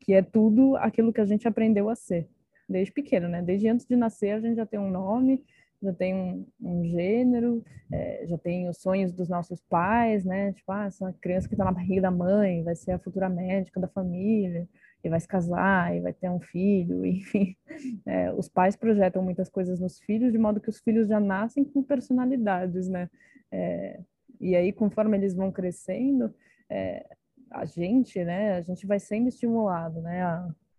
que 0.01 0.15
é 0.15 0.23
tudo 0.23 0.75
aquilo 0.77 1.13
que 1.13 1.21
a 1.21 1.27
gente 1.27 1.47
aprendeu 1.47 1.91
a 1.91 1.95
ser, 1.95 2.27
desde 2.69 2.93
pequeno, 2.93 3.29
né, 3.29 3.43
desde 3.43 3.69
antes 3.69 3.87
de 3.87 3.95
nascer 3.95 4.31
a 4.31 4.41
gente 4.41 4.57
já 4.57 4.65
tem 4.65 4.81
um 4.81 4.91
nome, 4.91 5.45
já 5.83 5.93
tem 5.93 6.15
um, 6.15 6.47
um 6.61 6.85
gênero, 6.85 7.65
é, 7.93 8.27
já 8.27 8.37
tem 8.37 8.69
os 8.69 8.79
sonhos 8.79 9.13
dos 9.13 9.29
nossos 9.29 9.63
pais, 9.63 10.25
né? 10.25 10.53
Tipo, 10.53 10.73
ah, 10.73 10.87
essa 10.87 11.13
criança 11.21 11.49
que 11.49 11.55
está 11.55 11.65
na 11.65 11.73
barriga 11.73 12.03
da 12.03 12.11
mãe 12.11 12.63
vai 12.63 12.75
ser 12.75 12.93
a 12.93 12.99
futura 12.99 13.29
médica 13.29 13.81
da 13.81 13.89
família, 13.89 14.69
e 15.03 15.09
vai 15.09 15.21
se 15.21 15.29
casar, 15.29 15.95
e 15.97 16.01
vai 16.01 16.13
ter 16.13 16.29
um 16.29 16.41
filho, 16.41 17.05
enfim. 17.07 17.57
É, 18.05 18.33
os 18.33 18.49
pais 18.49 18.77
projetam 18.77 19.23
muitas 19.23 19.49
coisas 19.49 19.79
nos 19.79 19.99
filhos, 20.01 20.33
de 20.33 20.39
modo 20.39 20.61
que 20.61 20.71
os 20.71 20.81
filhos 20.81 21.09
já 21.09 21.21
nascem 21.21 21.65
com 21.65 21.83
personalidades, 21.83 22.89
né? 22.89 23.09
É, 23.51 24.01
e 24.41 24.57
aí, 24.57 24.73
conforme 24.73 25.17
eles 25.17 25.35
vão 25.35 25.51
crescendo, 25.53 26.35
é, 26.69 27.07
a 27.51 27.65
gente, 27.65 28.23
né? 28.25 28.55
A 28.55 28.61
gente 28.61 28.87
vai 28.87 28.99
sendo 28.99 29.29
estimulado, 29.29 30.01
né? 30.01 30.23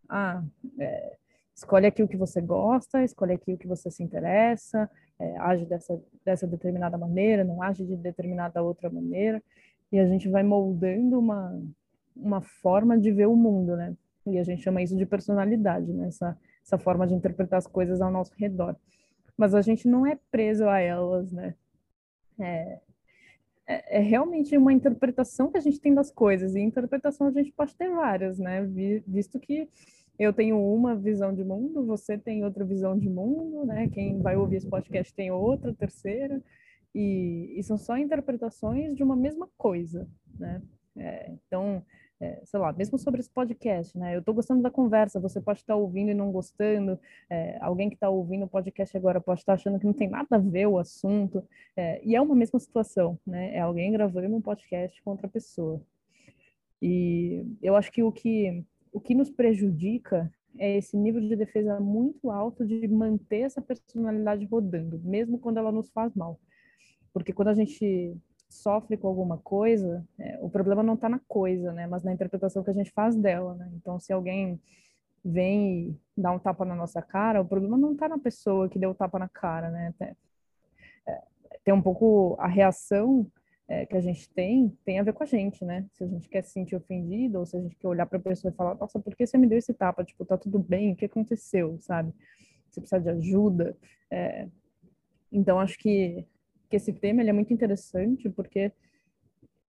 A 0.10 0.44
é, 0.80 1.18
escolhe 1.60 1.86
aqui 1.86 2.02
o 2.02 2.08
que 2.08 2.16
você 2.16 2.40
gosta, 2.40 3.04
escolhe 3.04 3.34
aqui 3.34 3.54
o 3.54 3.58
que 3.58 3.68
você 3.68 3.92
se 3.92 4.02
interessa, 4.02 4.90
é, 5.20 5.38
age 5.40 5.66
dessa, 5.66 6.02
dessa 6.24 6.48
determinada 6.48 6.98
maneira, 6.98 7.44
não 7.44 7.62
age 7.62 7.86
de 7.86 7.98
determinada 7.98 8.62
outra 8.62 8.90
maneira, 8.90 9.44
e 9.92 10.00
a 10.00 10.06
gente 10.06 10.30
vai 10.30 10.42
moldando 10.42 11.20
uma, 11.20 11.62
uma 12.16 12.42
forma 12.42 12.98
de 12.98 13.12
ver 13.12 13.28
o 13.28 13.36
mundo, 13.36 13.76
né? 13.76 13.94
E 14.26 14.38
a 14.38 14.44
gente 14.44 14.62
chama 14.62 14.82
isso 14.82 14.96
de 14.96 15.06
personalidade, 15.06 15.92
né? 15.92 16.08
Essa, 16.08 16.38
essa 16.64 16.78
forma 16.78 17.06
de 17.06 17.14
interpretar 17.14 17.58
as 17.58 17.68
coisas 17.68 18.00
ao 18.00 18.12
nosso 18.12 18.34
redor. 18.38 18.76
Mas 19.36 19.54
a 19.54 19.62
gente 19.62 19.88
não 19.88 20.06
é 20.06 20.18
preso 20.32 20.66
a 20.68 20.80
elas, 20.80 21.32
né? 21.32 21.56
É, 22.40 22.80
é, 23.68 23.98
é 23.98 24.00
realmente 24.00 24.58
uma 24.58 24.72
interpretação 24.72 25.52
que 25.52 25.58
a 25.58 25.62
gente 25.62 25.82
tem 25.82 25.94
das 25.94 26.10
coisas, 26.10 26.56
e 26.56 26.62
interpretação 26.62 27.28
a 27.28 27.32
gente 27.32 27.52
pode 27.52 27.76
ter 27.76 27.90
várias, 27.90 28.40
né? 28.40 28.66
Visto 29.06 29.40
que 29.40 29.68
eu 30.20 30.34
tenho 30.34 30.60
uma 30.62 30.96
visão 30.96 31.34
de 31.34 31.46
mundo, 31.46 31.86
você 31.86 32.18
tem 32.18 32.44
outra 32.44 32.66
visão 32.66 32.98
de 33.00 33.10
mundo, 33.10 33.66
né? 33.66 33.88
Quem 33.88 34.22
vai 34.22 34.36
ouvir 34.36 34.58
esse 34.58 34.68
podcast 34.68 35.14
tem 35.14 35.32
outra, 35.32 35.74
terceira, 35.74 36.44
e, 36.94 37.54
e 37.58 37.64
são 37.64 37.78
só 37.78 37.98
interpretações 37.98 38.94
de 38.96 39.02
uma 39.02 39.16
mesma 39.16 39.48
coisa, 39.58 40.06
né? 40.38 40.62
É, 40.98 41.32
então, 41.32 41.82
é, 42.20 42.42
sei 42.44 42.60
lá, 42.60 42.74
mesmo 42.74 42.98
sobre 42.98 43.22
esse 43.22 43.30
podcast, 43.30 43.98
né? 43.98 44.14
Eu 44.14 44.20
estou 44.20 44.34
gostando 44.34 44.62
da 44.62 44.70
conversa, 44.70 45.22
você 45.22 45.40
pode 45.40 45.62
estar 45.62 45.78
ouvindo 45.78 46.12
e 46.12 46.14
não 46.14 46.34
gostando, 46.34 47.00
é, 47.30 47.58
alguém 47.62 47.88
que 47.88 47.96
está 47.96 48.10
ouvindo 48.10 48.44
o 48.44 48.50
podcast 48.50 48.98
agora 48.98 49.22
pode 49.22 49.40
estar 49.40 49.54
achando 49.54 49.80
que 49.80 49.86
não 49.86 49.94
tem 49.94 50.10
nada 50.10 50.36
a 50.36 50.38
ver 50.38 50.68
o 50.68 50.78
assunto, 50.78 51.42
é, 51.78 52.02
e 52.04 52.14
é 52.14 52.22
uma 52.22 52.36
mesma 52.36 52.60
situação, 52.60 53.18
né? 53.26 53.56
É 53.56 53.62
alguém 53.62 53.90
gravando 53.94 54.36
um 54.36 54.42
podcast 54.42 55.02
com 55.02 55.12
outra 55.12 55.30
pessoa. 55.30 55.82
E 56.82 57.46
eu 57.62 57.76
acho 57.78 57.90
que 57.90 58.04
o 58.04 58.12
que, 58.12 58.66
o 58.92 59.00
que 59.00 59.16
nos 59.16 59.30
prejudica 59.30 60.32
é 60.58 60.78
esse 60.78 60.98
nível 60.98 61.22
de 61.22 61.36
defesa 61.36 61.80
muito 61.80 62.32
alto 62.32 62.66
de 62.66 62.88
manter 62.88 63.42
essa 63.42 63.62
personalidade 63.62 64.46
rodando, 64.46 65.00
mesmo 65.00 65.40
quando 65.40 65.58
ela 65.58 65.72
nos 65.72 65.90
faz 65.90 66.14
mal. 66.16 66.40
Porque 67.14 67.34
quando 67.34 67.50
a 67.50 67.54
gente 67.54 68.16
sofre 68.50 68.98
com 68.98 69.08
alguma 69.08 69.38
coisa, 69.38 70.06
é, 70.18 70.40
o 70.42 70.50
problema 70.50 70.82
não 70.82 70.96
está 70.96 71.08
na 71.08 71.20
coisa, 71.28 71.72
né? 71.72 71.86
Mas 71.86 72.04
na 72.04 72.12
interpretação 72.12 72.64
que 72.64 72.72
a 72.72 72.74
gente 72.74 72.92
faz 72.92 73.16
dela, 73.16 73.54
né? 73.56 73.70
Então, 73.76 74.00
se 74.00 74.12
alguém 74.12 74.60
vem 75.24 75.90
e 75.90 76.00
dá 76.18 76.32
um 76.32 76.40
tapa 76.40 76.66
na 76.66 76.76
nossa 76.76 77.02
cara, 77.02 77.42
o 77.42 77.46
problema 77.46 77.78
não 77.78 77.94
está 77.94 78.08
na 78.08 78.18
pessoa 78.18 78.70
que 78.70 78.80
deu 78.80 78.92
o 78.92 78.96
tapa 78.96 79.20
na 79.20 79.30
cara, 79.30 79.70
né? 79.70 79.94
Tem, 80.00 80.16
é, 81.08 81.24
tem 81.64 81.74
um 81.74 81.82
pouco 81.82 82.36
a 82.40 82.48
reação 82.48 83.30
é, 83.70 83.86
que 83.86 83.96
a 83.96 84.02
gente 84.02 84.28
tem 84.32 84.76
tem 84.84 85.00
a 85.00 85.04
ver 85.04 85.14
com 85.14 85.24
a 85.24 85.28
gente, 85.28 85.64
né? 85.64 85.86
Se 85.94 86.04
a 86.04 86.08
gente 86.08 86.28
quer 86.28 86.44
se 86.44 86.52
sentir 86.52 86.76
ofendido 86.76 87.38
ou 87.38 87.46
se 87.46 87.56
a 87.56 87.62
gente 87.62 87.76
quer 87.78 87.88
olhar 87.88 88.08
para 88.08 88.18
a 88.18 88.22
pessoa 88.22 88.52
e 88.52 88.56
falar, 88.56 88.76
nossa, 88.76 89.00
por 89.00 89.16
que 89.16 89.28
você 89.28 89.38
me 89.38 89.48
deu 89.48 89.60
esse 89.60 89.74
tapa? 89.74 90.04
Tipo, 90.04 90.26
tá 90.26 90.38
tudo 90.38 90.58
bem? 90.58 90.92
O 90.92 90.96
que 90.96 91.06
aconteceu, 91.06 91.78
sabe? 91.80 92.12
Você 92.70 92.82
precisa 92.82 93.00
de 93.00 93.10
ajuda? 93.10 93.78
É... 94.12 94.48
Então, 95.32 95.60
acho 95.60 95.78
que 95.78 96.26
que 96.70 96.76
esse 96.76 96.94
tema 96.94 97.22
ele 97.22 97.32
é 97.32 97.34
muito 97.34 97.54
interessante 97.54 98.30
porque 98.30 98.72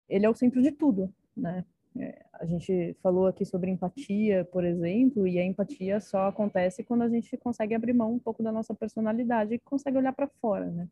ele 0.09 0.26
é 0.26 0.30
o 0.30 0.34
centro 0.34 0.61
de 0.62 0.72
tudo, 0.72 1.12
né? 1.36 1.64
É, 1.96 2.24
a 2.34 2.44
gente 2.44 2.96
falou 3.03 3.26
aqui 3.26 3.44
sobre 3.44 3.70
empatia, 3.70 4.44
por 4.53 4.64
exemplo, 4.64 5.26
e 5.26 5.38
a 5.38 5.44
empatia 5.44 6.01
só 6.01 6.28
acontece 6.28 6.84
quando 6.84 7.03
a 7.03 7.09
gente 7.09 7.36
consegue 7.36 7.74
abrir 7.74 7.92
mão 7.92 8.14
um 8.14 8.18
pouco 8.18 8.42
da 8.42 8.53
nossa 8.53 8.74
personalidade 8.74 9.55
e 9.55 9.59
consegue 9.59 9.96
olhar 9.96 10.12
para 10.12 10.28
fora, 10.40 10.70
né? 10.70 10.88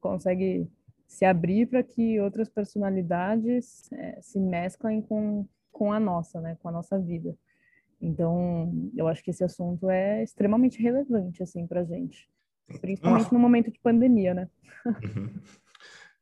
Consegue 0.00 0.70
se 1.06 1.24
abrir 1.24 1.66
para 1.66 1.82
que 1.82 2.20
outras 2.20 2.48
personalidades 2.48 3.90
é, 3.92 4.20
se 4.20 4.38
mesclem 4.38 5.00
com, 5.00 5.46
com 5.70 5.92
a 5.92 6.00
nossa, 6.00 6.40
né? 6.40 6.56
Com 6.60 6.68
a 6.68 6.72
nossa 6.72 6.98
vida. 6.98 7.36
Então, 8.00 8.90
eu 8.94 9.08
acho 9.08 9.22
que 9.22 9.30
esse 9.30 9.42
assunto 9.42 9.88
é 9.88 10.22
extremamente 10.22 10.82
relevante, 10.82 11.42
assim, 11.42 11.66
para 11.66 11.84
gente. 11.84 12.28
Principalmente 12.80 13.32
no 13.32 13.38
momento 13.38 13.70
de 13.70 13.78
pandemia, 13.78 14.34
né? 14.34 14.48
Uhum. 14.86 15.40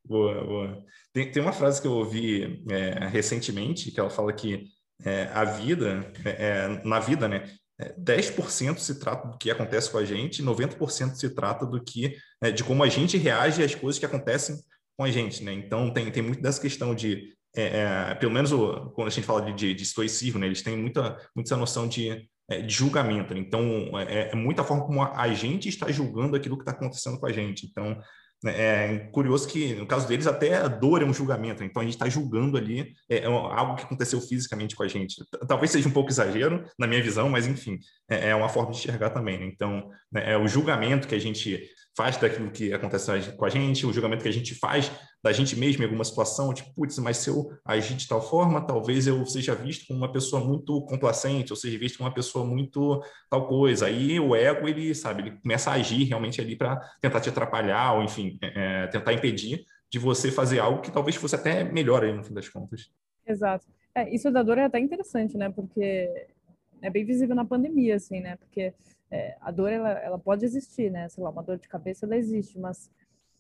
Boa, 0.07 0.45
boa. 0.45 0.85
Tem, 1.13 1.33
tem 1.33 1.43
uma 1.43 1.53
frase 1.53 1.81
que 1.81 1.87
eu 1.87 1.93
ouvi 1.93 2.63
é, 2.71 3.07
recentemente 3.07 3.91
que 3.91 3.99
ela 3.99 4.11
fala 4.11 4.33
que 4.35 4.67
é, 5.03 5.25
a 5.33 5.45
vida, 5.45 6.13
é, 6.25 6.31
é 6.31 6.83
na 6.85 7.01
vida, 7.01 7.27
né? 7.27 7.51
10% 7.99 8.77
é, 8.77 8.79
se 8.79 9.01
trata 9.01 9.29
do 9.29 9.39
que 9.39 9.51
acontece 9.51 9.91
com 9.91 9.99
a 9.99 10.05
gente, 10.05 10.43
90% 10.43 11.15
se 11.15 11.31
trata 11.35 11.67
do 11.67 11.83
que 11.83 12.17
de 12.55 12.63
como 12.63 12.85
a 12.85 12.89
gente 12.89 13.17
reage 13.17 13.65
às 13.65 13.75
coisas 13.75 13.99
que 13.99 14.07
acontecem 14.07 14.57
com 14.97 15.05
a 15.05 15.11
gente, 15.11 15.43
né? 15.43 15.53
Então 15.53 15.91
tem, 15.93 16.11
tem 16.11 16.23
muito 16.23 16.43
dessa 16.43 16.61
questão 16.61 16.95
de 16.95 17.35
é, 17.57 18.15
pelo 18.17 18.33
menos 18.33 18.51
o, 18.53 18.91
quando 18.91 19.09
a 19.09 19.11
gente 19.11 19.25
fala 19.25 19.43
de, 19.43 19.53
de, 19.53 19.75
de 19.75 19.83
estoicismo, 19.83 20.39
né? 20.39 20.47
Eles 20.47 20.63
têm 20.63 20.77
muita, 20.77 21.17
muita 21.35 21.57
noção 21.57 21.87
de 21.87 22.29
é, 22.49 22.61
de 22.61 22.75
julgamento. 22.75 23.35
Né? 23.35 23.41
Então, 23.41 23.99
é, 23.99 24.31
é, 24.31 24.35
muita 24.35 24.65
forma 24.65 24.85
como 24.85 25.03
a 25.03 25.29
gente 25.33 25.69
está 25.69 25.91
julgando 25.91 26.37
aquilo 26.37 26.57
que 26.57 26.63
está 26.63 26.73
acontecendo 26.73 27.19
com 27.19 27.27
a 27.27 27.33
gente. 27.33 27.67
Então, 27.67 27.99
né, 28.43 28.53
é 28.61 28.99
curioso 29.11 29.49
que, 29.49 29.75
no 29.75 29.87
caso 29.87 30.07
deles, 30.07 30.27
até 30.27 30.57
a 30.57 30.69
dor 30.69 31.03
é 31.03 31.05
um 31.05 31.15
julgamento. 31.15 31.65
Então, 31.65 31.81
a 31.81 31.85
gente 31.85 31.95
está 31.95 32.09
julgando 32.09 32.59
ali 32.59 32.93
é, 33.09 33.19
é, 33.19 33.25
algo 33.27 33.77
que 33.77 33.85
aconteceu 33.85 34.21
fisicamente 34.21 34.77
com 34.77 34.83
a 34.83 34.89
gente. 34.89 35.17
Talvez 35.49 35.71
seja 35.71 35.89
um 35.89 35.93
pouco 35.93 36.11
exagero, 36.11 36.65
na 36.79 36.87
minha 36.87 37.03
visão, 37.03 37.29
mas, 37.31 37.47
enfim, 37.47 37.79
é, 38.11 38.31
é 38.31 38.35
uma 38.35 38.49
forma 38.49 38.73
de 38.73 38.79
enxergar 38.79 39.11
também. 39.11 39.39
Né? 39.39 39.47
Então, 39.47 39.89
né, 40.13 40.33
é 40.33 40.37
o 40.37 40.47
julgamento 40.47 41.09
que 41.09 41.15
a 41.15 41.21
gente 41.21 41.67
faz 41.97 42.17
daquilo 42.17 42.51
que 42.51 42.73
acontece 42.73 43.33
com 43.37 43.45
a 43.45 43.49
gente, 43.49 43.87
o 43.87 43.93
julgamento 43.93 44.23
que 44.23 44.29
a 44.29 44.33
gente 44.33 44.55
faz 44.55 44.91
da 45.23 45.33
gente 45.33 45.57
mesmo 45.59 45.83
em 45.83 45.87
alguma 45.87 46.05
situação, 46.05 46.53
tipo, 46.53 46.75
putz, 46.75 46.99
mas 46.99 47.17
se 47.17 47.31
eu 47.31 47.51
agir 47.65 47.95
de 47.95 48.07
tal 48.07 48.21
forma, 48.21 48.61
talvez 48.61 49.07
eu 49.07 49.25
seja 49.25 49.55
visto 49.55 49.87
como 49.87 50.01
uma 50.01 50.13
pessoa 50.13 50.45
muito 50.45 50.85
complacente, 50.85 51.53
ou 51.53 51.57
seja 51.57 51.79
visto 51.79 51.97
como 51.97 52.09
uma 52.09 52.15
pessoa 52.15 52.45
muito 52.45 53.03
tal 53.31 53.49
coisa. 53.49 53.87
Aí 53.87 54.21
o 54.21 54.37
ego, 54.37 54.69
ele, 54.69 54.95
sabe, 54.95 55.23
ele 55.23 55.31
começa 55.41 55.71
a 55.71 55.75
agir 55.75 56.05
realmente 56.05 56.41
ali 56.41 56.57
para 56.57 56.77
tentar 57.01 57.21
te 57.21 57.31
atrapalhar, 57.31 57.95
ou 57.95 58.03
enfim, 58.03 58.39
é, 58.43 58.83
é, 58.85 58.87
tentar 58.89 59.15
impedir 59.15 59.65
de 59.91 59.99
você 59.99 60.31
fazer 60.31 60.59
algo 60.59 60.83
que 60.83 60.91
talvez 60.91 61.17
fosse 61.17 61.37
até 61.37 61.65
melhor 61.65 62.05
aí 62.05 62.13
no 62.13 62.23
fim 62.23 62.35
das 62.35 62.49
contas. 62.49 62.91
Exato. 63.27 63.65
É, 63.95 64.13
isso 64.13 64.31
da 64.31 64.43
dor 64.43 64.59
é 64.59 64.65
até 64.65 64.79
interessante, 64.79 65.39
né? 65.39 65.49
Porque 65.49 66.11
é 66.83 66.91
bem 66.91 67.05
visível 67.05 67.35
na 67.35 67.45
pandemia, 67.45 67.95
assim, 67.97 68.21
né? 68.21 68.37
Porque 68.37 68.75
é, 69.15 69.37
a 69.41 69.53
dor, 69.53 69.71
ela, 69.71 69.91
ela 69.91 70.19
pode 70.19 70.45
existir, 70.45 70.91
né? 70.91 71.09
Sei 71.09 71.23
lá, 71.23 71.31
uma 71.31 71.43
dor 71.43 71.57
de 71.57 71.69
cabeça, 71.69 72.05
ela 72.05 72.17
existe, 72.17 72.59
mas 72.59 72.91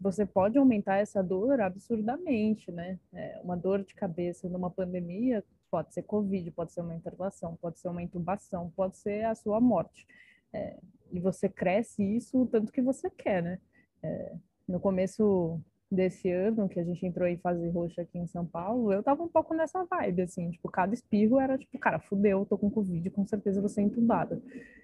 você 0.01 0.25
pode 0.25 0.57
aumentar 0.57 0.99
essa 0.99 1.21
dor 1.21 1.61
absurdamente, 1.61 2.71
né? 2.71 2.97
É, 3.13 3.41
uma 3.43 3.57
dor 3.57 3.83
de 3.83 3.93
cabeça 3.93 4.49
numa 4.49 4.71
pandemia 4.71 5.43
pode 5.69 5.93
ser 5.93 6.03
Covid, 6.03 6.49
pode 6.53 6.73
ser 6.73 6.81
uma 6.81 6.95
internação, 6.95 7.59
pode 7.61 7.81
ser 7.81 7.89
uma 7.89 8.01
intubação, 8.01 8.73
pode 8.77 8.99
ser 8.99 9.25
a 9.25 9.35
sua 9.35 9.61
morte. 9.61 10.07
É, 10.53 10.79
e 11.11 11.19
você 11.19 11.49
cresce 11.49 12.05
isso 12.05 12.43
o 12.43 12.47
tanto 12.47 12.71
que 12.71 12.81
você 12.81 13.11
quer, 13.11 13.43
né? 13.43 13.59
É, 14.01 14.33
no 14.69 14.79
começo 14.79 15.61
desse 15.91 16.31
ano, 16.31 16.69
que 16.69 16.79
a 16.79 16.85
gente 16.85 17.05
entrou 17.05 17.27
em 17.27 17.39
fase 17.39 17.69
roxa 17.71 18.03
aqui 18.03 18.17
em 18.17 18.29
São 18.29 18.47
Paulo, 18.47 18.93
eu 18.93 19.03
tava 19.03 19.25
um 19.25 19.29
pouco 19.29 19.53
nessa 19.53 19.85
vibe, 19.85 20.23
assim, 20.23 20.51
tipo, 20.53 20.69
cada 20.69 20.95
espirro 20.95 21.41
era 21.41 21.59
tipo, 21.59 21.77
cara, 21.81 21.99
fudeu, 21.99 22.47
tô 22.47 22.57
com 22.57 22.71
Covid, 22.71 23.11
com 23.11 23.27
certeza 23.27 23.61
você 23.61 23.81
é 23.81 23.85
entubada. 23.85 24.41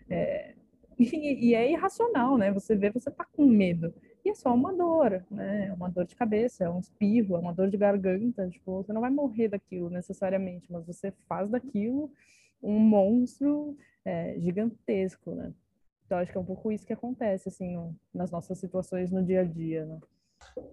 É, 0.08 0.54
e, 1.00 1.48
e, 1.48 1.54
é 1.54 1.70
irracional, 1.70 2.36
né? 2.36 2.52
Você 2.52 2.76
vê, 2.76 2.90
você 2.90 3.10
tá 3.10 3.24
com 3.24 3.46
medo. 3.46 3.92
E 4.24 4.30
é 4.30 4.34
só 4.34 4.54
uma 4.54 4.72
dor, 4.72 5.24
né? 5.30 5.68
É 5.68 5.72
uma 5.72 5.88
dor 5.88 6.04
de 6.04 6.14
cabeça, 6.14 6.64
é 6.64 6.70
um 6.70 6.78
espirro, 6.78 7.36
é 7.36 7.38
uma 7.38 7.54
dor 7.54 7.70
de 7.70 7.76
garganta. 7.76 8.48
Tipo, 8.48 8.82
você 8.82 8.92
não 8.92 9.00
vai 9.00 9.10
morrer 9.10 9.48
daquilo 9.48 9.88
necessariamente, 9.88 10.70
mas 10.70 10.86
você 10.86 11.12
faz 11.28 11.48
daquilo 11.48 12.12
um 12.62 12.78
monstro 12.78 13.76
é, 14.04 14.38
gigantesco, 14.38 15.34
né? 15.34 15.52
Então, 16.04 16.18
acho 16.18 16.32
que 16.32 16.36
é 16.36 16.40
um 16.40 16.44
pouco 16.44 16.72
isso 16.72 16.86
que 16.86 16.92
acontece, 16.92 17.48
assim, 17.48 17.96
nas 18.12 18.30
nossas 18.30 18.58
situações 18.58 19.10
no 19.10 19.24
dia 19.24 19.40
a 19.40 19.44
dia, 19.44 19.86
né? 19.86 19.98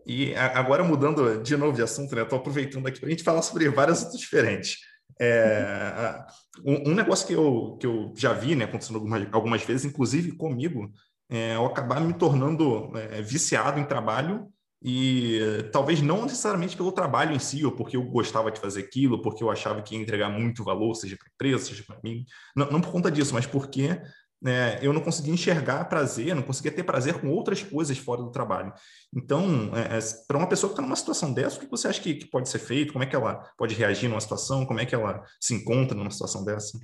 E 0.06 0.34
agora, 0.36 0.84
mudando 0.84 1.44
de 1.44 1.56
novo 1.56 1.76
de 1.76 1.84
assunto, 1.84 2.16
né? 2.16 2.24
Estou 2.24 2.40
aproveitando 2.40 2.88
aqui 2.88 3.00
para 3.00 3.08
a 3.08 3.12
gente 3.12 3.24
falar 3.24 3.42
sobre 3.42 3.70
vários 3.70 4.00
assuntos 4.00 4.20
diferentes. 4.20 4.80
É, 5.20 6.26
um, 6.64 6.92
um, 6.92 6.96
negócio 6.96 7.26
que 7.26 7.34
eu, 7.34 7.78
que 7.80 7.88
eu 7.88 8.14
já 8.16 8.34
vi 8.34 8.56
né, 8.56 8.66
acontecendo 8.66 8.96
algumas, 8.96 9.28
algumas 9.32 9.64
vezes, 9.64 9.86
inclusive 9.86 10.34
comigo, 10.34 10.92
é, 11.30 11.56
eu 11.56 11.66
acabar 11.66 12.00
me 12.00 12.14
tornando 12.14 12.92
é, 12.98 13.22
viciado 13.22 13.80
em 13.80 13.86
trabalho 13.86 14.48
e 14.82 15.40
talvez 15.72 16.02
não 16.02 16.24
necessariamente 16.24 16.78
pelo 16.78 16.92
trabalho 16.92 17.36
em 17.36 17.40
si, 17.40 17.66
ou 17.66 17.72
porque 17.72 17.98
eu 17.98 18.04
gostava 18.04 18.52
de 18.52 18.60
fazer 18.60 18.82
aquilo, 18.82 19.22
porque 19.22 19.44
eu 19.44 19.50
achava 19.50 19.82
que 19.82 19.96
ia 19.96 20.02
entregar 20.02 20.30
muito 20.30 20.64
valor, 20.64 20.94
seja 20.94 21.18
para 21.18 21.28
a 21.28 21.34
empresa, 21.34 21.66
seja 21.66 21.84
para 21.84 22.00
mim, 22.04 22.24
não, 22.56 22.70
não, 22.70 22.80
por 22.80 22.92
conta 22.92 23.10
disso, 23.10 23.34
mas 23.34 23.48
porque 23.48 24.00
né, 24.42 24.80
eu 24.82 24.94
não 24.94 25.02
conseguia 25.02 25.34
enxergar 25.34 25.86
prazer, 25.86 26.36
não 26.36 26.44
conseguia 26.44 26.72
ter 26.72 26.84
prazer 26.84 27.20
com 27.20 27.30
outras 27.30 27.64
coisas 27.64 27.98
fora 27.98 28.22
do 28.22 28.32
trabalho. 28.32 28.72
Então, 29.16 29.72
é, 29.76 29.98
é, 29.98 30.00
para 30.28 30.38
uma 30.38 30.48
pessoa 30.48 30.70
que 30.70 30.74
está 30.74 30.82
numa 30.82 30.96
situação 30.96 31.34
dessa, 31.34 31.58
o 31.58 31.60
que 31.60 31.70
você 31.70 31.88
acha 31.88 32.02
que, 32.02 32.16
que 32.16 32.28
pode 32.28 32.48
ser 32.50 32.60
feito? 32.60 32.94
Como 32.94 33.04
é 33.04 33.08
que 33.08 33.16
ela 33.16 33.36
pode 33.58 33.74
reagir 33.74 34.08
numa 34.08 34.22
situação? 34.22 34.66
Como 34.66 34.80
é 34.80 34.86
que 34.86 34.94
ela 34.94 35.24
se 35.40 35.56
encontra 35.56 35.98
numa 35.98 36.12
situação 36.12 36.46
dessa? 36.46 36.80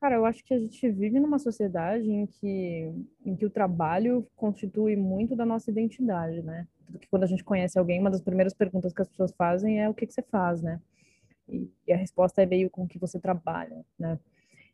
Cara, 0.00 0.16
eu 0.16 0.26
acho 0.26 0.44
que 0.44 0.52
a 0.52 0.58
gente 0.58 0.90
vive 0.90 1.18
numa 1.18 1.38
sociedade 1.38 2.10
em 2.10 2.26
que, 2.26 2.92
em 3.24 3.34
que 3.34 3.46
o 3.46 3.50
trabalho 3.50 4.26
constitui 4.36 4.94
muito 4.96 5.34
da 5.34 5.46
nossa 5.46 5.70
identidade, 5.70 6.42
né? 6.42 6.68
Porque 6.86 7.06
quando 7.10 7.24
a 7.24 7.26
gente 7.26 7.42
conhece 7.42 7.78
alguém, 7.78 8.00
uma 8.00 8.10
das 8.10 8.20
primeiras 8.20 8.52
perguntas 8.52 8.92
que 8.92 9.00
as 9.00 9.08
pessoas 9.08 9.32
fazem 9.32 9.80
é 9.80 9.88
o 9.88 9.94
que, 9.94 10.06
que 10.06 10.12
você 10.12 10.22
faz, 10.22 10.60
né? 10.60 10.78
E, 11.48 11.70
e 11.86 11.92
a 11.92 11.96
resposta 11.96 12.42
é 12.42 12.46
meio 12.46 12.68
com 12.70 12.84
o 12.84 12.86
que 12.86 12.98
você 12.98 13.18
trabalha, 13.18 13.84
né? 13.98 14.18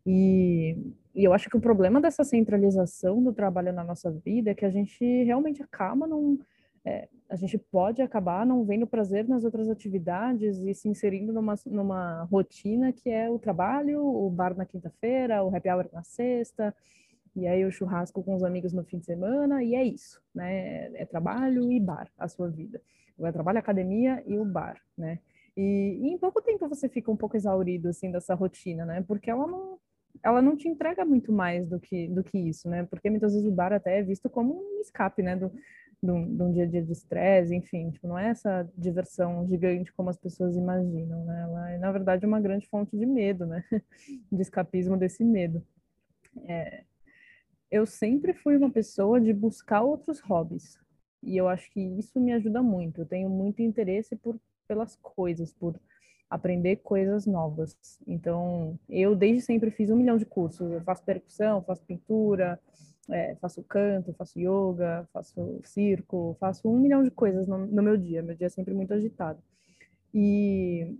E, 0.07 0.76
e, 1.14 1.24
eu 1.24 1.32
acho 1.32 1.48
que 1.51 1.57
o 1.57 1.61
problema 1.61 2.01
dessa 2.01 2.24
centralização 2.24 3.22
do 3.22 3.32
trabalho 3.32 3.72
na 3.72 3.84
nossa 3.84 4.11
vida 4.11 4.51
é 4.51 4.55
que 4.55 4.64
a 4.64 4.70
gente 4.70 5.05
realmente 5.24 5.62
acaba 5.62 6.07
num, 6.07 6.38
é, 6.84 7.09
a 7.28 7.36
gente 7.36 7.59
pode 7.59 8.01
acabar 8.01 8.46
não 8.46 8.64
vendo 8.64 8.86
prazer 8.86 9.28
nas 9.28 9.44
outras 9.44 9.68
atividades 9.68 10.59
e 10.59 10.74
se 10.74 10.88
inserindo 10.88 11.32
numa, 11.32 11.55
numa 11.66 12.24
rotina 12.24 12.92
que 12.92 13.11
é 13.11 13.28
o 13.28 13.38
trabalho, 13.38 14.03
o 14.03 14.30
bar 14.30 14.57
na 14.57 14.64
quinta-feira, 14.64 15.42
o 15.42 15.55
happy 15.55 15.68
hour 15.68 15.88
na 15.92 16.03
sexta, 16.03 16.74
e 17.36 17.46
aí 17.46 17.64
o 17.64 17.70
churrasco 17.70 18.22
com 18.22 18.34
os 18.34 18.42
amigos 18.42 18.72
no 18.72 18.84
fim 18.84 18.98
de 18.98 19.07
semana, 19.07 19.62
e 19.62 19.74
é 19.74 19.84
isso, 19.84 20.20
né? 20.34 20.90
É 20.94 21.05
trabalho 21.05 21.70
e 21.70 21.78
bar 21.78 22.11
a 22.18 22.26
sua 22.26 22.48
vida. 22.48 22.80
É 23.20 23.30
trabalho, 23.30 23.59
academia 23.59 24.22
e 24.26 24.38
o 24.38 24.44
bar, 24.44 24.80
né? 24.96 25.20
E, 25.57 25.98
e, 26.03 26.09
em 26.09 26.18
pouco 26.18 26.40
tempo 26.40 26.68
você 26.68 26.88
fica 26.88 27.11
um 27.11 27.16
pouco 27.16 27.36
exaurido, 27.36 27.88
assim, 27.88 28.11
dessa 28.11 28.34
rotina, 28.34 28.84
né? 28.86 29.05
Porque 29.07 29.30
ela 29.30 29.46
não, 29.46 29.78
ela 30.22 30.42
não 30.42 30.56
te 30.56 30.68
entrega 30.68 31.04
muito 31.04 31.32
mais 31.32 31.66
do 31.68 31.78
que, 31.80 32.08
do 32.08 32.22
que 32.22 32.38
isso, 32.38 32.68
né? 32.68 32.84
Porque 32.84 33.08
muitas 33.11 33.32
vezes 33.32 33.46
o 33.46 33.52
bar 33.52 33.72
até 33.72 33.98
é 33.98 34.02
visto 34.02 34.28
como 34.28 34.54
um 34.54 34.80
escape, 34.80 35.22
né? 35.22 35.36
Do, 35.36 35.52
um, 36.02 36.34
de 36.34 36.42
um 36.42 36.52
dia 36.52 36.64
a 36.64 36.66
dia 36.66 36.82
de 36.82 36.92
estresse, 36.92 37.54
enfim, 37.54 37.90
tipo, 37.90 38.08
não 38.08 38.18
é 38.18 38.30
essa 38.30 38.68
diversão 38.76 39.46
gigante 39.46 39.92
como 39.92 40.08
as 40.08 40.16
pessoas 40.16 40.56
imaginam, 40.56 41.24
né? 41.24 41.42
Ela 41.42 41.70
é, 41.72 41.78
na 41.78 41.92
verdade, 41.92 42.26
uma 42.26 42.40
grande 42.40 42.66
fonte 42.68 42.96
de 42.96 43.04
medo, 43.06 43.46
né? 43.46 43.64
De 44.32 44.40
escapismo 44.40 44.96
desse 44.96 45.22
medo. 45.22 45.62
É, 46.46 46.84
eu 47.70 47.86
sempre 47.86 48.32
fui 48.32 48.56
uma 48.56 48.70
pessoa 48.70 49.20
de 49.20 49.32
buscar 49.32 49.82
outros 49.82 50.20
hobbies, 50.20 50.78
e 51.22 51.36
eu 51.36 51.48
acho 51.48 51.70
que 51.70 51.80
isso 51.80 52.18
me 52.18 52.32
ajuda 52.32 52.62
muito. 52.62 53.02
Eu 53.02 53.06
tenho 53.06 53.28
muito 53.28 53.61
interesse 53.61 54.16
por, 54.16 54.40
pelas 54.66 54.96
coisas, 54.96 55.52
por 55.52 55.78
aprender 56.30 56.76
coisas 56.76 57.26
novas. 57.26 57.76
Então, 58.06 58.78
eu 58.88 59.16
desde 59.16 59.42
sempre 59.42 59.70
fiz 59.72 59.90
um 59.90 59.96
milhão 59.96 60.16
de 60.16 60.24
cursos. 60.24 60.70
Eu 60.70 60.80
faço 60.82 61.04
percussão, 61.04 61.60
faço 61.62 61.82
pintura, 61.84 62.58
é, 63.10 63.34
faço 63.36 63.62
canto, 63.64 64.12
faço 64.12 64.38
yoga, 64.38 65.08
faço 65.12 65.60
circo, 65.64 66.36
faço 66.38 66.70
um 66.70 66.78
milhão 66.78 67.02
de 67.02 67.10
coisas 67.10 67.48
no, 67.48 67.66
no 67.66 67.82
meu 67.82 67.96
dia. 67.96 68.22
Meu 68.22 68.36
dia 68.36 68.46
é 68.46 68.50
sempre 68.50 68.72
muito 68.72 68.94
agitado. 68.94 69.42
E, 70.14 70.96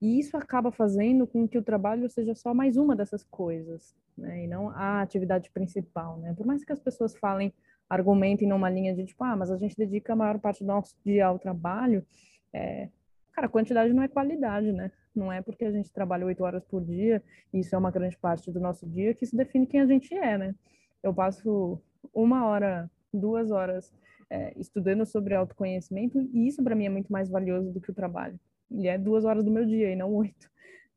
e, 0.00 0.18
isso 0.18 0.36
acaba 0.36 0.72
fazendo 0.72 1.24
com 1.26 1.46
que 1.46 1.58
o 1.58 1.62
trabalho 1.62 2.10
seja 2.10 2.34
só 2.34 2.52
mais 2.52 2.76
uma 2.76 2.96
dessas 2.96 3.22
coisas, 3.24 3.94
né? 4.18 4.44
E 4.44 4.46
não 4.48 4.70
a 4.70 5.02
atividade 5.02 5.50
principal, 5.50 6.18
né? 6.18 6.34
Por 6.34 6.46
mais 6.46 6.64
que 6.64 6.72
as 6.72 6.80
pessoas 6.80 7.14
falem, 7.16 7.52
argumentem 7.88 8.48
numa 8.48 8.70
linha 8.70 8.94
de 8.94 9.04
tipo, 9.04 9.22
ah, 9.22 9.36
mas 9.36 9.50
a 9.50 9.56
gente 9.56 9.76
dedica 9.76 10.12
a 10.12 10.16
maior 10.16 10.38
parte 10.38 10.64
do 10.64 10.66
nosso 10.66 10.96
dia 11.04 11.26
ao 11.26 11.38
trabalho, 11.38 12.04
é, 12.52 12.88
cara, 13.32 13.48
quantidade 13.48 13.92
não 13.92 14.02
é 14.02 14.08
qualidade, 14.08 14.72
né? 14.72 14.90
Não 15.14 15.32
é 15.32 15.42
porque 15.42 15.64
a 15.64 15.70
gente 15.72 15.92
trabalha 15.92 16.26
oito 16.26 16.42
horas 16.44 16.64
por 16.64 16.82
dia, 16.82 17.22
e 17.52 17.60
isso 17.60 17.74
é 17.74 17.78
uma 17.78 17.90
grande 17.90 18.16
parte 18.16 18.50
do 18.50 18.60
nosso 18.60 18.86
dia, 18.86 19.14
que 19.14 19.24
isso 19.24 19.36
define 19.36 19.66
quem 19.66 19.80
a 19.80 19.86
gente 19.86 20.14
é, 20.14 20.38
né? 20.38 20.54
eu 21.02 21.12
passo 21.12 21.80
uma 22.14 22.46
hora, 22.46 22.90
duas 23.12 23.50
horas 23.50 23.92
é, 24.30 24.52
estudando 24.56 25.04
sobre 25.04 25.34
autoconhecimento 25.34 26.18
e 26.32 26.46
isso 26.46 26.62
para 26.62 26.74
mim 26.74 26.86
é 26.86 26.90
muito 26.90 27.12
mais 27.12 27.28
valioso 27.28 27.72
do 27.72 27.80
que 27.80 27.90
o 27.90 27.94
trabalho. 27.94 28.38
E 28.70 28.88
é 28.88 28.96
duas 28.96 29.24
horas 29.24 29.44
do 29.44 29.50
meu 29.50 29.66
dia 29.66 29.90
e 29.90 29.96
não 29.96 30.14
oito. 30.14 30.50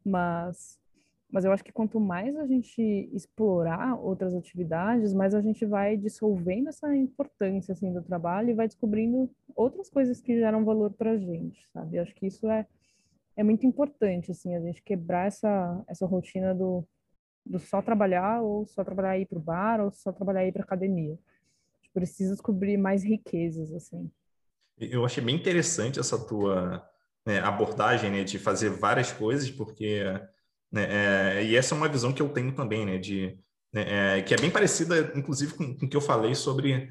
Mas, 0.06 0.80
mas 1.32 1.44
eu 1.44 1.52
acho 1.52 1.64
que 1.64 1.72
quanto 1.72 2.00
mais 2.00 2.36
a 2.38 2.46
gente 2.46 2.82
explorar 3.14 4.00
outras 4.00 4.34
atividades, 4.34 5.14
mais 5.14 5.34
a 5.34 5.42
gente 5.42 5.66
vai 5.66 5.98
dissolvendo 5.98 6.70
essa 6.70 6.96
importância 6.96 7.74
assim 7.74 7.92
do 7.92 8.02
trabalho 8.02 8.50
e 8.50 8.54
vai 8.54 8.68
descobrindo 8.68 9.30
outras 9.56 9.90
coisas 9.90 10.22
que 10.22 10.38
geram 10.38 10.64
valor 10.64 10.94
para 10.94 11.12
a 11.12 11.18
gente, 11.18 11.68
sabe? 11.74 11.98
Eu 11.98 12.04
acho 12.04 12.16
que 12.16 12.28
isso 12.28 12.50
é 12.50 12.66
é 13.38 13.44
muito 13.44 13.66
importante 13.66 14.32
assim 14.32 14.56
a 14.56 14.62
gente 14.62 14.82
quebrar 14.82 15.28
essa 15.28 15.84
essa 15.88 16.06
rotina 16.06 16.54
do 16.54 16.88
do 17.46 17.60
só 17.60 17.82
trabalhar 17.82 18.42
ou 18.42 18.66
só 18.66 18.84
trabalhar 18.84 19.20
ir 19.20 19.28
para 19.28 19.38
o 19.38 19.42
bar 19.42 19.82
ou 19.82 19.92
só 19.92 20.12
trabalhar 20.12 20.46
ir 20.46 20.52
para 20.52 20.64
academia. 20.64 21.14
A 21.14 21.78
gente 21.78 21.92
precisa 21.94 22.34
descobrir 22.34 22.78
mais 22.78 23.04
riquezas 23.04 23.72
assim. 23.74 24.10
Eu 24.78 25.06
achei 25.06 25.24
bem 25.24 25.36
interessante 25.36 26.00
essa 26.00 26.18
tua 26.18 26.90
né, 27.26 27.40
abordagem 27.40 28.12
né, 28.12 28.24
de 28.24 28.38
fazer 28.38 28.70
várias 28.70 29.12
coisas, 29.12 29.50
porque 29.50 30.04
né, 30.72 31.40
é, 31.40 31.44
e 31.44 31.56
essa 31.56 31.74
é 31.74 31.78
uma 31.78 31.90
visão 31.90 32.12
que 32.12 32.22
eu 32.22 32.30
tenho 32.30 32.54
também, 32.54 32.86
né, 32.86 32.98
de 32.98 33.38
né, 33.74 34.18
é, 34.18 34.22
que 34.22 34.34
é 34.34 34.38
bem 34.38 34.50
parecida, 34.50 35.12
inclusive, 35.16 35.54
com, 35.54 35.64
o 35.64 35.90
que 35.90 35.96
eu 35.96 36.02
falei 36.02 36.34
sobre 36.36 36.90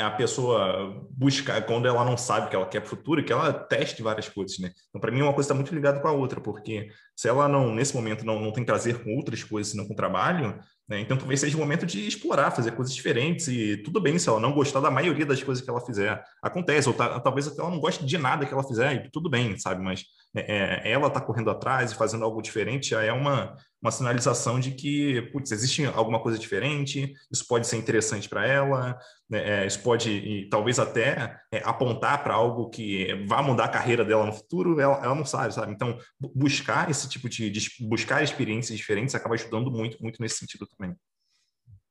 a 0.00 0.10
pessoa 0.10 1.06
busca, 1.10 1.62
quando 1.62 1.86
ela 1.86 2.04
não 2.04 2.16
sabe 2.16 2.50
que 2.50 2.56
ela 2.56 2.66
quer 2.66 2.80
para 2.80 2.86
o 2.86 2.90
futuro, 2.90 3.24
que 3.24 3.32
ela 3.32 3.52
teste 3.52 4.02
várias 4.02 4.28
coisas, 4.28 4.58
né? 4.58 4.72
Então, 4.88 5.00
para 5.00 5.12
mim, 5.12 5.22
uma 5.22 5.32
coisa 5.32 5.46
está 5.46 5.54
muito 5.54 5.72
ligada 5.72 6.00
com 6.00 6.08
a 6.08 6.12
outra, 6.12 6.40
porque 6.40 6.88
se 7.14 7.28
ela 7.28 7.46
não, 7.48 7.72
nesse 7.72 7.94
momento, 7.94 8.24
não, 8.24 8.40
não 8.40 8.50
tem 8.50 8.64
prazer 8.64 9.02
com 9.04 9.14
outras 9.14 9.44
coisas, 9.44 9.72
senão 9.72 9.86
com 9.86 9.92
o 9.92 9.96
trabalho, 9.96 10.58
né? 10.88 11.00
Então, 11.00 11.16
talvez 11.16 11.40
seja 11.40 11.56
o 11.56 11.60
momento 11.60 11.86
de 11.86 12.08
explorar, 12.08 12.50
fazer 12.50 12.72
coisas 12.72 12.94
diferentes, 12.94 13.46
e 13.46 13.76
tudo 13.76 14.00
bem 14.00 14.18
se 14.18 14.28
ela 14.28 14.40
não 14.40 14.52
gostar 14.52 14.80
da 14.80 14.90
maioria 14.90 15.26
das 15.26 15.42
coisas 15.42 15.62
que 15.62 15.70
ela 15.70 15.80
fizer. 15.80 16.24
Acontece, 16.42 16.88
ou 16.88 16.94
tá, 16.94 17.20
talvez 17.20 17.46
até 17.46 17.60
ela 17.60 17.70
não 17.70 17.78
goste 17.78 18.04
de 18.04 18.18
nada 18.18 18.46
que 18.46 18.52
ela 18.52 18.64
fizer, 18.64 19.06
e 19.06 19.10
tudo 19.10 19.30
bem, 19.30 19.56
sabe? 19.58 19.82
Mas 19.82 20.04
é, 20.34 20.88
é 20.88 20.90
ela 20.90 21.06
está 21.06 21.20
correndo 21.20 21.50
atrás 21.50 21.92
e 21.92 21.94
fazendo 21.94 22.24
algo 22.24 22.42
diferente, 22.42 22.90
já 22.90 23.02
é 23.02 23.12
uma, 23.12 23.54
uma 23.80 23.90
sinalização 23.90 24.58
de 24.58 24.72
que, 24.72 25.22
putz, 25.30 25.52
existe 25.52 25.84
alguma 25.86 26.20
coisa 26.20 26.38
diferente, 26.38 27.12
isso 27.30 27.46
pode 27.46 27.66
ser 27.66 27.76
interessante 27.76 28.28
para 28.28 28.46
ela, 28.46 28.98
né? 29.30 29.62
é, 29.62 29.66
isso 29.66 29.80
pode, 29.82 30.10
e, 30.10 30.48
talvez 30.48 30.78
até 30.78 31.40
é, 31.52 31.58
apontar 31.64 32.22
para 32.24 32.34
algo 32.34 32.68
que 32.70 33.14
vá 33.26 33.40
mudar 33.40 33.66
a 33.66 33.70
carreira 33.70 34.04
dela 34.04 34.26
no 34.26 34.32
futuro, 34.32 34.80
ela, 34.80 34.96
ela 35.04 35.14
não 35.14 35.24
sabe, 35.24 35.54
sabe? 35.54 35.72
Então, 35.72 35.96
buscar 36.34 36.90
esse 36.90 37.08
tipo 37.08 37.28
de, 37.28 37.50
de, 37.50 37.70
buscar 37.88 38.22
experiências 38.22 38.76
diferentes 38.76 39.14
acaba 39.14 39.34
ajudando 39.34 39.70
muito, 39.70 40.02
muito 40.02 40.20
nesse 40.20 40.36
sentido 40.36 40.66
também. 40.66 40.96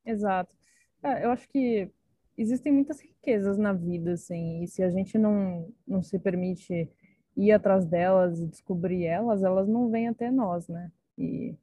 Exato. 0.05 0.53
É, 1.01 1.25
eu 1.25 1.31
acho 1.31 1.47
que 1.47 1.89
existem 2.37 2.71
muitas 2.71 2.99
riquezas 2.99 3.57
na 3.57 3.71
vida, 3.71 4.13
assim, 4.13 4.61
e 4.61 4.67
se 4.67 4.83
a 4.83 4.89
gente 4.89 5.17
não, 5.17 5.73
não 5.87 6.03
se 6.03 6.19
permite 6.19 6.89
ir 7.35 7.51
atrás 7.51 7.85
delas 7.85 8.41
e 8.41 8.47
descobrir 8.47 9.05
elas, 9.05 9.43
elas 9.43 9.67
não 9.69 9.89
vêm 9.89 10.07
até 10.07 10.29
nós, 10.29 10.67
né? 10.67 10.91
E 11.17 11.55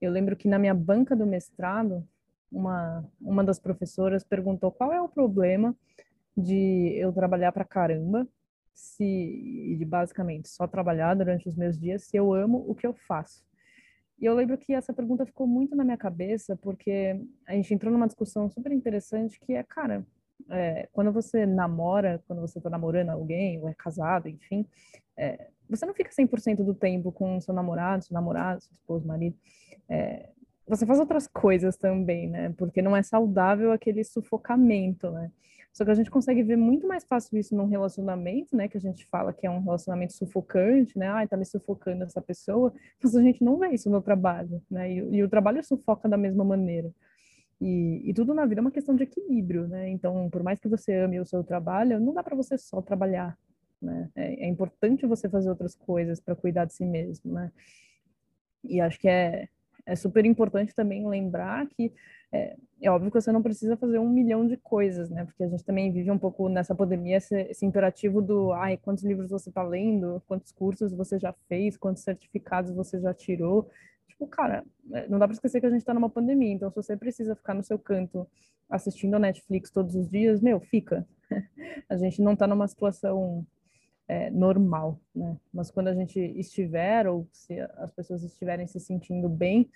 eu 0.00 0.10
lembro 0.10 0.36
que 0.36 0.48
na 0.48 0.58
minha 0.58 0.74
banca 0.74 1.16
do 1.16 1.26
mestrado, 1.26 2.06
uma, 2.50 3.04
uma 3.20 3.44
das 3.44 3.58
professoras 3.58 4.24
perguntou 4.24 4.70
qual 4.70 4.92
é 4.92 5.00
o 5.00 5.08
problema 5.08 5.74
de 6.36 6.92
eu 6.96 7.12
trabalhar 7.12 7.52
para 7.52 7.64
caramba, 7.64 8.26
se 8.74 9.76
de 9.78 9.84
basicamente 9.84 10.48
só 10.48 10.66
trabalhar 10.66 11.14
durante 11.14 11.48
os 11.48 11.56
meus 11.56 11.78
dias, 11.78 12.04
se 12.04 12.16
eu 12.16 12.32
amo 12.34 12.64
o 12.68 12.74
que 12.74 12.86
eu 12.86 12.92
faço. 12.92 13.44
E 14.18 14.24
eu 14.24 14.34
lembro 14.34 14.56
que 14.56 14.72
essa 14.72 14.92
pergunta 14.92 15.26
ficou 15.26 15.46
muito 15.46 15.74
na 15.74 15.84
minha 15.84 15.96
cabeça, 15.96 16.56
porque 16.56 17.20
a 17.46 17.52
gente 17.54 17.72
entrou 17.72 17.92
numa 17.92 18.06
discussão 18.06 18.48
super 18.50 18.72
interessante 18.72 19.38
que 19.40 19.52
é, 19.54 19.62
cara, 19.62 20.06
é, 20.50 20.88
quando 20.92 21.12
você 21.12 21.46
namora, 21.46 22.22
quando 22.26 22.40
você 22.40 22.58
está 22.58 22.70
namorando 22.70 23.10
alguém, 23.10 23.60
ou 23.60 23.68
é 23.68 23.74
casado, 23.74 24.28
enfim, 24.28 24.66
é, 25.16 25.48
você 25.68 25.84
não 25.84 25.94
fica 25.94 26.10
100% 26.10 26.64
do 26.64 26.74
tempo 26.74 27.10
com 27.10 27.40
seu 27.40 27.54
namorado, 27.54 28.04
seu 28.04 28.14
namorado, 28.14 28.62
seu 28.62 28.72
esposo, 28.72 29.06
marido. 29.06 29.36
É, 29.88 30.28
você 30.68 30.84
faz 30.84 30.98
outras 30.98 31.26
coisas 31.26 31.76
também, 31.76 32.28
né? 32.28 32.52
Porque 32.56 32.82
não 32.82 32.96
é 32.96 33.02
saudável 33.02 33.72
aquele 33.72 34.02
sufocamento, 34.04 35.10
né? 35.10 35.30
Só 35.72 35.84
que 35.84 35.90
a 35.90 35.94
gente 35.94 36.10
consegue 36.10 36.42
ver 36.42 36.56
muito 36.56 36.88
mais 36.88 37.04
fácil 37.04 37.36
isso 37.36 37.54
num 37.54 37.66
relacionamento, 37.66 38.56
né? 38.56 38.66
Que 38.66 38.78
a 38.78 38.80
gente 38.80 39.04
fala 39.06 39.32
que 39.32 39.46
é 39.46 39.50
um 39.50 39.60
relacionamento 39.60 40.14
sufocante, 40.14 40.98
né? 40.98 41.08
Ai, 41.08 41.28
tá 41.28 41.36
me 41.36 41.44
sufocando 41.44 42.02
essa 42.02 42.20
pessoa. 42.20 42.72
Mas 43.02 43.14
a 43.14 43.22
gente 43.22 43.44
não 43.44 43.58
vê 43.58 43.68
isso 43.68 43.90
no 43.90 44.00
trabalho, 44.00 44.62
né? 44.70 44.90
E, 44.90 44.96
e 44.96 45.22
o 45.22 45.28
trabalho 45.28 45.62
sufoca 45.62 46.08
da 46.08 46.16
mesma 46.16 46.44
maneira. 46.44 46.90
E, 47.60 48.02
e, 48.04 48.12
tudo 48.12 48.34
na 48.34 48.44
vida 48.44 48.60
é 48.60 48.62
uma 48.62 48.70
questão 48.70 48.94
de 48.94 49.04
equilíbrio, 49.04 49.66
né? 49.66 49.88
Então, 49.88 50.28
por 50.28 50.42
mais 50.42 50.60
que 50.60 50.68
você 50.68 50.94
ame 50.94 51.18
o 51.18 51.24
seu 51.24 51.42
trabalho, 51.42 51.98
não 51.98 52.12
dá 52.12 52.22
para 52.22 52.36
você 52.36 52.58
só 52.58 52.82
trabalhar, 52.82 53.38
né? 53.80 54.10
É, 54.14 54.44
é 54.44 54.48
importante 54.48 55.06
você 55.06 55.28
fazer 55.28 55.48
outras 55.48 55.74
coisas 55.74 56.20
para 56.20 56.36
cuidar 56.36 56.66
de 56.66 56.74
si 56.74 56.84
mesmo, 56.84 57.32
né? 57.32 57.50
E 58.62 58.80
acho 58.80 58.98
que 58.98 59.08
é, 59.08 59.48
é 59.86 59.96
super 59.96 60.24
importante 60.26 60.74
também 60.74 61.08
lembrar 61.08 61.66
que 61.68 61.92
é, 62.32 62.56
é, 62.82 62.90
óbvio 62.90 63.10
que 63.10 63.20
você 63.20 63.32
não 63.32 63.42
precisa 63.42 63.76
fazer 63.76 63.98
um 63.98 64.08
milhão 64.08 64.46
de 64.46 64.56
coisas, 64.56 65.08
né? 65.08 65.24
Porque 65.24 65.44
a 65.44 65.48
gente 65.48 65.64
também 65.64 65.90
vive 65.90 66.10
um 66.10 66.18
pouco 66.18 66.48
nessa 66.48 66.74
pandemia 66.74 67.16
esse, 67.16 67.40
esse 67.42 67.64
imperativo 67.64 68.20
do, 68.20 68.52
ai, 68.52 68.76
quantos 68.76 69.04
livros 69.04 69.30
você 69.30 69.48
está 69.48 69.62
lendo, 69.62 70.22
quantos 70.26 70.52
cursos 70.52 70.92
você 70.92 71.18
já 71.18 71.32
fez, 71.48 71.76
quantos 71.76 72.02
certificados 72.02 72.72
você 72.72 73.00
já 73.00 73.14
tirou. 73.14 73.70
Tipo, 74.08 74.26
cara, 74.26 74.64
é, 74.92 75.08
não 75.08 75.18
dá 75.18 75.26
para 75.26 75.34
esquecer 75.34 75.60
que 75.60 75.66
a 75.66 75.70
gente 75.70 75.80
está 75.80 75.92
numa 75.92 76.10
pandemia, 76.10 76.52
então 76.52 76.70
se 76.70 76.76
você 76.76 76.96
precisa 76.96 77.34
ficar 77.34 77.54
no 77.54 77.62
seu 77.62 77.78
canto 77.78 78.26
assistindo 78.68 79.14
a 79.14 79.18
Netflix 79.18 79.70
todos 79.70 79.94
os 79.94 80.08
dias, 80.08 80.40
meu, 80.40 80.60
fica. 80.60 81.06
a 81.88 81.96
gente 81.96 82.22
não 82.22 82.32
está 82.32 82.46
numa 82.46 82.66
situação 82.66 83.46
é, 84.08 84.30
normal, 84.30 85.00
né? 85.14 85.36
Mas 85.52 85.70
quando 85.70 85.88
a 85.88 85.94
gente 85.94 86.18
estiver, 86.18 87.06
ou 87.06 87.28
se 87.32 87.58
as 87.60 87.90
pessoas 87.92 88.22
estiverem 88.22 88.66
se 88.66 88.78
sentindo 88.80 89.28
bem, 89.28 89.68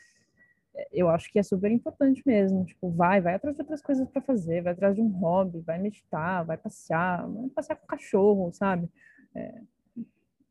é, 0.75 0.89
eu 0.93 1.09
acho 1.09 1.31
que 1.31 1.39
é 1.39 1.43
super 1.43 1.71
importante 1.71 2.23
mesmo. 2.25 2.65
Tipo, 2.65 2.91
vai, 2.91 3.21
vai 3.21 3.35
atrás 3.35 3.57
de 3.57 3.63
outras 3.63 3.83
coisas 3.83 4.09
para 4.09 4.23
fazer, 4.23 4.63
vai 4.63 4.73
atrás 4.73 4.95
de 4.95 5.03
um 5.03 5.09
hobby, 5.09 5.61
vai 5.61 5.79
meditar, 5.79 6.45
vai 6.45 6.57
passear, 6.57 7.29
vai 7.29 7.49
passear 7.51 7.77
com 7.77 7.85
o 7.85 7.89
cachorro, 7.89 8.53
sabe? 8.53 8.89
É, 9.35 9.61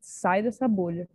sai 0.00 0.42
dessa 0.42 0.68
bolha. 0.68 1.08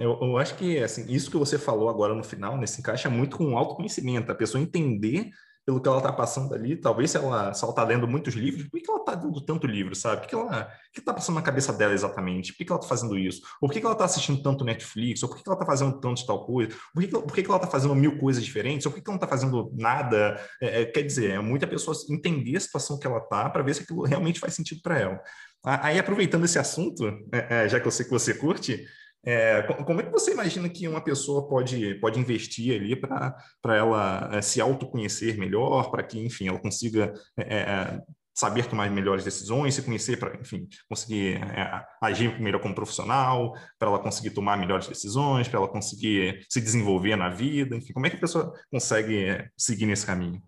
Eu, 0.00 0.18
eu, 0.20 0.38
acho 0.38 0.56
que 0.56 0.78
assim, 0.78 1.04
isso 1.12 1.30
que 1.30 1.36
você 1.36 1.58
falou 1.58 1.88
agora 1.88 2.14
no 2.14 2.24
final, 2.24 2.56
nesse 2.56 2.80
encaixa 2.80 3.10
muito 3.10 3.36
com 3.36 3.56
autoconhecimento, 3.56 4.32
a 4.32 4.34
pessoa 4.34 4.62
entender 4.62 5.30
pelo 5.64 5.80
que 5.80 5.88
ela 5.88 5.98
está 5.98 6.12
passando 6.12 6.54
ali, 6.54 6.76
talvez 6.76 7.10
se 7.10 7.16
ela 7.16 7.50
está 7.50 7.82
lendo 7.82 8.06
muitos 8.06 8.34
livros, 8.34 8.68
por 8.68 8.78
que 8.78 8.90
ela 8.90 9.00
está 9.00 9.14
lendo 9.14 9.40
tanto 9.40 9.66
livro, 9.66 9.94
sabe? 9.94 10.26
O 10.26 10.28
que 10.28 10.34
ela 10.34 10.70
está 10.94 11.14
passando 11.14 11.36
na 11.36 11.42
cabeça 11.42 11.72
dela 11.72 11.94
exatamente? 11.94 12.52
Por 12.52 12.58
que 12.58 12.70
ela 12.70 12.78
está 12.78 12.88
fazendo 12.88 13.16
isso? 13.16 13.40
Ou 13.62 13.68
por 13.68 13.72
que 13.72 13.82
ela 13.82 13.92
está 13.92 14.04
assistindo 14.04 14.42
tanto 14.42 14.64
Netflix? 14.64 15.22
Ou 15.22 15.28
por 15.28 15.38
que 15.38 15.42
ela 15.46 15.54
está 15.54 15.64
fazendo 15.64 15.98
tanto 16.00 16.26
tal 16.26 16.44
coisa? 16.44 16.76
Por 16.92 17.02
que, 17.02 17.08
por 17.08 17.32
que 17.32 17.40
ela 17.46 17.56
está 17.56 17.66
fazendo 17.66 17.94
mil 17.94 18.18
coisas 18.18 18.44
diferentes? 18.44 18.84
Ou 18.84 18.92
por 18.92 19.00
que 19.00 19.08
ela 19.08 19.16
não 19.18 19.24
está 19.24 19.26
fazendo 19.26 19.72
nada? 19.74 20.38
É, 20.60 20.82
é, 20.82 20.84
quer 20.84 21.02
dizer, 21.02 21.30
é 21.30 21.40
muita 21.40 21.66
pessoa 21.66 21.96
entender 22.10 22.56
a 22.56 22.60
situação 22.60 22.98
que 22.98 23.06
ela 23.06 23.18
está 23.18 23.48
para 23.48 23.62
ver 23.62 23.74
se 23.74 23.84
aquilo 23.84 24.02
realmente 24.02 24.40
faz 24.40 24.52
sentido 24.52 24.82
para 24.82 24.98
ela. 24.98 25.20
Aí, 25.64 25.98
aproveitando 25.98 26.44
esse 26.44 26.58
assunto, 26.58 27.06
é, 27.32 27.64
é, 27.64 27.68
já 27.70 27.80
que 27.80 27.86
eu 27.86 27.90
sei 27.90 28.04
que 28.04 28.10
você 28.10 28.34
curte, 28.34 28.84
é, 29.24 29.62
como 29.62 30.00
é 30.00 30.04
que 30.04 30.10
você 30.10 30.32
imagina 30.32 30.68
que 30.68 30.86
uma 30.86 31.02
pessoa 31.02 31.48
pode, 31.48 31.94
pode 31.96 32.20
investir 32.20 32.78
ali 32.78 32.94
para 32.94 33.76
ela 33.76 34.30
é, 34.32 34.42
se 34.42 34.60
autoconhecer 34.60 35.38
melhor, 35.38 35.90
para 35.90 36.02
que, 36.02 36.18
enfim, 36.18 36.48
ela 36.48 36.58
consiga 36.58 37.12
é, 37.36 37.60
é, 37.60 38.02
saber 38.34 38.66
tomar 38.66 38.90
melhores 38.90 39.24
decisões, 39.24 39.74
se 39.74 39.82
conhecer 39.82 40.18
para, 40.18 40.38
enfim, 40.38 40.68
conseguir 40.88 41.36
é, 41.36 41.84
agir 42.02 42.38
melhor 42.40 42.60
como 42.60 42.74
profissional, 42.74 43.54
para 43.78 43.88
ela 43.88 43.98
conseguir 43.98 44.30
tomar 44.30 44.58
melhores 44.58 44.88
decisões, 44.88 45.48
para 45.48 45.58
ela 45.58 45.68
conseguir 45.68 46.44
se 46.48 46.60
desenvolver 46.60 47.16
na 47.16 47.30
vida, 47.30 47.76
enfim, 47.76 47.92
como 47.92 48.06
é 48.06 48.10
que 48.10 48.16
a 48.16 48.20
pessoa 48.20 48.52
consegue 48.70 49.26
é, 49.26 49.48
seguir 49.56 49.86
nesse 49.86 50.04
caminho? 50.04 50.42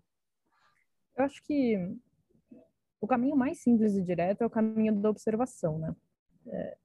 Eu 1.17 1.25
acho 1.25 1.41
que 1.43 1.77
o 3.01 3.07
caminho 3.07 3.35
mais 3.35 3.61
simples 3.61 3.95
e 3.95 4.03
direto 4.03 4.43
é 4.43 4.45
o 4.45 4.49
caminho 4.51 4.93
da 5.01 5.09
observação, 5.09 5.79
né? 5.79 5.95
É, 6.47 6.77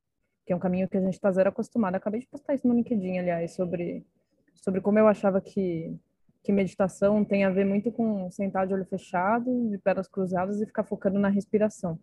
que 0.47 0.53
é 0.53 0.57
um 0.57 0.59
caminho 0.59 0.89
que 0.89 0.97
a 0.97 1.01
gente 1.01 1.15
está 1.15 1.31
zero 1.31 1.49
acostumado. 1.49 1.95
Acabei 1.95 2.21
de 2.21 2.27
postar 2.27 2.55
isso 2.55 2.67
no 2.67 2.75
LinkedIn, 2.75 3.19
aliás, 3.19 3.53
sobre, 3.53 4.05
sobre 4.55 4.81
como 4.81 4.99
eu 4.99 5.07
achava 5.07 5.41
que, 5.41 5.95
que 6.43 6.53
meditação 6.53 7.25
tem 7.25 7.45
a 7.45 7.51
ver 7.51 7.65
muito 7.65 7.91
com 7.93 8.31
sentar 8.31 8.67
de 8.67 8.75
olho 8.75 8.85
fechado, 8.85 9.71
de 9.71 9.79
pernas 9.79 10.09
cruzadas 10.09 10.61
e 10.61 10.67
ficar 10.67 10.85
focando 10.85 11.19
na 11.19 11.29
respiração. 11.29 11.99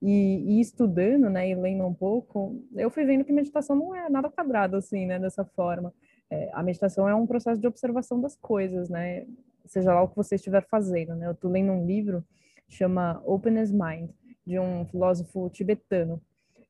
E, 0.00 0.56
e, 0.56 0.60
estudando, 0.60 1.30
né, 1.30 1.48
e 1.48 1.54
lendo 1.54 1.86
um 1.86 1.94
pouco, 1.94 2.60
eu 2.74 2.90
fui 2.90 3.04
vendo 3.04 3.24
que 3.24 3.32
meditação 3.32 3.76
não 3.76 3.94
é 3.94 4.10
nada 4.10 4.28
quadrado, 4.28 4.76
assim, 4.76 5.06
né, 5.06 5.18
dessa 5.18 5.44
forma. 5.44 5.94
É, 6.28 6.50
a 6.52 6.62
meditação 6.62 7.08
é 7.08 7.14
um 7.14 7.26
processo 7.26 7.60
de 7.60 7.68
observação 7.68 8.20
das 8.20 8.34
coisas, 8.36 8.88
né, 8.88 9.26
seja 9.64 9.94
lá 9.94 10.02
o 10.02 10.08
que 10.08 10.16
você 10.16 10.34
estiver 10.34 10.66
fazendo, 10.66 11.14
né. 11.14 11.26
Eu 11.26 11.32
estou 11.32 11.50
lendo 11.50 11.70
um 11.70 11.86
livro 11.86 12.24
chama 12.72 13.22
Openness 13.24 13.70
Mind, 13.70 14.10
de 14.46 14.58
um 14.58 14.84
filósofo 14.86 15.48
tibetano. 15.50 16.20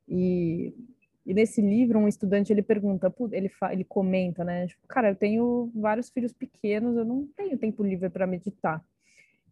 E, 0.09 0.75
e 1.25 1.33
nesse 1.33 1.61
livro, 1.61 1.99
um 1.99 2.09
estudante 2.09 2.53
ele 2.53 2.63
pergunta, 2.63 3.13
ele, 3.31 3.51
ele 3.71 3.85
comenta, 3.85 4.43
né? 4.45 4.67
Tipo, 4.67 4.87
cara, 4.89 5.11
eu 5.11 5.17
tenho 5.17 5.71
vários 5.75 6.11
filhos 6.11 6.33
pequenos, 6.33 6.97
eu 6.97 7.05
não 7.05 7.27
tenho 7.37 7.57
tempo 7.57 7.85
livre 7.85 8.11
para 8.11 8.27
meditar. 8.27 8.85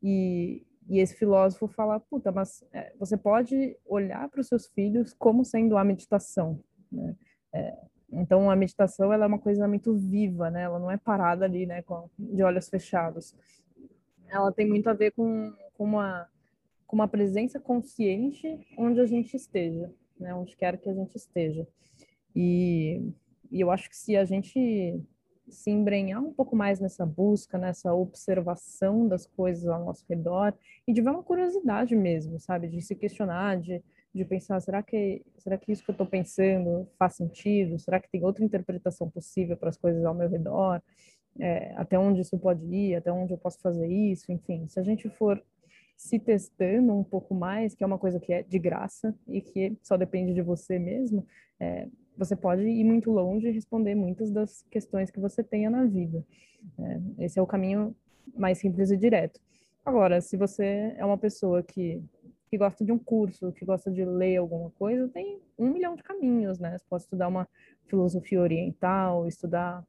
E, 0.02 0.66
e 0.88 0.98
esse 0.98 1.14
filósofo 1.14 1.68
fala, 1.68 2.00
puta, 2.00 2.32
mas 2.32 2.64
é, 2.72 2.92
você 2.98 3.16
pode 3.16 3.76
olhar 3.86 4.28
para 4.28 4.40
os 4.40 4.48
seus 4.48 4.66
filhos 4.68 5.14
como 5.14 5.44
sendo 5.44 5.76
a 5.76 5.84
meditação, 5.84 6.58
né? 6.90 7.14
É, 7.52 7.76
então 8.12 8.50
a 8.50 8.56
meditação 8.56 9.12
ela 9.12 9.24
é 9.24 9.28
uma 9.28 9.38
coisa 9.38 9.68
muito 9.68 9.96
viva, 9.96 10.50
né? 10.50 10.62
Ela 10.62 10.80
não 10.80 10.90
é 10.90 10.96
parada 10.96 11.44
ali, 11.44 11.66
né, 11.66 11.82
com, 11.82 12.10
de 12.18 12.42
olhos 12.42 12.68
fechados. 12.68 13.36
Ela 14.28 14.52
tem 14.52 14.66
muito 14.68 14.88
a 14.88 14.92
ver 14.92 15.12
com, 15.12 15.52
com 15.74 15.84
uma 15.84 16.28
com 16.90 16.96
uma 16.96 17.06
presença 17.06 17.60
consciente 17.60 18.66
onde 18.76 19.00
a 19.00 19.06
gente 19.06 19.36
esteja, 19.36 19.94
né? 20.20 20.34
Onde 20.34 20.56
quer 20.56 20.78
que 20.78 20.88
a 20.88 20.94
gente 20.94 21.16
esteja. 21.16 21.66
E, 22.34 23.02
e 23.50 23.60
eu 23.60 23.70
acho 23.70 23.88
que 23.88 23.96
se 23.96 24.16
a 24.16 24.24
gente 24.24 25.00
se 25.48 25.70
embrenhar 25.70 26.22
um 26.22 26.32
pouco 26.32 26.54
mais 26.54 26.80
nessa 26.80 27.04
busca, 27.04 27.58
nessa 27.58 27.92
observação 27.92 29.08
das 29.08 29.26
coisas 29.26 29.66
ao 29.66 29.84
nosso 29.84 30.04
redor 30.08 30.54
e 30.86 30.92
de 30.92 31.02
ver 31.02 31.10
uma 31.10 31.22
curiosidade 31.22 31.94
mesmo, 31.96 32.38
sabe? 32.38 32.68
De 32.68 32.80
se 32.80 32.94
questionar, 32.94 33.58
de, 33.60 33.82
de 34.14 34.24
pensar, 34.24 34.60
será 34.60 34.82
que, 34.82 35.22
será 35.38 35.58
que 35.58 35.72
isso 35.72 35.82
que 35.84 35.90
eu 35.90 35.94
estou 35.94 36.06
pensando 36.06 36.88
faz 36.98 37.16
sentido? 37.16 37.78
Será 37.78 38.00
que 38.00 38.10
tem 38.10 38.24
outra 38.24 38.44
interpretação 38.44 39.10
possível 39.10 39.56
para 39.56 39.70
as 39.70 39.76
coisas 39.76 40.04
ao 40.04 40.14
meu 40.14 40.28
redor? 40.28 40.80
É, 41.38 41.74
até 41.76 41.98
onde 41.98 42.20
isso 42.20 42.38
pode 42.38 42.64
ir? 42.66 42.96
Até 42.96 43.12
onde 43.12 43.32
eu 43.32 43.38
posso 43.38 43.60
fazer 43.60 43.86
isso? 43.88 44.30
Enfim, 44.32 44.66
se 44.68 44.78
a 44.78 44.82
gente 44.82 45.08
for 45.10 45.42
se 46.00 46.18
testando 46.18 46.94
um 46.94 47.04
pouco 47.04 47.34
mais, 47.34 47.74
que 47.74 47.84
é 47.84 47.86
uma 47.86 47.98
coisa 47.98 48.18
que 48.18 48.32
é 48.32 48.42
de 48.42 48.58
graça 48.58 49.14
e 49.28 49.42
que 49.42 49.76
só 49.82 49.98
depende 49.98 50.32
de 50.32 50.40
você 50.40 50.78
mesmo, 50.78 51.26
é, 51.60 51.86
você 52.16 52.34
pode 52.34 52.62
ir 52.62 52.82
muito 52.84 53.10
longe 53.10 53.46
e 53.46 53.52
responder 53.52 53.94
muitas 53.94 54.30
das 54.30 54.62
questões 54.70 55.10
que 55.10 55.20
você 55.20 55.44
tenha 55.44 55.68
na 55.68 55.84
vida. 55.84 56.24
É, 56.78 57.24
esse 57.24 57.38
é 57.38 57.42
o 57.42 57.46
caminho 57.46 57.94
mais 58.34 58.56
simples 58.56 58.90
e 58.90 58.96
direto. 58.96 59.38
Agora, 59.84 60.22
se 60.22 60.38
você 60.38 60.94
é 60.96 61.04
uma 61.04 61.18
pessoa 61.18 61.62
que, 61.62 62.02
que 62.48 62.56
gosta 62.56 62.82
de 62.82 62.90
um 62.90 62.98
curso, 62.98 63.52
que 63.52 63.66
gosta 63.66 63.90
de 63.90 64.02
ler 64.02 64.38
alguma 64.38 64.70
coisa, 64.70 65.06
tem 65.06 65.38
um 65.58 65.70
milhão 65.70 65.94
de 65.96 66.02
caminhos, 66.02 66.58
né? 66.58 66.78
Você 66.78 66.84
pode 66.88 67.02
estudar 67.02 67.28
uma 67.28 67.46
filosofia 67.88 68.40
oriental, 68.40 69.28
estudar 69.28 69.84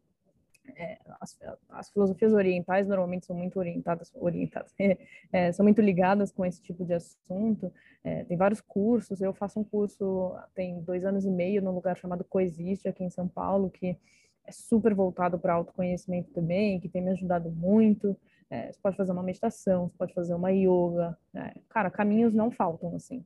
é, 0.75 0.97
as, 1.19 1.37
as, 1.69 1.89
filosofias 1.91 2.33
orientais 2.33 2.87
normalmente 2.87 3.25
são 3.25 3.35
muito 3.35 3.57
orientadas, 3.57 4.11
orientadas 4.15 4.73
é, 5.31 5.51
são 5.51 5.63
muito 5.63 5.81
ligadas 5.81 6.31
com 6.31 6.45
esse 6.45 6.61
tipo 6.61 6.85
de 6.85 6.93
assunto. 6.93 7.71
É, 8.03 8.23
tem 8.23 8.37
vários 8.37 8.61
cursos. 8.61 9.21
Eu 9.21 9.33
faço 9.33 9.59
um 9.59 9.63
curso 9.63 10.35
tem 10.55 10.81
dois 10.81 11.05
anos 11.05 11.25
e 11.25 11.29
meio 11.29 11.61
num 11.61 11.71
lugar 11.71 11.97
chamado 11.97 12.23
Coexiste 12.23 12.87
aqui 12.87 13.03
em 13.03 13.09
São 13.09 13.27
Paulo, 13.27 13.69
que 13.69 13.97
é 14.45 14.51
super 14.51 14.93
voltado 14.93 15.37
para 15.39 15.53
autoconhecimento 15.53 16.31
também, 16.31 16.79
que 16.79 16.89
tem 16.89 17.01
me 17.01 17.11
ajudado 17.11 17.49
muito. 17.51 18.17
É, 18.49 18.71
você 18.71 18.79
pode 18.81 18.97
fazer 18.97 19.11
uma 19.11 19.23
meditação, 19.23 19.87
você 19.87 19.97
pode 19.97 20.13
fazer 20.13 20.33
uma 20.33 20.51
yoga. 20.51 21.17
Né? 21.33 21.53
Cara, 21.69 21.89
caminhos 21.89 22.33
não 22.33 22.51
faltam 22.51 22.95
assim. 22.95 23.25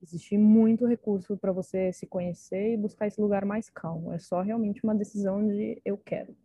Existe 0.00 0.38
muito 0.38 0.86
recurso 0.86 1.36
para 1.36 1.50
você 1.50 1.92
se 1.92 2.06
conhecer 2.06 2.74
e 2.74 2.76
buscar 2.76 3.06
esse 3.06 3.20
lugar 3.20 3.44
mais 3.44 3.68
calmo. 3.68 4.12
É 4.12 4.18
só 4.18 4.40
realmente 4.40 4.82
uma 4.84 4.94
decisão 4.94 5.46
de 5.46 5.80
eu 5.84 5.98
quero. 5.98 6.36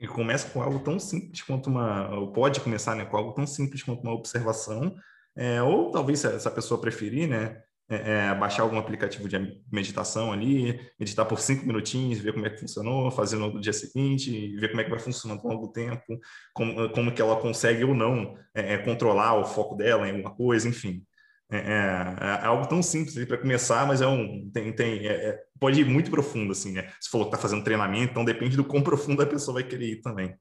E 0.00 0.06
começa 0.06 0.48
com 0.50 0.62
algo 0.62 0.78
tão 0.80 0.98
simples 0.98 1.42
quanto 1.42 1.68
uma. 1.68 2.14
Ou 2.18 2.32
pode 2.32 2.60
começar 2.60 2.94
né, 2.94 3.04
com 3.04 3.16
algo 3.16 3.32
tão 3.32 3.46
simples 3.46 3.82
quanto 3.82 4.02
uma 4.02 4.12
observação, 4.12 4.94
é, 5.36 5.62
ou 5.62 5.90
talvez, 5.90 6.20
se 6.20 6.26
essa 6.26 6.50
pessoa 6.50 6.80
preferir, 6.80 7.28
né, 7.28 7.62
é, 7.88 8.30
é, 8.30 8.34
baixar 8.34 8.62
algum 8.62 8.78
aplicativo 8.78 9.28
de 9.28 9.62
meditação 9.70 10.32
ali, 10.32 10.80
meditar 10.98 11.26
por 11.26 11.38
cinco 11.38 11.66
minutinhos, 11.66 12.18
ver 12.18 12.32
como 12.32 12.46
é 12.46 12.50
que 12.50 12.58
funcionou, 12.58 13.10
fazer 13.10 13.36
no 13.36 13.60
dia 13.60 13.72
seguinte, 13.72 14.56
ver 14.56 14.68
como 14.68 14.80
é 14.80 14.84
que 14.84 14.90
vai 14.90 14.98
funcionando 14.98 15.40
ao 15.40 15.48
longo 15.48 15.66
do 15.66 15.72
tempo, 15.72 16.18
como, 16.52 16.90
como 16.90 17.12
que 17.12 17.22
ela 17.22 17.36
consegue 17.36 17.84
ou 17.84 17.94
não 17.94 18.36
é, 18.54 18.74
é 18.74 18.78
controlar 18.78 19.38
o 19.38 19.44
foco 19.44 19.76
dela 19.76 20.08
em 20.08 20.12
alguma 20.12 20.34
coisa, 20.34 20.68
enfim. 20.68 21.06
É, 21.48 21.58
é, 21.58 22.42
é, 22.42 22.44
algo 22.44 22.66
tão 22.68 22.82
simples 22.82 23.24
para 23.24 23.38
começar, 23.38 23.86
mas 23.86 24.02
é 24.02 24.06
um 24.06 24.50
tem, 24.50 24.72
tem 24.72 25.06
é, 25.06 25.28
é, 25.28 25.44
pode 25.60 25.80
ir 25.80 25.84
muito 25.84 26.10
profundo 26.10 26.50
assim, 26.50 26.72
né? 26.72 26.90
Você 27.00 27.08
falou 27.08 27.28
que 27.28 27.34
está 27.34 27.40
fazendo 27.40 27.62
treinamento, 27.62 28.10
então 28.10 28.24
depende 28.24 28.56
do 28.56 28.64
quão 28.64 28.82
profundo 28.82 29.22
a 29.22 29.26
pessoa 29.26 29.54
vai 29.54 29.64
querer 29.64 29.86
ir 29.86 30.00
também. 30.00 30.36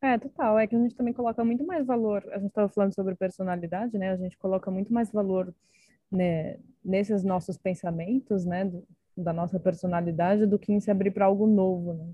É, 0.00 0.16
total. 0.18 0.58
É 0.58 0.66
que 0.66 0.76
a 0.76 0.78
gente 0.78 0.94
também 0.94 1.12
coloca 1.12 1.44
muito 1.44 1.66
mais 1.66 1.84
valor. 1.84 2.24
A 2.32 2.38
gente 2.38 2.48
estava 2.48 2.68
falando 2.68 2.94
sobre 2.94 3.14
personalidade, 3.16 3.98
né? 3.98 4.10
A 4.10 4.16
gente 4.16 4.38
coloca 4.38 4.70
muito 4.70 4.92
mais 4.92 5.10
valor 5.10 5.52
né, 6.10 6.58
nesses 6.82 7.24
nossos 7.24 7.58
pensamentos, 7.58 8.44
né? 8.44 8.64
Do, 8.64 8.86
da 9.16 9.32
nossa 9.32 9.58
personalidade, 9.58 10.46
do 10.46 10.58
que 10.58 10.72
em 10.72 10.80
se 10.80 10.90
abrir 10.90 11.10
para 11.10 11.26
algo 11.26 11.46
novo, 11.46 11.94
né? 11.94 12.12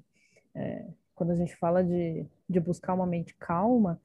É, 0.54 0.86
quando 1.14 1.30
a 1.30 1.36
gente 1.36 1.54
fala 1.54 1.84
de, 1.84 2.26
de 2.48 2.60
buscar 2.60 2.94
uma 2.94 3.06
mente 3.06 3.34
calma, 3.38 4.00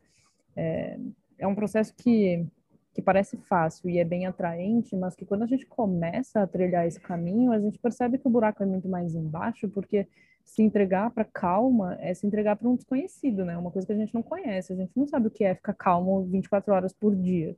é, 0.55 0.99
é 1.39 1.47
um 1.47 1.55
processo 1.55 1.93
que 1.95 2.45
que 2.93 3.01
parece 3.01 3.37
fácil 3.37 3.89
e 3.89 3.99
é 3.99 4.03
bem 4.03 4.25
atraente, 4.25 4.95
mas 4.95 5.15
que 5.15 5.25
quando 5.25 5.43
a 5.43 5.47
gente 5.47 5.65
começa 5.65 6.41
a 6.41 6.47
trilhar 6.47 6.85
esse 6.85 6.99
caminho, 6.99 7.51
a 7.51 7.59
gente 7.59 7.79
percebe 7.79 8.17
que 8.17 8.27
o 8.27 8.31
buraco 8.31 8.61
é 8.61 8.65
muito 8.65 8.89
mais 8.89 9.15
embaixo, 9.15 9.69
porque 9.69 10.07
se 10.43 10.61
entregar 10.61 11.11
para 11.11 11.23
calma 11.23 11.97
é 12.01 12.13
se 12.13 12.27
entregar 12.27 12.57
para 12.57 12.67
um 12.67 12.75
desconhecido, 12.75 13.45
né? 13.45 13.57
Uma 13.57 13.71
coisa 13.71 13.87
que 13.87 13.93
a 13.93 13.97
gente 13.97 14.13
não 14.13 14.21
conhece, 14.21 14.73
a 14.73 14.75
gente 14.75 14.91
não 14.95 15.07
sabe 15.07 15.27
o 15.27 15.31
que 15.31 15.43
é 15.43 15.55
ficar 15.55 15.73
calmo 15.73 16.23
24 16.25 16.73
horas 16.73 16.93
por 16.93 17.15
dia. 17.15 17.55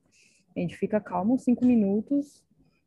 A 0.55 0.59
gente 0.59 0.77
fica 0.77 1.01
calmo 1.01 1.37
cinco 1.39 1.65
minutos 1.65 2.43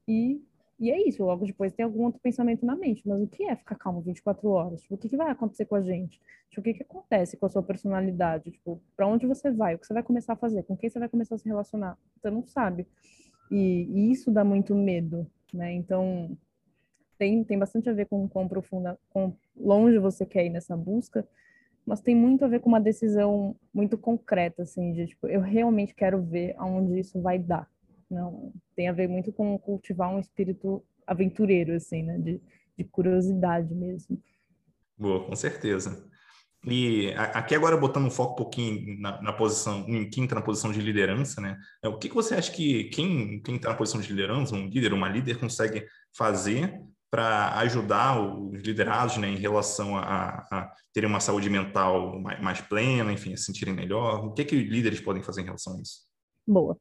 e 0.07 0.41
e 0.79 0.91
é 0.91 1.09
isso, 1.09 1.25
logo 1.25 1.47
depois 1.47 1.73
tem 1.73 1.85
algum 1.85 2.05
outro 2.05 2.21
pensamento 2.21 2.67
na 2.67 2.77
mente. 2.77 3.07
Mas 3.09 3.21
o 3.23 3.27
que 3.27 3.45
é 3.45 3.57
ficar 3.57 3.77
calmo 3.77 4.03
24 4.03 4.47
horas? 4.49 4.83
Tipo, 4.83 4.95
o 4.95 4.99
que, 4.99 5.09
que 5.09 5.17
vai 5.17 5.31
acontecer 5.31 5.65
com 5.65 5.75
a 5.75 5.81
gente? 5.81 6.21
Tipo, 6.51 6.61
o 6.61 6.65
que, 6.65 6.75
que 6.75 6.83
acontece 6.83 7.37
com 7.37 7.47
a 7.47 7.49
sua 7.49 7.63
personalidade? 7.63 8.51
Tipo, 8.51 8.81
para 8.95 9.07
onde 9.07 9.27
você 9.27 9.51
vai? 9.51 9.75
O 9.75 9.79
que 9.79 9.87
você 9.87 9.95
vai 9.95 10.03
começar 10.03 10.35
a 10.35 10.37
fazer? 10.37 10.63
Com 10.65 10.77
quem 10.77 10.91
você 10.91 10.99
vai 10.99 11.09
começar 11.09 11.37
a 11.37 11.39
se 11.39 11.49
relacionar? 11.49 11.97
Você 12.17 12.31
não 12.31 12.45
sabe. 12.45 12.87
E, 13.51 13.89
e 13.91 14.13
isso 14.13 14.31
dá 14.31 14.45
muito 14.45 14.75
medo, 14.75 15.27
né? 15.53 15.73
Então, 15.73 16.37
tem, 17.17 17.43
tem 17.43 17.59
bastante 17.59 17.89
a 17.89 17.95
ver 17.95 18.07
com 18.07 18.29
quão 18.29 18.47
profunda, 18.47 18.99
quão 19.09 19.35
longe 19.57 19.99
você 19.99 20.27
quer 20.27 20.45
ir 20.45 20.51
nessa 20.51 20.77
busca, 20.77 21.27
mas 21.87 22.01
tem 22.03 22.15
muito 22.15 22.45
a 22.45 22.49
ver 22.49 22.61
com 22.61 22.69
uma 22.69 22.81
decisão 22.81 23.57
muito 23.73 23.97
concreta, 23.97 24.63
assim, 24.65 24.93
de, 24.93 25.07
tipo, 25.07 25.27
eu 25.29 25.41
realmente 25.41 25.95
quero 25.95 26.21
ver 26.23 26.55
aonde 26.59 26.99
isso 26.99 27.21
vai 27.23 27.39
dar 27.39 27.71
não 28.11 28.53
tem 28.75 28.89
a 28.89 28.93
ver 28.93 29.09
muito 29.09 29.33
com 29.33 29.59
cultivar 29.59 30.15
um 30.15 30.19
espírito 30.19 30.85
aventureiro, 31.07 31.75
assim, 31.75 32.03
né? 32.03 32.19
De, 32.19 32.41
de 32.77 32.85
curiosidade 32.85 33.75
mesmo. 33.75 34.21
Boa, 34.99 35.25
com 35.25 35.37
certeza. 35.37 36.09
E 36.65 37.13
aqui 37.15 37.55
agora 37.55 37.77
botando 37.77 38.07
um 38.07 38.11
foco 38.11 38.33
um 38.33 38.37
pouquinho 38.37 39.01
na, 39.01 39.23
na 39.23 39.33
posição, 39.33 39.85
em 39.89 40.11
quem 40.11 40.25
está 40.25 40.35
na 40.35 40.43
posição 40.43 40.73
de 40.73 40.81
liderança, 40.81 41.41
né? 41.41 41.57
É, 41.83 41.89
o 41.89 41.97
que, 41.97 42.09
que 42.09 42.15
você 42.15 42.35
acha 42.35 42.51
que 42.51 42.85
quem 42.85 43.41
está 43.47 43.69
na 43.69 43.77
posição 43.77 44.01
de 44.01 44.09
liderança, 44.09 44.55
um 44.55 44.67
líder, 44.67 44.93
uma 44.93 45.09
líder, 45.09 45.39
consegue 45.39 45.87
fazer 46.13 46.81
para 47.09 47.57
ajudar 47.61 48.21
os 48.21 48.61
liderados 48.63 49.17
né, 49.17 49.29
em 49.29 49.37
relação 49.37 49.97
a, 49.97 50.45
a 50.51 50.73
terem 50.93 51.09
uma 51.09 51.21
saúde 51.21 51.49
mental 51.49 52.19
mais, 52.21 52.43
mais, 52.43 52.61
plena, 52.61 53.13
enfim, 53.13 53.33
a 53.33 53.37
se 53.37 53.45
sentirem 53.45 53.73
melhor? 53.73 54.27
O 54.27 54.33
que, 54.33 54.45
que 54.45 54.57
líderes 54.57 55.01
podem 55.01 55.23
fazer 55.23 55.43
em 55.43 55.45
relação 55.45 55.77
a 55.77 55.81
isso? 55.81 56.01
Boa. 56.45 56.77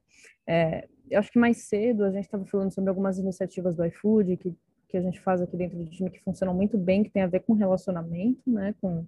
É, 0.48 0.88
eu 1.10 1.20
acho 1.20 1.32
que 1.32 1.40
mais 1.40 1.58
cedo 1.58 2.04
a 2.04 2.12
gente 2.12 2.26
estava 2.26 2.46
falando 2.46 2.72
sobre 2.72 2.90
algumas 2.90 3.18
iniciativas 3.18 3.76
do 3.76 3.86
iFood 3.86 4.38
que, 4.38 4.56
que 4.88 4.98
a 4.98 5.02
gente 5.02 5.20
faz 5.22 5.42
aqui 5.42 5.56
dentro 5.56 5.78
do 5.78 5.90
time 5.90 6.10
que 6.10 6.22
funcionam 6.22 6.54
muito 6.54 6.78
bem, 6.78 7.04
que 7.04 7.10
tem 7.10 7.24
a 7.24 7.28
ver 7.28 7.42
com 7.42 7.54
relacionamento, 7.54 8.42
né? 8.50 8.74
Com, 8.82 9.06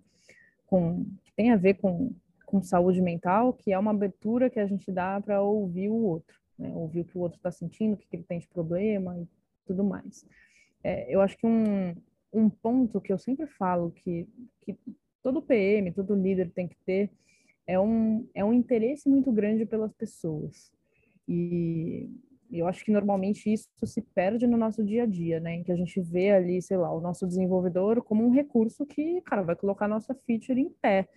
com, 0.65 1.05
que 1.23 1.33
tem 1.35 1.51
a 1.51 1.55
ver 1.55 1.75
com 1.75 2.13
com 2.47 2.63
saúde 2.63 3.01
mental, 3.01 3.51
que 3.51 3.73
é 3.73 3.77
uma 3.77 3.91
abertura 3.91 4.49
que 4.49 4.57
a 4.57 4.65
gente 4.65 4.89
dá 4.89 5.19
para 5.19 5.41
ouvir 5.41 5.89
o 5.89 5.95
outro, 5.95 6.39
né? 6.57 6.71
ouvir 6.73 7.01
o 7.01 7.05
que 7.05 7.17
o 7.17 7.21
outro 7.21 7.37
está 7.37 7.51
sentindo, 7.51 7.93
o 7.93 7.97
que 7.97 8.07
ele 8.13 8.23
tem 8.23 8.39
de 8.39 8.47
problema 8.47 9.19
e 9.19 9.27
tudo 9.65 9.83
mais. 9.83 10.25
É, 10.81 11.13
eu 11.13 11.19
acho 11.19 11.37
que 11.37 11.45
um, 11.45 11.93
um 12.31 12.49
ponto 12.49 13.01
que 13.01 13.11
eu 13.11 13.17
sempre 13.17 13.47
falo 13.47 13.91
que, 13.91 14.25
que 14.61 14.77
todo 15.21 15.41
PM, 15.41 15.91
todo 15.91 16.15
líder 16.15 16.49
tem 16.51 16.69
que 16.69 16.77
ter 16.85 17.11
é 17.67 17.77
um, 17.77 18.25
é 18.33 18.45
um 18.45 18.53
interesse 18.53 19.09
muito 19.09 19.29
grande 19.29 19.65
pelas 19.65 19.91
pessoas. 19.91 20.71
E 21.27 22.09
eu 22.51 22.67
acho 22.67 22.83
que 22.85 22.91
normalmente 22.91 23.51
isso 23.51 23.67
se 23.85 24.01
perde 24.01 24.47
no 24.47 24.57
nosso 24.57 24.83
dia 24.83 25.03
a 25.03 25.05
dia, 25.05 25.39
né? 25.39 25.55
Em 25.55 25.63
que 25.63 25.71
a 25.71 25.75
gente 25.75 25.99
vê 25.99 26.31
ali, 26.31 26.61
sei 26.61 26.77
lá, 26.77 26.91
o 26.91 27.01
nosso 27.01 27.27
desenvolvedor 27.27 28.01
como 28.01 28.25
um 28.25 28.31
recurso 28.31 28.85
que, 28.85 29.21
cara, 29.21 29.41
vai 29.41 29.55
colocar 29.55 29.85
a 29.85 29.89
nossa 29.89 30.15
feature 30.15 30.59
em 30.59 30.69
pé. 30.69 31.07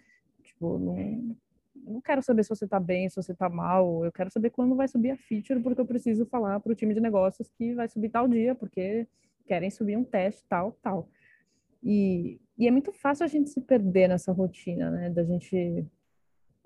Tipo, 0.42 0.78
não, 0.78 1.36
não 1.74 2.00
quero 2.00 2.22
saber 2.22 2.42
se 2.42 2.48
você 2.48 2.66
tá 2.66 2.80
bem, 2.80 3.08
se 3.08 3.16
você 3.16 3.34
tá 3.34 3.48
mal. 3.48 4.04
Eu 4.04 4.12
quero 4.12 4.30
saber 4.30 4.50
quando 4.50 4.74
vai 4.74 4.88
subir 4.88 5.12
a 5.12 5.16
feature, 5.16 5.60
porque 5.60 5.80
eu 5.80 5.86
preciso 5.86 6.26
falar 6.26 6.58
para 6.60 6.72
o 6.72 6.74
time 6.74 6.94
de 6.94 7.00
negócios 7.00 7.48
que 7.50 7.74
vai 7.74 7.88
subir 7.88 8.10
tal 8.10 8.26
dia, 8.26 8.54
porque 8.54 9.06
querem 9.46 9.70
subir 9.70 9.96
um 9.96 10.04
teste, 10.04 10.44
tal, 10.48 10.72
tal. 10.82 11.08
E, 11.82 12.40
e 12.58 12.66
é 12.66 12.70
muito 12.70 12.92
fácil 12.92 13.24
a 13.24 13.28
gente 13.28 13.50
se 13.50 13.60
perder 13.60 14.08
nessa 14.08 14.32
rotina, 14.32 14.90
né? 14.90 15.10
Da 15.10 15.24
gente 15.24 15.86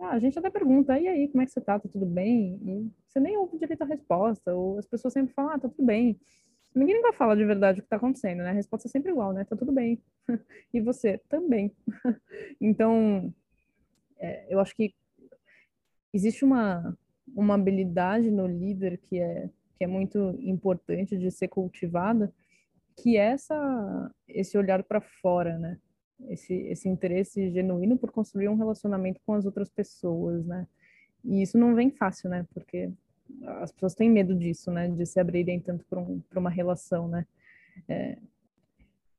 ah, 0.04 0.12
a 0.12 0.18
gente 0.18 0.38
até 0.38 0.50
pergunta, 0.50 0.98
e 0.98 1.08
aí, 1.08 1.28
como 1.28 1.42
é 1.42 1.46
que 1.46 1.52
você 1.52 1.60
tá? 1.60 1.78
Tá 1.78 1.88
tudo 1.88 2.06
bem? 2.06 2.60
E 2.62 2.90
você 3.08 3.20
nem 3.20 3.36
ouve 3.36 3.58
direito 3.58 3.82
a 3.82 3.86
resposta, 3.86 4.54
ou 4.54 4.78
as 4.78 4.86
pessoas 4.86 5.14
sempre 5.14 5.34
falam, 5.34 5.52
ah, 5.52 5.58
tá 5.58 5.68
tudo 5.68 5.84
bem. 5.84 6.18
Ninguém 6.74 7.00
vai 7.00 7.12
falar 7.12 7.36
de 7.36 7.44
verdade 7.44 7.80
o 7.80 7.82
que 7.82 7.88
tá 7.88 7.96
acontecendo, 7.96 8.38
né? 8.38 8.50
A 8.50 8.52
resposta 8.52 8.88
é 8.88 8.90
sempre 8.90 9.12
igual, 9.12 9.32
né? 9.32 9.44
Tá 9.44 9.56
tudo 9.56 9.72
bem. 9.72 10.02
e 10.74 10.80
você 10.80 11.18
também. 11.28 11.72
então, 12.60 13.32
é, 14.18 14.46
eu 14.52 14.60
acho 14.60 14.74
que 14.74 14.92
existe 16.12 16.44
uma, 16.44 16.96
uma 17.34 17.54
habilidade 17.54 18.30
no 18.30 18.46
líder 18.46 18.98
que 18.98 19.18
é, 19.18 19.48
que 19.76 19.84
é 19.84 19.86
muito 19.86 20.36
importante 20.40 21.16
de 21.16 21.30
ser 21.30 21.48
cultivada, 21.48 22.32
que 22.96 23.16
é 23.16 23.32
essa, 23.32 24.10
esse 24.28 24.56
olhar 24.58 24.82
para 24.82 25.00
fora, 25.00 25.58
né? 25.58 25.78
Esse, 26.28 26.54
esse 26.54 26.88
interesse 26.88 27.50
genuíno 27.50 27.98
por 27.98 28.10
construir 28.10 28.48
um 28.48 28.56
relacionamento 28.56 29.20
com 29.26 29.34
as 29.34 29.44
outras 29.44 29.68
pessoas, 29.68 30.44
né? 30.46 30.66
E 31.24 31.42
isso 31.42 31.58
não 31.58 31.74
vem 31.74 31.90
fácil, 31.90 32.30
né? 32.30 32.46
Porque 32.52 32.90
as 33.60 33.72
pessoas 33.72 33.94
têm 33.94 34.10
medo 34.10 34.34
disso, 34.34 34.70
né? 34.70 34.88
De 34.88 35.04
se 35.06 35.18
abrirem 35.18 35.60
tanto 35.60 35.84
para 35.86 36.00
um, 36.00 36.22
uma 36.34 36.50
relação, 36.50 37.08
né? 37.08 37.26
É, 37.88 38.18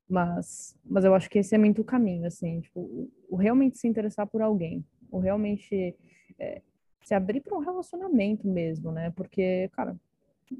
mas, 0.08 0.76
mas 0.84 1.04
eu 1.04 1.14
acho 1.14 1.28
que 1.28 1.38
esse 1.38 1.54
é 1.54 1.58
muito 1.58 1.82
o 1.82 1.84
caminho, 1.84 2.26
assim, 2.26 2.60
tipo, 2.60 2.80
o, 2.80 3.10
o 3.28 3.36
realmente 3.36 3.76
se 3.76 3.88
interessar 3.88 4.26
por 4.26 4.40
alguém, 4.40 4.84
o 5.10 5.18
realmente 5.18 5.96
é, 6.38 6.62
se 7.02 7.12
abrir 7.12 7.40
para 7.40 7.56
um 7.56 7.60
relacionamento 7.60 8.46
mesmo, 8.46 8.92
né? 8.92 9.10
Porque, 9.10 9.68
cara, 9.72 9.96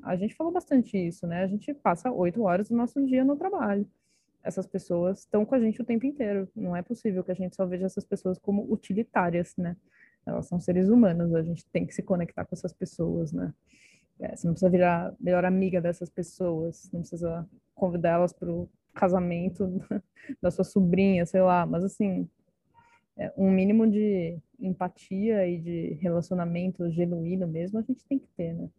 a 0.02 0.16
gente 0.16 0.34
falou 0.34 0.52
bastante 0.52 0.98
isso, 0.98 1.26
né? 1.26 1.42
A 1.42 1.46
gente 1.46 1.72
passa 1.74 2.10
oito 2.10 2.42
horas 2.42 2.68
do 2.68 2.76
nosso 2.76 3.04
dia 3.06 3.24
no 3.24 3.36
trabalho 3.36 3.86
essas 4.46 4.66
pessoas 4.66 5.20
estão 5.20 5.44
com 5.44 5.54
a 5.56 5.60
gente 5.60 5.82
o 5.82 5.84
tempo 5.84 6.06
inteiro. 6.06 6.48
Não 6.54 6.76
é 6.76 6.80
possível 6.80 7.24
que 7.24 7.32
a 7.32 7.34
gente 7.34 7.56
só 7.56 7.66
veja 7.66 7.86
essas 7.86 8.04
pessoas 8.04 8.38
como 8.38 8.62
utilitárias, 8.72 9.54
né? 9.56 9.76
Elas 10.24 10.46
são 10.46 10.60
seres 10.60 10.88
humanos, 10.88 11.34
a 11.34 11.42
gente 11.42 11.66
tem 11.66 11.84
que 11.84 11.92
se 11.92 12.02
conectar 12.02 12.44
com 12.44 12.54
essas 12.54 12.72
pessoas, 12.72 13.32
né? 13.32 13.52
É, 14.20 14.34
você 14.34 14.46
não 14.46 14.54
precisa 14.54 14.70
virar 14.70 15.14
melhor 15.20 15.44
amiga 15.44 15.80
dessas 15.80 16.08
pessoas, 16.08 16.88
não 16.92 17.00
precisa 17.00 17.46
convidar 17.74 18.10
elas 18.10 18.32
para 18.32 18.50
o 18.50 18.68
casamento 18.94 19.80
da 20.40 20.50
sua 20.50 20.64
sobrinha, 20.64 21.26
sei 21.26 21.42
lá, 21.42 21.66
mas 21.66 21.84
assim, 21.84 22.28
é, 23.16 23.32
um 23.36 23.50
mínimo 23.50 23.86
de 23.86 24.38
empatia 24.58 25.46
e 25.46 25.58
de 25.58 25.94
relacionamento 26.00 26.90
genuíno 26.90 27.46
mesmo 27.46 27.78
a 27.78 27.82
gente 27.82 28.04
tem 28.06 28.18
que 28.18 28.28
ter, 28.36 28.54
né? 28.54 28.70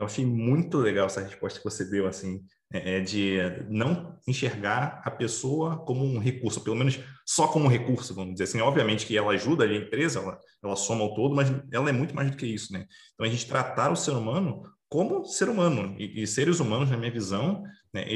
Eu 0.00 0.06
achei 0.06 0.24
muito 0.24 0.78
legal 0.78 1.06
essa 1.06 1.20
resposta 1.20 1.58
que 1.58 1.64
você 1.64 1.84
deu, 1.84 2.06
assim, 2.06 2.42
é, 2.72 2.96
é, 2.96 3.00
de 3.00 3.36
não 3.68 4.18
enxergar 4.26 5.02
a 5.04 5.10
pessoa 5.10 5.76
como 5.84 6.02
um 6.02 6.18
recurso, 6.18 6.62
pelo 6.62 6.74
menos 6.74 6.98
só 7.26 7.46
como 7.46 7.66
um 7.66 7.68
recurso, 7.68 8.14
vamos 8.14 8.32
dizer 8.32 8.44
assim. 8.44 8.62
Obviamente 8.62 9.04
que 9.04 9.14
ela 9.14 9.32
ajuda 9.32 9.64
a 9.64 9.76
empresa, 9.76 10.20
ela, 10.20 10.38
ela 10.64 10.74
soma 10.74 11.04
o 11.04 11.14
todo, 11.14 11.34
mas 11.34 11.52
ela 11.70 11.90
é 11.90 11.92
muito 11.92 12.14
mais 12.14 12.30
do 12.30 12.36
que 12.38 12.46
isso, 12.46 12.72
né? 12.72 12.86
Então, 13.12 13.26
a 13.26 13.28
gente 13.28 13.46
tratar 13.46 13.92
o 13.92 13.96
ser 13.96 14.12
humano 14.12 14.62
como 14.88 15.22
ser 15.26 15.50
humano. 15.50 15.94
E, 15.98 16.22
e 16.22 16.26
seres 16.26 16.60
humanos, 16.60 16.88
na 16.88 16.96
minha 16.96 17.12
visão, 17.12 17.62
né, 17.92 18.06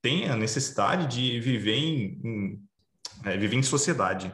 têm 0.00 0.28
a 0.28 0.36
necessidade 0.36 1.08
de 1.08 1.40
viver 1.40 1.74
em, 1.74 2.20
em 2.24 2.60
é, 3.24 3.36
viver 3.36 3.56
em 3.56 3.64
sociedade. 3.64 4.32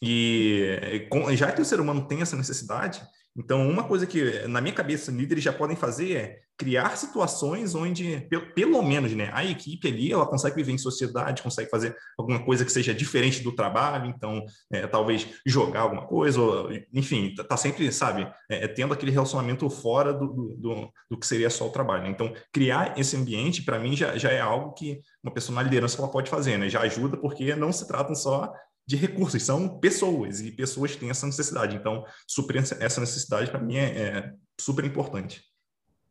E 0.00 1.08
já 1.36 1.50
que 1.50 1.60
o 1.60 1.64
ser 1.64 1.80
humano 1.80 2.06
tem 2.06 2.22
essa 2.22 2.36
necessidade, 2.36 3.02
então, 3.36 3.68
uma 3.68 3.84
coisa 3.84 4.06
que, 4.06 4.46
na 4.46 4.60
minha 4.60 4.74
cabeça, 4.74 5.10
líderes 5.10 5.42
já 5.42 5.52
podem 5.52 5.76
fazer 5.76 6.16
é 6.16 6.43
criar 6.56 6.96
situações 6.96 7.74
onde, 7.74 8.28
pelo 8.54 8.80
menos, 8.82 9.12
né, 9.12 9.30
a 9.32 9.44
equipe 9.44 9.88
ali, 9.88 10.12
ela 10.12 10.26
consegue 10.26 10.56
viver 10.56 10.72
em 10.72 10.78
sociedade, 10.78 11.42
consegue 11.42 11.68
fazer 11.68 11.96
alguma 12.16 12.44
coisa 12.44 12.64
que 12.64 12.70
seja 12.70 12.94
diferente 12.94 13.42
do 13.42 13.54
trabalho, 13.54 14.06
então, 14.06 14.44
é, 14.72 14.86
talvez 14.86 15.26
jogar 15.44 15.80
alguma 15.80 16.06
coisa, 16.06 16.40
ou, 16.40 16.68
enfim, 16.92 17.34
tá, 17.34 17.42
tá 17.42 17.56
sempre, 17.56 17.90
sabe, 17.90 18.22
é, 18.48 18.64
é, 18.64 18.68
tendo 18.68 18.94
aquele 18.94 19.10
relacionamento 19.10 19.68
fora 19.68 20.12
do, 20.12 20.54
do, 20.56 20.92
do, 21.10 21.18
que 21.18 21.26
seria 21.26 21.50
só 21.50 21.66
o 21.66 21.72
trabalho. 21.72 22.06
Então, 22.06 22.32
criar 22.52 22.98
esse 22.98 23.16
ambiente, 23.16 23.62
para 23.62 23.78
mim, 23.78 23.96
já, 23.96 24.16
já 24.16 24.30
é 24.30 24.40
algo 24.40 24.72
que 24.74 25.00
uma 25.22 25.32
pessoa 25.32 25.56
na 25.56 25.62
liderança 25.62 26.00
ela 26.00 26.10
pode 26.10 26.30
fazer, 26.30 26.56
né? 26.56 26.68
Já 26.68 26.80
ajuda 26.82 27.16
porque 27.16 27.56
não 27.56 27.72
se 27.72 27.86
tratam 27.88 28.14
só 28.14 28.52
de 28.86 28.96
recursos, 28.96 29.42
são 29.42 29.80
pessoas, 29.80 30.40
e 30.40 30.52
pessoas 30.52 30.94
têm 30.94 31.10
essa 31.10 31.26
necessidade. 31.26 31.74
Então, 31.74 32.04
suprir 32.28 32.62
essa 32.62 33.00
necessidade, 33.00 33.50
para 33.50 33.60
mim, 33.60 33.76
é, 33.76 33.84
é, 33.84 34.32
super 34.60 34.84
importante. 34.84 35.42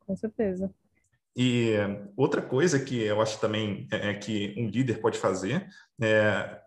Com 0.06 0.16
certeza. 0.16 0.74
E 1.36 1.74
outra 2.16 2.42
coisa 2.42 2.80
que 2.80 3.02
eu 3.02 3.22
acho 3.22 3.40
também 3.40 3.88
é, 3.92 4.10
é 4.10 4.14
que 4.14 4.54
um 4.58 4.68
líder 4.68 5.02
pode 5.02 5.18
fazer 5.18 5.68
é, 6.00 6.60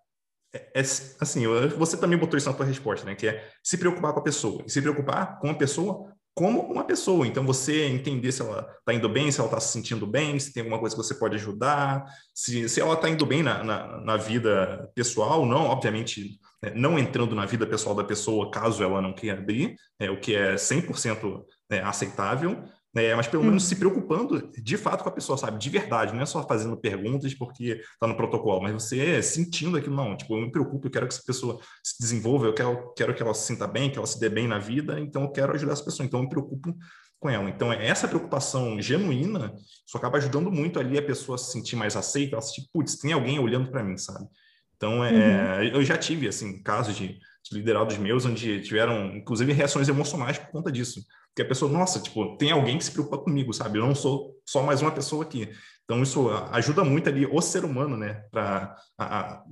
é, 0.55 0.81
é, 0.81 0.81
assim, 1.21 1.47
você 1.77 1.97
também 1.97 2.19
botou 2.19 2.39
isso 2.39 2.51
na 2.51 2.57
sua 2.57 2.65
resposta, 2.65 3.07
né? 3.07 3.15
Que 3.15 3.29
é 3.29 3.49
se 3.63 3.77
preocupar 3.77 4.13
com 4.13 4.21
a 4.21 4.25
pessoa. 4.25 4.65
E 4.67 4.71
se 4.71 4.81
preocupar 4.81 5.39
com 5.39 5.51
a 5.51 5.55
pessoa 5.55 6.13
como 6.35 6.61
uma 6.61 6.85
pessoa. 6.85 7.27
Então, 7.27 7.47
você 7.47 7.87
entender 7.87 8.31
se 8.31 8.43
ela 8.43 8.69
está 8.79 8.93
indo 8.93 9.09
bem, 9.09 9.33
se 9.33 9.41
ela 9.41 9.49
está 9.49 9.59
se 9.59 9.73
sentindo 9.73 10.07
bem, 10.07 10.39
se 10.39 10.53
tem 10.53 10.63
alguma 10.63 10.79
coisa 10.79 10.95
que 10.95 11.03
você 11.03 11.15
pode 11.15 11.37
ajudar, 11.37 12.05
se, 12.35 12.69
se 12.69 12.81
ela 12.81 12.93
está 12.93 13.09
indo 13.09 13.25
bem 13.25 13.43
na, 13.43 13.65
na, 13.65 14.01
na, 14.03 14.17
vida 14.19 14.91
pessoal, 14.95 15.47
não, 15.47 15.65
obviamente, 15.65 16.39
né, 16.63 16.73
não 16.75 16.99
entrando 16.99 17.35
na 17.35 17.47
vida 17.47 17.67
pessoal 17.67 17.95
da 17.95 18.05
pessoa 18.05 18.51
caso 18.51 18.83
ela 18.83 19.01
não 19.01 19.15
queira 19.15 19.39
abrir, 19.39 19.77
é, 19.99 20.11
o 20.11 20.21
que 20.21 20.35
é 20.35 20.57
100% 20.57 21.43
é, 21.71 21.81
aceitável, 21.81 22.65
né? 22.97 23.15
Mas 23.15 23.27
pelo 23.27 23.45
menos 23.45 23.65
se 23.65 23.75
hum. 23.75 23.79
preocupando 23.79 24.51
de 24.57 24.77
fato 24.79 25.03
com 25.03 25.11
a 25.11 25.13
pessoa, 25.13 25.37
sabe? 25.37 25.59
De 25.59 25.69
verdade, 25.69 26.15
não 26.15 26.23
é 26.23 26.27
só 26.27 26.43
fazendo 26.49 26.79
perguntas 26.79 27.35
porque 27.35 27.83
está 27.93 28.07
no 28.07 28.17
protocolo, 28.17 28.63
mas 28.63 28.73
você 28.73 29.23
sentindo 29.23 29.77
aquilo, 29.77 29.95
não, 29.95 30.17
tipo, 30.17 30.35
eu 30.35 30.41
me 30.41 30.51
preocupo, 30.51 30.87
eu 30.87 30.91
quero 30.91 31.07
que 31.07 31.13
essa 31.13 31.23
pessoa 31.23 31.61
se 31.85 32.01
desenvolva, 32.01 32.47
eu 32.47 32.55
quero, 32.55 32.95
quero 32.95 33.15
que 33.15 33.23
ela 33.23 33.35
se 33.35 33.49
sinta 33.49 33.67
bem, 33.67 33.91
que 33.91 33.99
ela 33.99 34.07
se 34.07 34.19
dê 34.19 34.31
bem 34.31 34.49
na 34.49 34.59
vida, 34.59 34.99
então 34.99 35.25
eu 35.25 35.31
quero 35.31 35.53
ajudar 35.53 35.75
essa 35.75 35.85
pessoa, 35.85 36.07
então 36.07 36.21
eu 36.21 36.25
me 36.25 36.31
preocupo 36.31 36.75
com 37.21 37.29
ela. 37.29 37.51
Então, 37.51 37.71
essa 37.71 38.09
preocupação 38.09 38.81
genuína, 38.81 39.55
isso 39.87 39.97
acaba 39.97 40.17
ajudando 40.17 40.51
muito 40.51 40.81
ali 40.81 40.97
a 40.97 41.03
pessoa 41.03 41.37
se 41.37 41.53
sentir 41.53 41.77
mais 41.77 41.97
aceita, 41.97 42.37
ela 42.37 42.43
se 42.43 42.55
sentir, 42.55 42.71
putz, 42.73 42.97
tem 42.97 43.13
alguém 43.13 43.39
olhando 43.39 43.71
para 43.71 43.85
mim, 43.85 43.99
sabe? 43.99 44.27
Então, 44.75 45.05
é, 45.05 45.59
uhum. 45.59 45.63
eu 45.77 45.83
já 45.83 45.99
tive, 45.99 46.29
assim, 46.29 46.63
casos 46.63 46.97
de 46.97 47.19
liderados 47.53 47.97
meus 47.99 48.25
onde 48.25 48.61
tiveram, 48.61 49.17
inclusive, 49.17 49.53
reações 49.53 49.89
emocionais 49.89 50.39
por 50.39 50.51
conta 50.51 50.71
disso 50.73 51.01
que 51.37 51.43
a 51.43 51.47
pessoa, 51.47 51.71
nossa, 51.71 52.01
tipo, 52.01 52.35
tem 52.39 52.51
alguém 52.51 52.79
que 52.79 52.85
se 52.85 52.91
preocupa 52.91 53.19
comigo, 53.19 53.53
sabe? 53.53 53.79
Eu 53.79 53.87
não 53.87 53.95
sou 53.95 54.41
só 54.47 54.63
mais 54.63 54.81
uma 54.81 54.91
pessoa 54.91 55.23
aqui. 55.23 55.51
Então, 55.85 56.03
isso 56.03 56.31
ajuda 56.51 56.83
muito 56.83 57.11
ali 57.11 57.27
o 57.27 57.43
ser 57.43 57.63
humano, 57.63 57.95
né? 57.95 58.25
Para, 58.31 58.75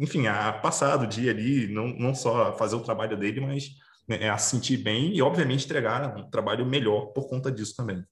enfim, 0.01 0.27
a 0.27 0.55
passar 0.55 0.97
do 0.97 1.07
dia 1.07 1.31
ali, 1.31 1.69
não, 1.69 1.89
não 1.89 2.15
só 2.15 2.57
fazer 2.57 2.75
o 2.75 2.83
trabalho 2.83 3.19
dele, 3.19 3.43
mas 3.43 3.69
né, 4.09 4.31
a 4.31 4.39
sentir 4.39 4.79
bem 4.79 5.15
e, 5.15 5.21
obviamente, 5.21 5.67
entregar 5.67 6.17
um 6.17 6.31
trabalho 6.31 6.65
melhor 6.65 7.13
por 7.13 7.29
conta 7.29 7.53
disso 7.53 7.77
também. 7.77 8.03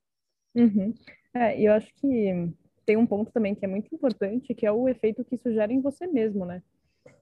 Uhum. 0.54 0.92
É, 1.34 1.58
eu 1.58 1.72
acho 1.72 1.88
que 1.94 2.52
tem 2.84 2.98
um 2.98 3.06
ponto 3.06 3.32
também 3.32 3.54
que 3.54 3.64
é 3.64 3.68
muito 3.68 3.92
importante, 3.94 4.54
que 4.54 4.66
é 4.66 4.70
o 4.70 4.86
efeito 4.86 5.24
que 5.24 5.34
isso 5.34 5.50
gera 5.50 5.72
em 5.72 5.80
você 5.80 6.06
mesmo, 6.06 6.44
né? 6.44 6.62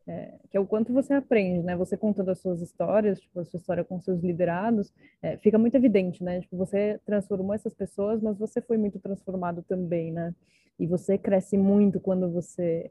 É, 0.07 0.34
que 0.51 0.57
é 0.57 0.61
o 0.61 0.66
quanto 0.66 0.92
você 0.92 1.12
aprende, 1.12 1.62
né? 1.62 1.76
Você 1.76 1.96
contando 1.96 2.30
as 2.30 2.40
suas 2.40 2.61
histórias, 2.61 3.20
tipo, 3.20 3.40
a 3.40 3.44
sua 3.44 3.59
história 3.59 3.84
com 3.84 4.01
seus 4.01 4.20
liderados, 4.22 4.92
é, 5.22 5.36
fica 5.36 5.59
muito 5.59 5.76
evidente, 5.76 6.22
né? 6.24 6.40
Tipo, 6.40 6.57
você 6.57 7.01
transformou 7.05 7.55
essas 7.55 7.74
pessoas, 7.74 8.20
mas 8.20 8.38
você 8.38 8.61
foi 8.61 8.76
muito 8.76 8.98
transformado 8.98 9.62
também, 9.62 10.12
né? 10.12 10.34
E 10.78 10.86
você 10.86 11.18
cresce 11.18 11.57
muito 11.59 12.01
quando 12.01 12.30
você 12.30 12.90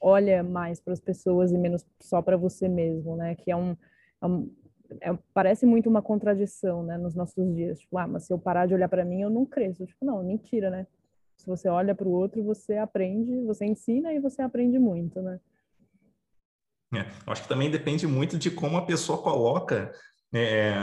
olha 0.00 0.42
mais 0.42 0.80
para 0.80 0.92
as 0.92 1.00
pessoas 1.00 1.50
e 1.50 1.58
menos 1.58 1.84
só 2.00 2.22
para 2.22 2.36
você 2.36 2.68
mesmo, 2.68 3.16
né? 3.16 3.34
Que 3.34 3.50
é 3.50 3.56
um, 3.56 3.76
é 4.22 4.26
um 4.26 4.50
é, 5.00 5.16
parece 5.32 5.66
muito 5.66 5.88
uma 5.88 6.02
contradição, 6.02 6.82
né? 6.82 6.96
Nos 6.96 7.14
nossos 7.14 7.54
dias, 7.54 7.80
tipo, 7.80 7.98
ah, 7.98 8.06
mas 8.06 8.24
se 8.24 8.32
eu 8.32 8.38
parar 8.38 8.66
de 8.66 8.74
olhar 8.74 8.88
para 8.88 9.04
mim, 9.04 9.22
eu 9.22 9.30
não 9.30 9.44
cresço. 9.44 9.86
Tipo, 9.86 10.04
não, 10.04 10.22
mentira, 10.22 10.70
né? 10.70 10.86
Se 11.36 11.46
você 11.46 11.68
olha 11.68 11.94
para 11.94 12.06
o 12.06 12.12
outro, 12.12 12.42
você 12.42 12.76
aprende, 12.76 13.42
você 13.42 13.64
ensina 13.64 14.12
e 14.12 14.20
você 14.20 14.42
aprende 14.42 14.78
muito, 14.78 15.20
né? 15.20 15.40
É, 16.92 17.06
acho 17.26 17.42
que 17.42 17.48
também 17.48 17.70
depende 17.70 18.06
muito 18.06 18.38
de 18.38 18.50
como 18.50 18.76
a 18.76 18.86
pessoa 18.86 19.18
coloca 19.18 19.92
é, 20.32 20.74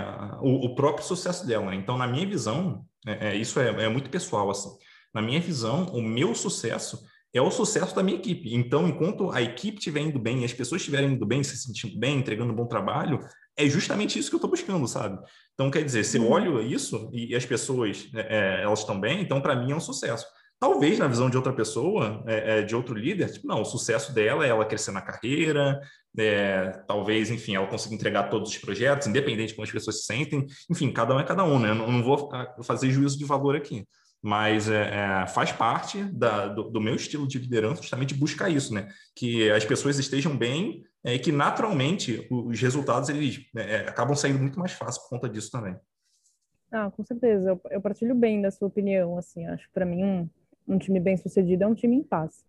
o, 0.42 0.66
o, 0.66 0.76
próprio 0.76 1.06
sucesso 1.06 1.46
dela. 1.46 1.68
Né? 1.68 1.76
Então, 1.76 1.98
na 1.98 2.08
minha 2.08 2.26
visão, 2.26 2.86
é, 3.06 3.30
é 3.30 3.36
isso 3.36 3.60
é, 3.60 3.84
é, 3.84 3.90
muito 3.90 4.10
pessoal. 4.10 4.50
Assim. 4.50 4.70
Na 5.14 5.22
minha 5.22 5.40
visão, 5.40 5.86
o 5.88 6.02
meu 6.02 6.34
sucesso 6.34 7.02
é 7.34 7.42
o 7.42 7.52
sucesso 7.52 7.96
da 7.96 8.04
minha 8.04 8.18
equipe. 8.18 8.54
Então, 8.54 8.88
enquanto 8.88 9.32
a 9.32 9.42
equipe 9.42 9.78
estiver 9.78 10.02
indo 10.02 10.20
bem, 10.20 10.44
as 10.44 10.54
pessoas 10.54 10.82
estiverem 10.82 11.12
indo 11.12 11.26
bem, 11.26 11.44
se 11.44 11.58
sentindo 11.58 11.98
bem, 11.98 12.18
entregando 12.18 12.52
um 12.52 12.56
bom 12.56 12.66
trabalho, 12.66 13.20
é 13.58 13.68
justamente 13.68 14.18
isso 14.18 14.30
que 14.30 14.36
eu 14.36 14.38
estou 14.38 14.50
buscando, 14.50 14.88
sabe? 14.88 15.18
Então, 15.54 15.70
quer 15.70 15.84
dizer, 15.84 16.04
se 16.04 16.18
eu 16.18 16.24
uhum. 16.24 16.32
olho 16.32 16.62
isso 16.62 17.10
e, 17.14 17.36
as 17.36 17.46
pessoas 17.46 18.10
é, 18.14 18.62
elas 18.64 18.80
estão 18.80 19.00
bem, 19.00 19.22
então 19.22 19.42
para 19.42 19.56
mim 19.56 19.72
é 19.72 19.76
um 19.76 19.80
sucesso. 19.80 20.26
Talvez 20.62 21.00
na 21.00 21.08
visão 21.08 21.28
de 21.28 21.36
outra 21.36 21.52
pessoa, 21.52 22.24
é, 22.28 22.60
é, 22.60 22.62
de 22.62 22.76
outro 22.76 22.94
líder, 22.94 23.32
tipo, 23.32 23.48
não, 23.48 23.64
o 23.64 23.66
sucesso 23.66 24.14
dela 24.14 24.46
é 24.46 24.50
ela 24.50 24.64
crescer 24.64 24.92
na 24.92 25.02
carreira, 25.02 25.82
é, 26.16 26.70
talvez, 26.88 27.32
enfim, 27.32 27.56
ela 27.56 27.66
consiga 27.66 27.96
entregar 27.96 28.30
todos 28.30 28.52
os 28.52 28.58
projetos, 28.60 29.08
independente 29.08 29.48
de 29.48 29.56
como 29.56 29.66
as 29.66 29.72
pessoas 29.72 30.02
se 30.02 30.06
sentem. 30.06 30.46
Enfim, 30.70 30.94
cada 30.94 31.16
um 31.16 31.20
é 31.20 31.24
cada 31.24 31.44
um, 31.44 31.58
né? 31.58 31.72
Eu 31.72 31.76
não, 31.76 32.04
vou 32.04 32.30
fazer 32.62 32.92
juízo 32.92 33.18
de 33.18 33.26
valor 33.26 33.56
aqui, 33.56 33.88
mas 34.22 34.70
é, 34.70 35.24
é, 35.24 35.28
faz 35.28 35.52
parte 35.52 36.04
da, 36.14 36.50
do, 36.50 36.70
do, 36.70 36.80
meu 36.80 36.94
estilo 36.94 37.28
de 37.28 37.40
liderança 37.40 37.82
justamente 37.82 38.14
buscar 38.14 38.48
isso, 38.48 38.72
né? 38.72 38.88
Que 39.16 39.50
as 39.50 39.66
pessoas 39.66 39.98
estejam 39.98 40.38
bem 40.38 40.84
é, 41.04 41.16
e 41.16 41.20
que 41.20 41.32
naturalmente 41.32 42.28
os 42.30 42.62
resultados 42.62 43.10
eles 43.10 43.40
é, 43.58 43.78
acabam 43.88 44.16
saindo 44.16 44.38
muito 44.38 44.60
mais 44.60 44.74
fácil 44.74 45.02
por 45.02 45.10
conta 45.10 45.28
disso 45.28 45.50
também. 45.50 45.76
Ah, 46.72 46.92
com 46.92 47.04
certeza. 47.04 47.50
Eu, 47.50 47.62
eu 47.72 47.82
partilho 47.82 48.14
bem 48.14 48.44
da 48.44 48.52
sua 48.52 48.68
opinião. 48.68 49.18
Assim, 49.18 49.48
acho 49.48 49.68
para 49.74 49.88
mim 49.88 50.04
um 50.04 50.30
um 50.68 50.78
time 50.78 51.00
bem 51.00 51.18
sucedido 51.18 51.64
é 51.64 51.68
um 51.68 51.76
time 51.76 51.96
em 51.96 52.04
paz. 52.04 52.46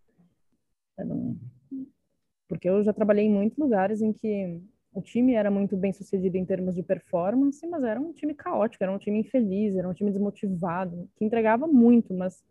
Porque 2.49 2.69
eu 2.69 2.83
já 2.83 2.93
trabalhei 2.93 3.27
em 3.27 3.33
muitos 3.33 3.59
lugares 3.59 4.01
em 4.03 4.13
que 4.13 4.61
o 4.95 5.01
time 5.01 5.35
era 5.35 5.51
muito 5.51 5.77
bem 5.77 5.93
sucedido 5.93 6.37
em 6.37 6.45
termos 6.45 6.75
de 6.75 6.83
performance, 6.83 7.67
mas 7.67 7.83
era 7.83 8.01
um 8.01 8.13
time 8.13 8.35
caótico, 8.35 8.85
era 8.85 8.93
um 8.93 8.99
time 8.99 9.21
infeliz, 9.21 9.75
era 9.75 9.89
um 9.89 9.95
time 9.95 10.11
desmotivado, 10.11 11.09
que 11.17 11.25
entregava 11.25 11.67
muito, 11.67 12.13
mas, 12.13 12.45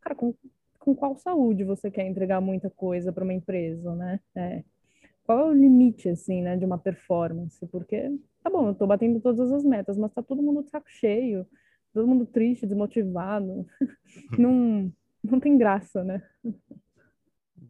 cara, 0.00 0.14
com, 0.14 0.32
com 0.78 0.94
qual 0.94 1.16
saúde 1.16 1.64
você 1.64 1.90
quer 1.90 2.06
entregar 2.06 2.40
muita 2.40 2.70
coisa 2.70 3.12
para 3.12 3.24
uma 3.24 3.34
empresa, 3.34 3.94
né? 3.96 4.20
É. 4.36 4.62
Qual 5.24 5.38
é 5.38 5.44
o 5.44 5.52
limite, 5.52 6.08
assim, 6.08 6.42
né, 6.42 6.56
de 6.56 6.64
uma 6.64 6.78
performance? 6.78 7.64
Porque, 7.66 8.10
tá 8.42 8.50
bom, 8.50 8.68
eu 8.68 8.74
tô 8.74 8.86
batendo 8.86 9.20
todas 9.20 9.50
as 9.52 9.64
metas, 9.64 9.98
mas 9.98 10.12
tá 10.12 10.22
todo 10.22 10.42
mundo 10.42 10.62
de 10.62 10.70
saco 10.70 10.88
cheio, 10.88 11.46
todo 11.92 12.06
mundo 12.06 12.24
triste, 12.24 12.66
desmotivado. 12.66 13.66
não, 14.38 14.92
não 15.22 15.40
tem 15.40 15.56
graça, 15.56 16.02
né? 16.04 16.22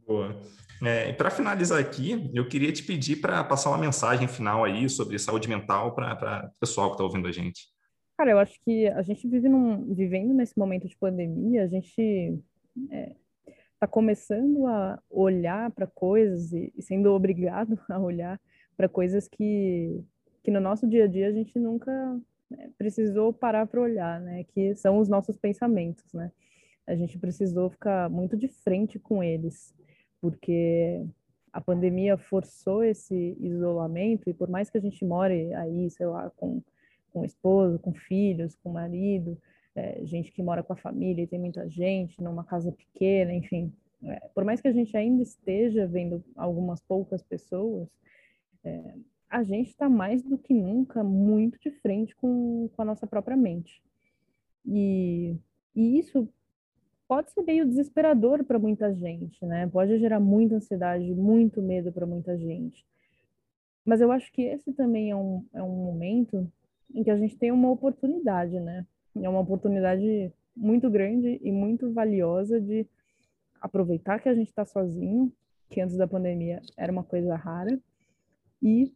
Boa. 0.07 0.41
É, 0.83 1.13
para 1.13 1.31
finalizar 1.31 1.79
aqui, 1.79 2.31
eu 2.33 2.49
queria 2.49 2.73
te 2.73 2.83
pedir 2.83 3.17
para 3.17 3.45
passar 3.45 3.71
uma 3.71 3.79
mensagem 3.79 4.27
final 4.27 4.65
aí 4.65 4.89
sobre 4.89 5.19
saúde 5.19 5.49
mental 5.49 5.95
para 5.95 6.51
o 6.55 6.61
pessoal 6.61 6.89
que 6.89 6.95
está 6.95 7.05
ouvindo 7.05 7.29
a 7.29 7.33
gente. 7.33 7.69
Cara, 8.17 8.31
eu 8.31 8.39
acho 8.39 8.59
que 8.65 8.87
a 8.89 9.03
gente 9.03 9.29
vive 9.29 9.49
num, 9.49 9.95
vivendo 9.95 10.33
nesse 10.33 10.59
momento 10.59 10.89
de 10.89 10.97
pandemia, 10.97 11.65
a 11.65 11.67
gente 11.67 12.01
está 12.77 12.97
é, 12.97 13.15
tá 13.79 13.87
começando 13.87 14.67
a 14.67 14.99
olhar 15.11 15.71
para 15.71 15.87
coisas 15.87 16.53
e, 16.53 16.73
e, 16.77 16.83
sendo 16.83 17.13
obrigado 17.13 17.79
a 17.89 17.99
olhar 17.99 18.41
para 18.77 18.89
coisas 18.89 19.29
que, 19.29 20.03
que 20.43 20.51
no 20.51 20.61
nosso 20.61 20.87
dia 20.89 21.05
a 21.05 21.07
dia 21.07 21.29
a 21.29 21.33
gente 21.33 21.59
nunca 21.59 21.91
né, 22.51 22.71
precisou 22.77 23.33
parar 23.33 23.67
para 23.67 23.81
olhar, 23.81 24.21
né? 24.21 24.45
Que 24.45 24.75
são 24.75 24.99
os 24.99 25.09
nossos 25.09 25.37
pensamentos, 25.37 26.13
né? 26.13 26.31
A 26.91 26.97
gente 26.97 27.19
precisou 27.19 27.71
ficar 27.71 28.11
muito 28.11 28.37
de 28.37 28.49
frente 28.49 28.99
com 28.99 29.23
eles, 29.23 29.73
porque 30.21 31.07
a 31.53 31.61
pandemia 31.61 32.19
forçou 32.19 32.83
esse 32.83 33.37
isolamento 33.41 34.29
e 34.29 34.35
por 34.35 34.49
mais 34.49 34.69
que 34.69 34.77
a 34.77 34.81
gente 34.81 35.05
more 35.05 35.55
aí, 35.55 35.89
sei 35.89 36.07
lá, 36.07 36.31
com, 36.31 36.61
com 37.13 37.25
esposo, 37.25 37.79
com 37.79 37.95
filhos, 37.95 38.57
com 38.57 38.73
marido, 38.73 39.39
é, 39.75 40.05
gente 40.05 40.33
que 40.33 40.43
mora 40.43 40.65
com 40.65 40.73
a 40.73 40.77
família 40.77 41.23
e 41.23 41.29
tem 41.29 41.39
muita 41.39 41.69
gente 41.69 42.21
numa 42.21 42.43
casa 42.43 42.73
pequena, 42.73 43.33
enfim, 43.33 43.73
é, 44.03 44.29
por 44.35 44.45
mais 44.45 44.61
que 44.61 44.67
a 44.67 44.73
gente 44.73 44.97
ainda 44.97 45.23
esteja 45.23 45.87
vendo 45.87 46.25
algumas 46.35 46.81
poucas 46.81 47.23
pessoas, 47.23 47.89
é, 48.65 48.95
a 49.29 49.45
gente 49.45 49.69
está 49.69 49.89
mais 49.89 50.25
do 50.25 50.37
que 50.37 50.53
nunca 50.53 51.05
muito 51.05 51.57
de 51.61 51.71
frente 51.71 52.17
com, 52.17 52.69
com 52.75 52.83
a 52.83 52.85
nossa 52.85 53.07
própria 53.07 53.37
mente. 53.37 53.81
E, 54.67 55.37
e 55.75 56.01
isso 56.01 56.29
pode 57.11 57.33
ser 57.33 57.43
meio 57.43 57.67
desesperador 57.67 58.45
para 58.45 58.57
muita 58.57 58.95
gente, 58.95 59.45
né? 59.45 59.67
Pode 59.67 59.99
gerar 59.99 60.21
muita 60.21 60.55
ansiedade, 60.55 61.13
muito 61.13 61.61
medo 61.61 61.91
para 61.91 62.07
muita 62.07 62.39
gente. 62.39 62.87
Mas 63.85 64.01
eu 64.01 64.13
acho 64.13 64.33
que 64.33 64.43
esse 64.43 64.73
também 64.73 65.11
é 65.11 65.17
um, 65.17 65.45
é 65.53 65.61
um 65.61 65.75
momento 65.87 66.49
em 66.95 67.03
que 67.03 67.11
a 67.11 67.17
gente 67.17 67.37
tem 67.37 67.51
uma 67.51 67.69
oportunidade, 67.69 68.61
né? 68.61 68.87
É 69.21 69.29
uma 69.29 69.41
oportunidade 69.41 70.33
muito 70.55 70.89
grande 70.89 71.41
e 71.43 71.51
muito 71.51 71.93
valiosa 71.93 72.61
de 72.61 72.87
aproveitar 73.61 74.21
que 74.21 74.29
a 74.29 74.35
gente 74.35 74.51
está 74.51 74.65
sozinho, 74.65 75.33
que 75.69 75.81
antes 75.81 75.97
da 75.97 76.07
pandemia 76.07 76.63
era 76.77 76.93
uma 76.93 77.03
coisa 77.03 77.35
rara, 77.35 77.77
e 78.63 78.95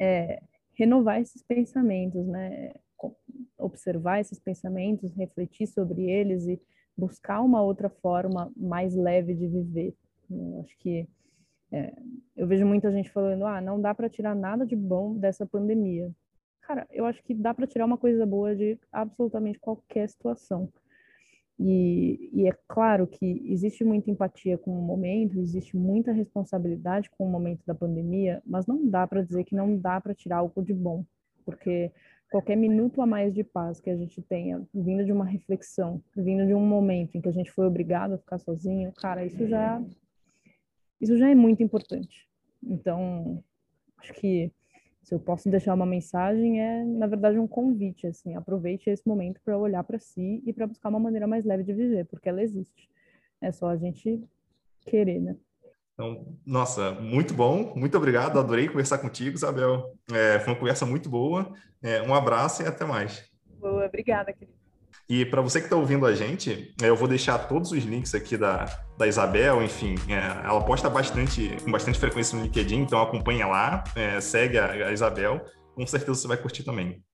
é, 0.00 0.42
renovar 0.74 1.20
esses 1.20 1.44
pensamentos, 1.44 2.26
né? 2.26 2.72
Observar 3.56 4.18
esses 4.18 4.40
pensamentos, 4.40 5.14
refletir 5.14 5.68
sobre 5.68 6.10
eles 6.10 6.48
e 6.48 6.60
buscar 7.00 7.40
uma 7.40 7.62
outra 7.62 7.88
forma 7.88 8.52
mais 8.56 8.94
leve 8.94 9.34
de 9.34 9.48
viver. 9.48 9.94
Eu 10.30 10.60
acho 10.60 10.76
que 10.78 11.08
é, 11.72 11.92
eu 12.36 12.46
vejo 12.46 12.66
muita 12.66 12.90
gente 12.92 13.10
falando, 13.10 13.46
ah, 13.46 13.60
não 13.60 13.80
dá 13.80 13.94
para 13.94 14.08
tirar 14.08 14.34
nada 14.34 14.66
de 14.66 14.76
bom 14.76 15.14
dessa 15.14 15.46
pandemia. 15.46 16.10
Cara, 16.60 16.86
eu 16.90 17.06
acho 17.06 17.22
que 17.22 17.34
dá 17.34 17.54
para 17.54 17.66
tirar 17.66 17.86
uma 17.86 17.98
coisa 17.98 18.26
boa 18.26 18.54
de 18.54 18.78
absolutamente 18.92 19.58
qualquer 19.58 20.08
situação. 20.08 20.68
E, 21.58 22.30
e, 22.32 22.48
é 22.48 22.52
claro 22.66 23.06
que 23.06 23.42
existe 23.44 23.84
muita 23.84 24.10
empatia 24.10 24.56
com 24.56 24.70
o 24.70 24.82
momento, 24.82 25.38
existe 25.38 25.76
muita 25.76 26.10
responsabilidade 26.10 27.10
com 27.10 27.26
o 27.26 27.30
momento 27.30 27.62
da 27.66 27.74
pandemia, 27.74 28.42
mas 28.46 28.66
não 28.66 28.88
dá 28.88 29.06
para 29.06 29.22
dizer 29.22 29.44
que 29.44 29.54
não 29.54 29.76
dá 29.76 30.00
para 30.00 30.14
tirar 30.14 30.38
algo 30.38 30.62
de 30.62 30.72
bom, 30.72 31.04
porque 31.44 31.92
qualquer 32.30 32.56
minuto 32.56 33.02
a 33.02 33.06
mais 33.06 33.34
de 33.34 33.42
paz 33.42 33.80
que 33.80 33.90
a 33.90 33.96
gente 33.96 34.22
tenha, 34.22 34.62
vindo 34.72 35.04
de 35.04 35.12
uma 35.12 35.24
reflexão, 35.24 36.02
vindo 36.16 36.46
de 36.46 36.54
um 36.54 36.64
momento 36.64 37.16
em 37.16 37.20
que 37.20 37.28
a 37.28 37.32
gente 37.32 37.50
foi 37.50 37.66
obrigado 37.66 38.14
a 38.14 38.18
ficar 38.18 38.38
sozinho, 38.38 38.92
cara, 38.92 39.24
isso 39.24 39.46
já 39.46 39.82
isso 41.00 41.16
já 41.18 41.28
é 41.28 41.34
muito 41.34 41.62
importante. 41.62 42.28
Então, 42.62 43.42
acho 43.98 44.12
que 44.14 44.52
se 45.02 45.14
eu 45.14 45.18
posso 45.18 45.50
deixar 45.50 45.74
uma 45.74 45.86
mensagem 45.86 46.60
é, 46.60 46.84
na 46.84 47.06
verdade, 47.06 47.38
um 47.38 47.48
convite, 47.48 48.06
assim, 48.06 48.36
aproveite 48.36 48.90
esse 48.90 49.06
momento 49.08 49.40
para 49.42 49.58
olhar 49.58 49.82
para 49.82 49.98
si 49.98 50.42
e 50.46 50.52
para 50.52 50.66
buscar 50.66 50.90
uma 50.90 51.00
maneira 51.00 51.26
mais 51.26 51.44
leve 51.44 51.64
de 51.64 51.72
viver, 51.72 52.04
porque 52.06 52.28
ela 52.28 52.42
existe. 52.42 52.88
É 53.40 53.50
só 53.50 53.68
a 53.68 53.76
gente 53.76 54.22
querer, 54.82 55.20
né? 55.20 55.36
Então, 56.00 56.24
nossa, 56.46 56.92
muito 56.92 57.34
bom, 57.34 57.74
muito 57.76 57.94
obrigado, 57.94 58.38
adorei 58.38 58.66
conversar 58.66 58.96
contigo, 58.96 59.36
Isabel. 59.36 59.94
É, 60.10 60.38
foi 60.38 60.54
uma 60.54 60.58
conversa 60.58 60.86
muito 60.86 61.10
boa. 61.10 61.52
É, 61.82 62.00
um 62.00 62.14
abraço 62.14 62.62
e 62.62 62.66
até 62.66 62.86
mais. 62.86 63.22
Boa, 63.60 63.84
obrigada, 63.84 64.32
querido. 64.32 64.58
E 65.06 65.26
para 65.26 65.42
você 65.42 65.58
que 65.60 65.66
está 65.66 65.76
ouvindo 65.76 66.06
a 66.06 66.14
gente, 66.14 66.74
é, 66.80 66.88
eu 66.88 66.96
vou 66.96 67.06
deixar 67.06 67.36
todos 67.40 67.70
os 67.72 67.84
links 67.84 68.14
aqui 68.14 68.38
da, 68.38 68.64
da 68.96 69.06
Isabel, 69.06 69.62
enfim, 69.62 69.94
é, 70.08 70.46
ela 70.46 70.64
posta 70.64 70.88
bastante, 70.88 71.54
com 71.62 71.70
bastante 71.70 71.98
frequência 71.98 72.34
no 72.38 72.44
LinkedIn, 72.44 72.80
então 72.80 73.02
acompanha 73.02 73.46
lá, 73.46 73.84
é, 73.94 74.18
segue 74.22 74.56
a, 74.56 74.70
a 74.70 74.92
Isabel, 74.92 75.44
com 75.74 75.86
certeza 75.86 76.14
você 76.14 76.28
vai 76.28 76.38
curtir 76.38 76.62
também. 76.62 77.02